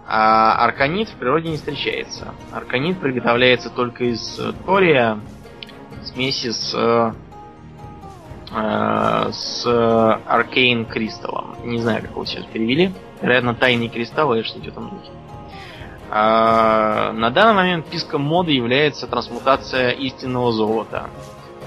[0.07, 2.33] А арканит в природе не встречается.
[2.51, 5.19] Арканит приготовляется только из э, тория,
[6.03, 7.11] смеси с, э,
[9.31, 9.65] с
[10.25, 11.55] аркейн кристаллом.
[11.63, 12.91] Не знаю, как его сейчас перевели.
[13.21, 15.11] Вероятно, тайный кристалл или что-то в этом духе.
[16.11, 21.09] А, на данный момент писком моды является трансмутация истинного золота.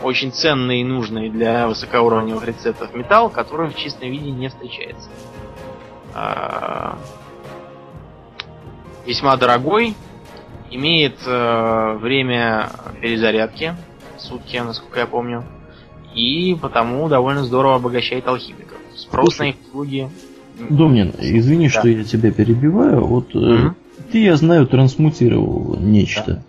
[0.02, 5.08] Очень ценный и нужный для высокоуровневых рецептов металл, который в чистом виде не встречается.
[6.14, 6.98] А,
[9.06, 9.94] весьма дорогой,
[10.70, 12.70] имеет э, время
[13.00, 13.74] перезарядки,
[14.16, 15.44] сутки, насколько я помню,
[16.14, 18.78] и потому довольно здорово обогащает алхимиков.
[18.96, 20.10] Спрос Слушай, на их услуги...
[20.68, 21.78] Домнин, извини, Да.
[21.78, 23.04] что я тебя перебиваю.
[23.04, 23.74] Вот Мгм.
[24.10, 26.42] Ты, я знаю, трансмутировал нечто.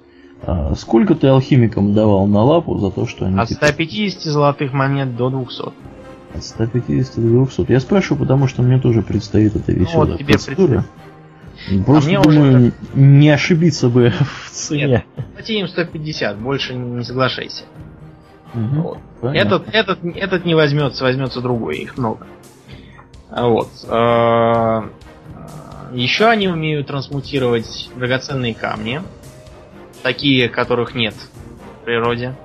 [0.45, 4.74] А сколько ты алхимикам давал на лапу за то, что они От типа, 150 золотых
[4.74, 5.61] монет до 200.
[6.36, 7.72] от 150 до 200?
[7.72, 10.86] Я спрашиваю, потому что мне тоже предстоит эта веселая вот тебе процедура.
[11.86, 14.11] Просто А мне уже думаю, не ошибиться бы
[14.45, 14.88] в цене.
[14.88, 15.03] Нет.
[15.34, 17.64] Плати им 150, больше не соглашайся.
[18.53, 18.98] Мгм, Вот.
[19.22, 19.56] понятно.
[19.56, 22.28] Этот, этот, этот не возьмется, возьмется другой, их много.
[23.30, 23.70] А Вот.
[25.94, 29.02] Еще они умеют трансмутировать драгоценные камни,
[30.02, 32.36] такие, которых нет в природе,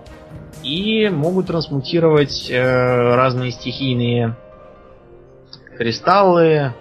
[0.62, 4.36] и могут трансмутировать э, разные стихийные
[5.78, 6.74] кристаллы.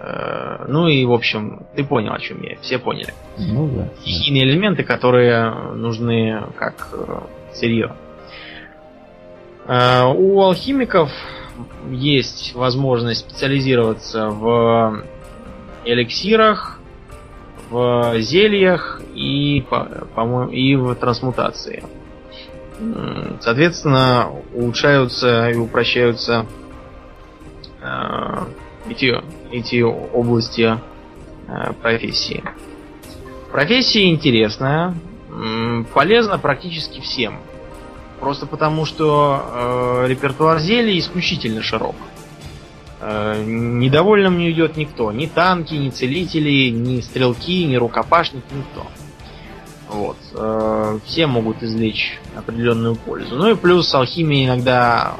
[0.00, 2.56] э, ну и, в общем, ты понял, о чем я.
[2.60, 3.82] Все поняли Ну да.
[3.82, 3.88] да.
[4.02, 7.20] стихийные элементы, которые нужны как э,
[7.54, 7.92] сырье.
[9.66, 11.10] Э, У алхимиков
[11.90, 15.02] есть возможность специализироваться в
[15.86, 16.78] эликсирах,
[17.70, 21.82] в зельях и, по- по-моему, и в трансмутации.
[23.40, 26.46] Соответственно, улучшаются и упрощаются
[27.80, 28.44] э,
[28.90, 29.14] эти,
[29.50, 30.78] эти области
[31.48, 32.44] э, профессии.
[33.50, 34.94] Профессия интересная,
[35.94, 37.40] полезна практически всем.
[38.20, 41.94] Просто потому, что э, репертуар зелий исключительно широк.
[41.96, 42.15] Э,
[43.00, 45.12] недовольным не уйдет никто.
[45.12, 48.86] Ни танки, ни целители, ни стрелки, ни рукопашники, никто.
[49.88, 50.16] Вот.
[50.34, 53.36] Э, все могут извлечь определенную пользу.
[53.36, 55.14] Ну и плюс алхимия иногда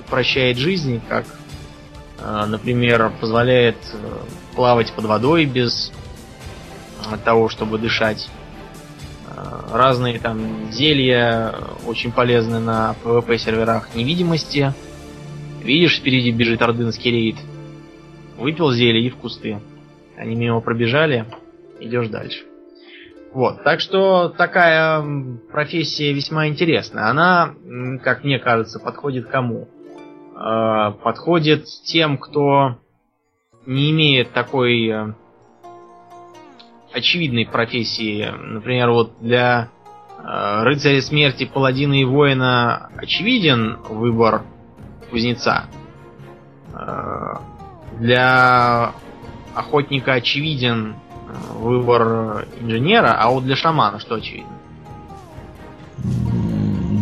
[0.00, 1.26] упрощает жизнь, как,
[2.18, 3.96] э, например, позволяет э,
[4.54, 5.92] плавать под водой без
[7.24, 8.28] того, чтобы дышать.
[9.28, 11.54] Э, Разные там зелья
[11.86, 14.72] очень полезны на PvP серверах невидимости.
[15.64, 17.36] Видишь, впереди бежит ордынский рейд.
[18.36, 19.60] Выпил зелье и в кусты.
[20.14, 21.24] Они мимо пробежали,
[21.80, 22.44] идешь дальше.
[23.32, 25.02] Вот, так что такая
[25.50, 27.08] профессия весьма интересная.
[27.08, 27.54] Она,
[28.02, 29.66] как мне кажется, подходит кому?
[30.36, 32.76] Э, подходит тем, кто
[33.64, 35.14] не имеет такой э,
[36.92, 38.30] очевидной профессии.
[38.38, 39.70] Например, вот для
[40.18, 44.42] э, рыцаря смерти, паладина и воина очевиден выбор
[45.14, 45.66] кузнеца.
[48.00, 48.92] Для
[49.54, 50.96] охотника очевиден
[51.54, 54.50] выбор инженера, а вот для шамана что очевидно?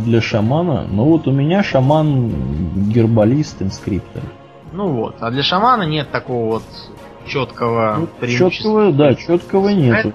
[0.05, 0.87] Для шамана?
[0.91, 4.23] Ну вот у меня шаман гербалист, инскриптор.
[4.73, 6.65] Ну вот, а для шамана нет такого вот
[7.27, 8.51] четкого ну, преимущества.
[8.51, 10.13] Четкого, да, четкого нету.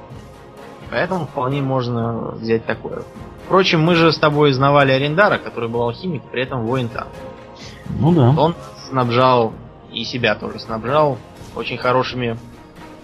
[0.92, 3.02] Поэтому вполне можно взять такое.
[3.46, 7.08] Впрочем, мы же с тобой знавали Арендара, который был алхимик, при этом воин танк.
[8.00, 8.34] Ну да.
[8.38, 8.56] Он
[8.90, 9.54] снабжал
[9.92, 11.18] и себя тоже снабжал
[11.56, 12.38] очень хорошими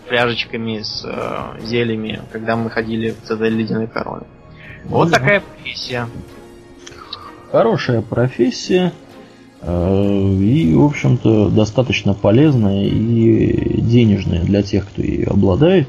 [0.08, 4.26] пряжечками с э, зельями, когда мы ходили в цитадель ледяной короны.
[4.86, 5.18] Вот да.
[5.18, 6.08] такая профессия.
[7.52, 8.94] Хорошая профессия.
[9.62, 15.88] Э, и, в общем-то, достаточно полезная и денежная для тех, кто ее обладает.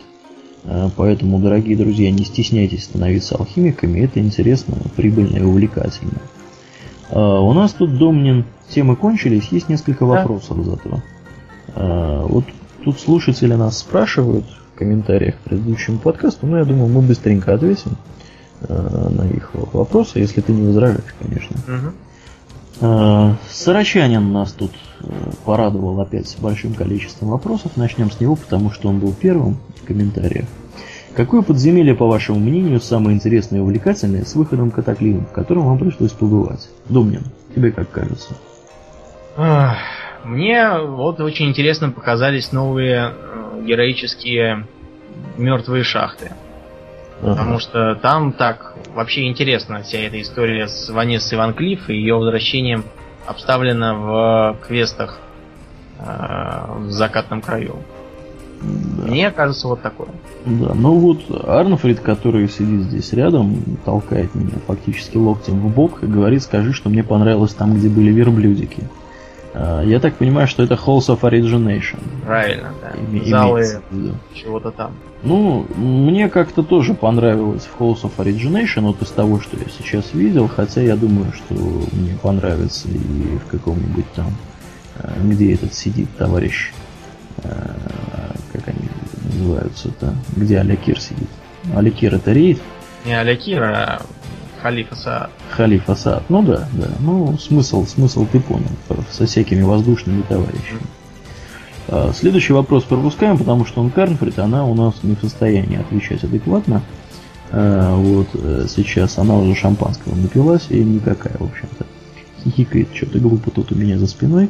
[0.64, 4.00] Э, поэтому, дорогие друзья, не стесняйтесь становиться алхимиками.
[4.00, 6.20] Это интересно, прибыльно и увлекательно.
[7.10, 9.48] Э, у нас тут, Домнин, темы кончились.
[9.48, 10.70] Есть несколько вопросов да.
[10.70, 11.02] зато.
[11.76, 12.44] Вот
[12.84, 14.44] тут слушатели нас спрашивают
[14.74, 17.96] в комментариях к предыдущему подкасту, но я думаю, мы быстренько ответим
[18.68, 21.56] на их вопросы, если ты не возражаешь, конечно.
[21.66, 21.92] Угу.
[22.80, 25.06] Э, Сарачанин нас тут э,
[25.44, 27.72] порадовал опять большим количеством вопросов.
[27.76, 30.46] Начнем с него, потому что он был первым в комментариях.
[31.16, 35.78] Какое подземелье, по вашему мнению, самое интересное и увлекательное с выходом катаклизм, в котором вам
[35.78, 36.68] пришлось побывать?
[36.88, 37.22] Домнин,
[37.54, 38.34] тебе как кажется?
[40.24, 44.66] Мне вот очень интересно показались новые э, героические
[45.36, 46.32] мертвые шахты.
[47.20, 47.32] Ага.
[47.32, 52.14] Потому что там так вообще интересна вся эта история с Ванессой Ван Клифф и ее
[52.14, 52.84] возвращением
[53.26, 55.18] обставлена в квестах
[55.98, 56.04] э,
[56.78, 57.76] в закатном краю.
[58.98, 59.10] Да.
[59.10, 60.08] Мне кажется, вот такое.
[60.46, 66.06] Да, ну вот Арнфрид, который сидит здесь рядом, толкает меня фактически локтем в бок и
[66.06, 68.84] говорит, скажи, что мне понравилось там, где были верблюдики.
[69.54, 71.98] А, я так понимаю, что это Halls of Origination.
[72.24, 72.92] Правильно, да.
[72.98, 73.66] Име- Залы
[74.34, 74.92] чего-то там.
[75.22, 80.12] Ну, мне как-то тоже понравилось в Halls of Origination, вот из того, что я сейчас
[80.12, 84.32] видел, хотя я думаю, что мне понравится и в каком-нибудь там,
[84.98, 86.72] э, где этот сидит товарищ,
[88.52, 88.88] как они
[89.32, 91.28] называются-то, где Алякир сидит.
[91.74, 92.60] Алякир это рейд?
[93.04, 94.02] Не Алякир, а
[94.62, 95.30] Халифа Саад.
[95.50, 96.88] Халифа Саад, ну да, да.
[97.00, 98.70] Ну, смысл, смысл ты понял,
[99.10, 100.80] со всякими воздушными товарищами.
[101.88, 106.24] А, следующий вопрос пропускаем, потому что он Карнфрид, она у нас не в состоянии отвечать
[106.24, 106.82] адекватно.
[107.50, 111.86] А, вот э, сейчас она уже шампанского напилась и никакая, в общем-то.
[112.42, 114.48] Хихикает что-то глупо тут у меня за спиной.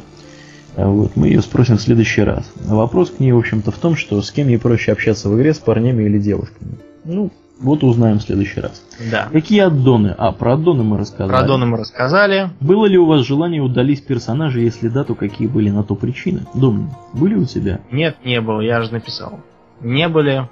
[0.76, 2.50] А, вот, мы ее спросим в следующий раз.
[2.64, 5.54] Вопрос к ней, в общем-то, в том, что с кем ей проще общаться в игре,
[5.54, 6.72] с парнями или девушками.
[7.04, 7.30] Ну,
[7.60, 8.82] вот узнаем в следующий раз.
[9.10, 9.28] Да.
[9.30, 10.14] Какие аддоны?
[10.18, 11.28] А, про аддоны мы рассказали.
[11.28, 12.50] Про аддоны мы рассказали.
[12.60, 16.42] Было ли у вас желание удалить персонажа, если да, то какие были на то причины?
[16.54, 17.80] Думаю, были у тебя?
[17.90, 19.40] Нет, не было, я же написал.
[19.80, 20.48] Не были.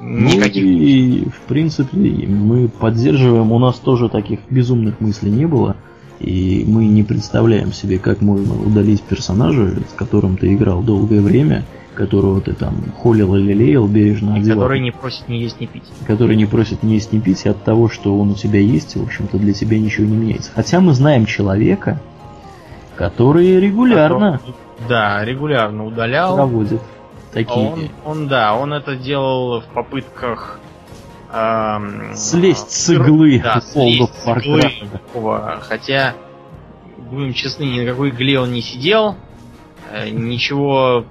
[0.00, 0.64] Ну никаких.
[0.64, 5.76] Ну и, в принципе, мы поддерживаем, у нас тоже таких безумных мыслей не было.
[6.20, 11.64] И мы не представляем себе, как можно удалить персонажа, с которым ты играл долгое время,
[11.94, 14.60] которого ты там холил или лелеял, бережно одевал.
[14.60, 15.84] Который не просит ни есть, ни пить.
[16.06, 18.96] Который не просит ни есть, ни пить, и от того, что он у тебя есть,
[18.96, 20.50] в общем-то, для тебя ничего не меняется.
[20.54, 22.00] Хотя мы знаем человека,
[22.96, 24.40] который регулярно...
[24.88, 26.36] Да, регулярно удалял.
[26.36, 26.82] Проводит
[27.32, 27.72] такие...
[27.72, 30.60] Он, он, да, он это делал в попытках...
[31.32, 36.14] Эм, слезть с иглы да, слезть с иглы, Хотя,
[36.96, 39.16] будем честны, ни на какой игле он не сидел,
[39.92, 41.04] э, ничего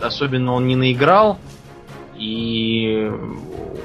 [0.00, 1.38] особенно он не наиграл,
[2.16, 3.10] и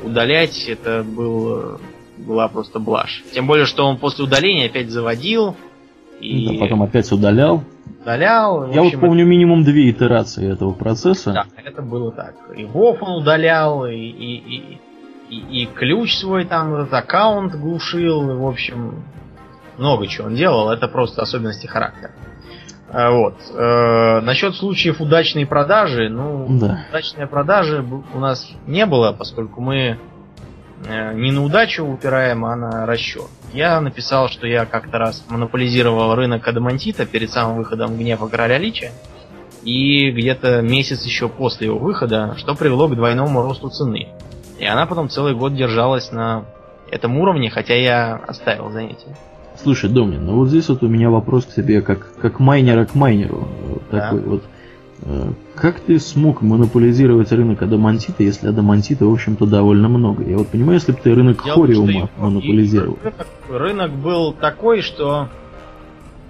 [0.04, 1.80] удалять это был,
[2.18, 3.24] была просто блажь.
[3.34, 5.56] Тем более, что он после удаления опять заводил.
[6.20, 6.48] И...
[6.48, 7.64] Да, потом опять удалял.
[8.02, 8.72] Удалял.
[8.72, 9.30] Я общем, вот помню это...
[9.30, 11.34] минимум две итерации этого процесса.
[11.34, 12.36] Да, это было так.
[12.56, 14.78] И Вов он удалял, и, и, и,
[15.30, 19.04] и, и ключ свой там, этот аккаунт глушил, в общем,
[19.78, 20.70] много чего он делал.
[20.70, 22.12] Это просто особенности характера.
[22.90, 23.36] А, вот.
[23.54, 26.86] Э, насчет случаев удачной продажи, ну, да.
[26.90, 30.00] удачной продажи у нас не было, поскольку мы
[30.86, 33.28] э, не на удачу упираем, а на расчет.
[33.54, 38.92] Я написал, что я как-то раз монополизировал рынок Адамантита перед самым выходом Гнева Короля Лича,
[39.64, 44.08] и где-то месяц еще после его выхода, что привело к двойному росту цены.
[44.60, 46.46] И она потом целый год держалась на
[46.90, 49.16] этом уровне, хотя я оставил занятие.
[49.62, 52.96] Слушай, Домнин, ну вот здесь вот у меня вопрос к тебе, как, как майнера к
[52.96, 53.48] майнеру.
[53.68, 54.02] Вот да.
[54.02, 54.44] Такой вот.
[55.04, 60.24] Э, как ты смог монополизировать рынок адамантита, если адамантита, в общем-то, довольно много?
[60.24, 62.98] Я вот понимаю, если бы ты рынок Дело хориума монополизировал.
[63.04, 65.30] Рынок, рынок был такой, что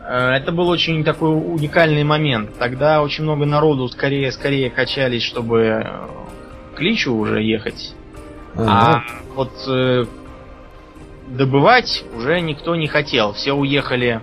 [0.06, 2.52] э, это был очень такой уникальный момент.
[2.58, 5.86] Тогда очень много народу скорее скорее качались, чтобы
[6.76, 7.94] к Личу уже ехать.
[8.58, 9.04] А, а
[9.36, 10.06] вот э,
[11.28, 13.34] добывать уже никто не хотел.
[13.34, 14.22] Все уехали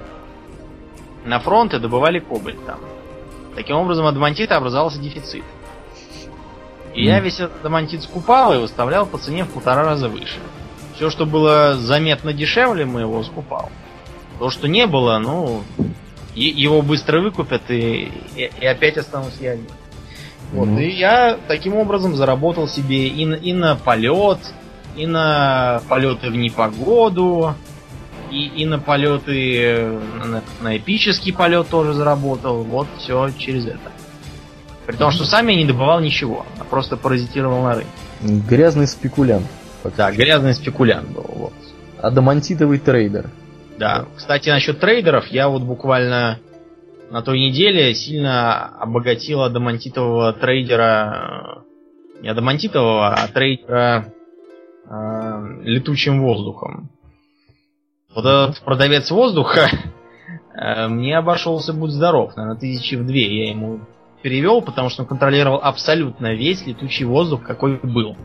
[1.24, 2.80] на фронт и добывали кобальт там.
[3.54, 5.44] Таким образом, адамантита образовался дефицит.
[6.94, 7.06] И mm.
[7.06, 10.38] я весь этот адамантит скупал и выставлял по цене в полтора раза выше.
[10.96, 13.70] Все, что было заметно дешевле, мы его скупал.
[14.38, 15.62] То, что не было, ну,
[16.34, 19.66] его быстро выкупят и, и, и опять останусь я один.
[20.52, 20.82] Вот, mm.
[20.82, 24.38] И я таким образом заработал себе и, и на полет,
[24.96, 27.54] и на полеты в непогоду,
[28.30, 32.62] и, и на полеты, на, на эпический полет тоже заработал.
[32.62, 33.92] Вот все через это.
[34.86, 37.90] При том, что сам я не добывал ничего, а просто паразитировал на рынке.
[38.20, 39.46] Грязный спекулянт.
[39.96, 41.26] Да, грязный спекулянт был.
[41.28, 41.52] Вот.
[42.00, 43.30] Адамантитовый трейдер.
[43.78, 44.06] Да.
[44.16, 46.38] Кстати, насчет трейдеров, я вот буквально
[47.10, 51.64] на той неделе сильно обогатил адамантитового трейдера,
[52.18, 54.12] э, не адамантитового, а трейдера
[54.86, 56.90] э, летучим воздухом.
[58.14, 59.68] Вот этот продавец воздуха
[60.54, 63.80] э, мне обошелся, будь здоров, наверное, тысячи в две я ему
[64.22, 68.16] перевел, потому что он контролировал абсолютно весь летучий воздух, какой был.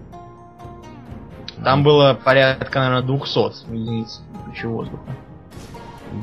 [1.64, 5.15] Там было порядка, наверное, 200 единиц летучего воздуха.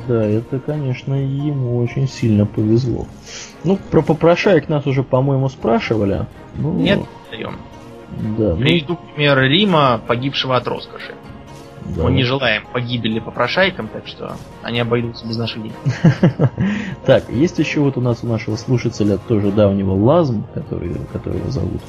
[0.09, 3.07] Да, это, конечно, ему очень сильно повезло.
[3.65, 6.27] Ну, про попрошаек нас уже, по-моему, спрашивали.
[6.57, 7.01] Ну, Нет,
[7.31, 7.59] даем.
[8.39, 8.57] Да.
[8.57, 9.15] Приведу ну...
[9.15, 11.15] пример Рима, погибшего от роскоши.
[11.95, 12.03] Да.
[12.03, 15.77] Мы не желаем погибели попрошайкам, так что они обойдутся без наших денег.
[17.07, 21.81] Так, есть еще вот у нас у нашего слушателя тоже давнего Лазм, который, которого зовут.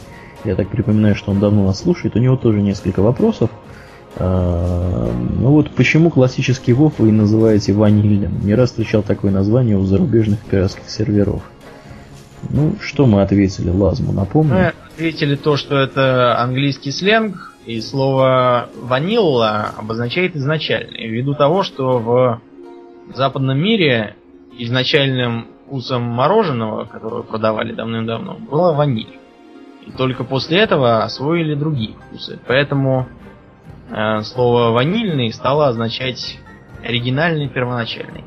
[0.44, 2.16] Я так припоминаю, что он давно нас слушает.
[2.16, 3.50] У него тоже несколько вопросов.
[4.16, 8.40] А, ну вот почему классический WoW вы называете ванильным?
[8.44, 11.44] Не раз встречал такое название у зарубежных пиратских серверов.
[12.50, 14.54] Ну, что мы ответили Лазму, напомню?
[14.54, 22.00] Мы ответили то, что это английский сленг, и слово ванилла обозначает изначальный, ввиду того, что
[22.00, 22.42] в
[23.14, 24.16] западном мире
[24.58, 29.20] изначальным вкусом мороженого, которое продавали давным-давно, была ваниль.
[29.86, 32.40] И только после этого освоили другие вкусы.
[32.48, 33.08] Поэтому
[34.24, 36.40] слово ванильный стало означать
[36.84, 38.24] оригинальный, первоначальный.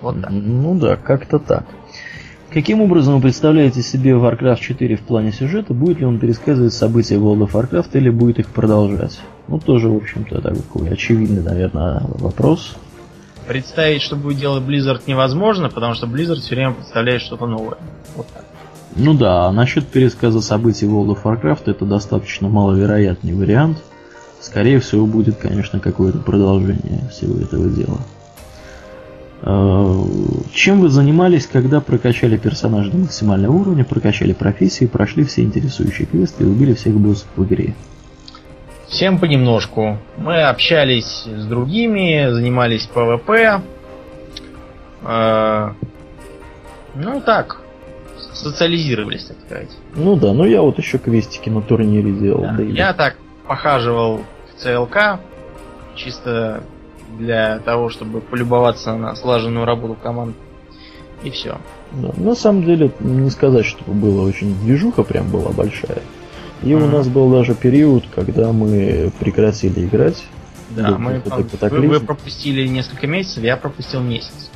[0.00, 0.30] Вот так.
[0.30, 1.64] Ну да, как-то так.
[2.52, 5.74] Каким образом вы представляете себе Warcraft 4 в плане сюжета?
[5.74, 9.18] Будет ли он пересказывать события World of Warcraft или будет их продолжать?
[9.48, 12.76] Ну, тоже, в общем-то, такой очевидный, наверное, вопрос.
[13.48, 17.78] Представить, что будет делать Blizzard невозможно, потому что Blizzard все время представляет что-то новое.
[18.14, 18.44] Вот так.
[18.94, 23.82] Ну да, а насчет пересказа событий World of Warcraft это достаточно маловероятный вариант.
[24.54, 27.98] Скорее всего, будет, конечно, какое-то продолжение всего этого дела.
[29.42, 36.06] Э, чем вы занимались, когда прокачали персонажа до максимального уровня, прокачали профессии, прошли все интересующие
[36.06, 37.74] квесты и убили всех боссов в игре?
[38.86, 39.98] Всем понемножку.
[40.18, 43.60] Мы общались с другими, занимались ПВП.
[45.02, 45.70] Э,
[46.94, 47.60] ну так,
[48.32, 49.76] социализировались, так сказать.
[49.96, 52.42] Ну да, ну я вот еще квестики на турнире делал.
[52.42, 53.16] Да, да я так
[53.48, 54.20] похаживал
[54.64, 55.20] ЦЛК,
[55.94, 56.64] чисто
[57.18, 60.34] для того, чтобы полюбоваться на слаженную работу команд.
[61.22, 61.58] И все.
[61.92, 66.02] Да, на самом деле, не сказать, что было очень движуха прям была большая.
[66.62, 66.82] И mm-hmm.
[66.82, 70.22] у нас был даже период, когда мы прекратили играть.
[70.70, 74.50] Да, мы, вы, вы пропустили несколько месяцев, я пропустил месяц.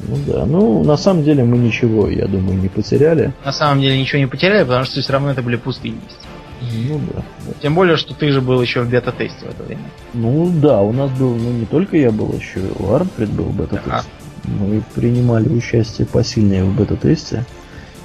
[0.00, 3.32] Ну да, ну на самом деле мы ничего, я думаю, не потеряли.
[3.44, 6.26] На самом деле ничего не потеряли, потому что все равно это были пустые месяцы.
[6.72, 7.22] Ну да.
[7.62, 9.84] Тем более, что ты же был еще в бета-тесте в это время.
[10.12, 13.56] Ну да, у нас был, ну не только я был, еще и Арнфред был в
[13.56, 13.90] бета-тесте.
[13.90, 14.04] Ага.
[14.44, 17.44] Мы принимали участие посильнее в бета-тесте.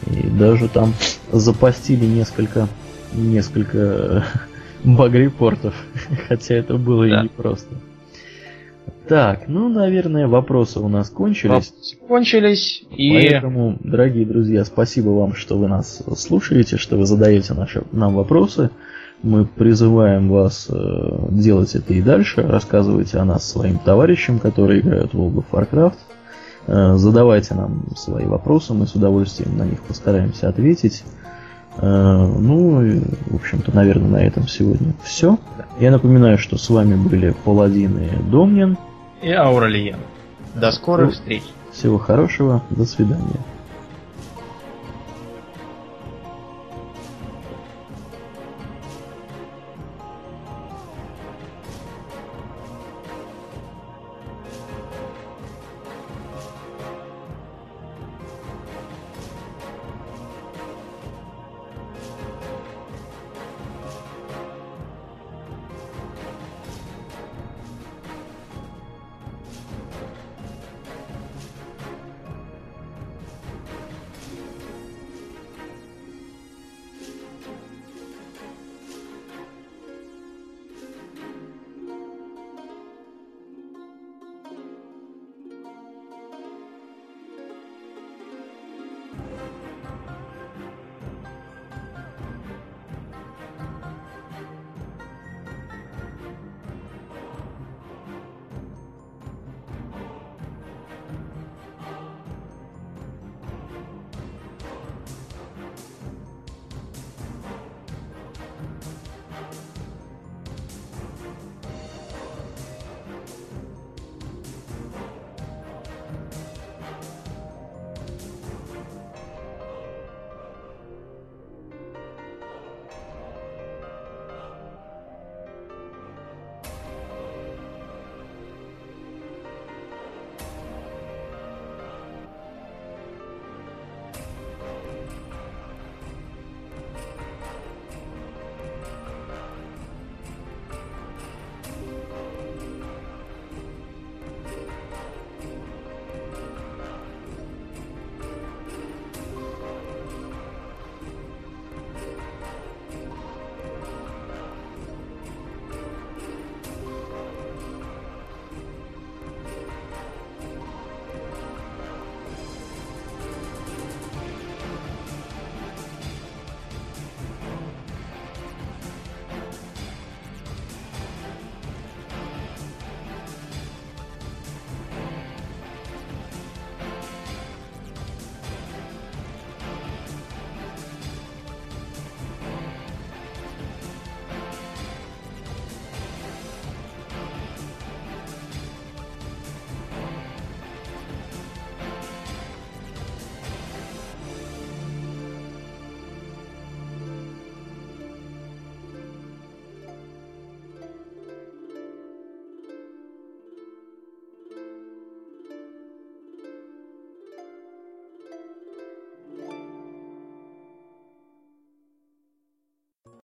[0.08, 0.94] И даже там
[1.32, 2.68] запостили несколько,
[3.14, 4.26] несколько
[4.84, 5.76] баг-репортов.
[6.28, 7.20] Хотя это было да.
[7.20, 7.76] и непросто.
[9.10, 11.72] Так, ну, наверное, вопросы у нас кончились.
[11.72, 12.84] Вопросы кончились.
[12.96, 13.12] И...
[13.12, 18.70] Поэтому, дорогие друзья, спасибо вам, что вы нас слушаете, что вы задаете наши, нам вопросы.
[19.24, 22.44] Мы призываем вас э, делать это и дальше.
[22.44, 25.98] Рассказывайте о нас своим товарищам, которые играют в World of Warcraft.
[26.68, 31.04] Э, задавайте нам свои вопросы, мы с удовольствием на них постараемся ответить.
[31.82, 35.38] Ну, в общем-то, наверное, на этом сегодня все.
[35.80, 38.78] Я напоминаю, что с вами были Паладин и Домнин.
[39.22, 40.00] И Ауралиен.
[40.56, 41.44] До скорых ну, встреч.
[41.72, 42.64] Всего хорошего.
[42.70, 43.40] До свидания.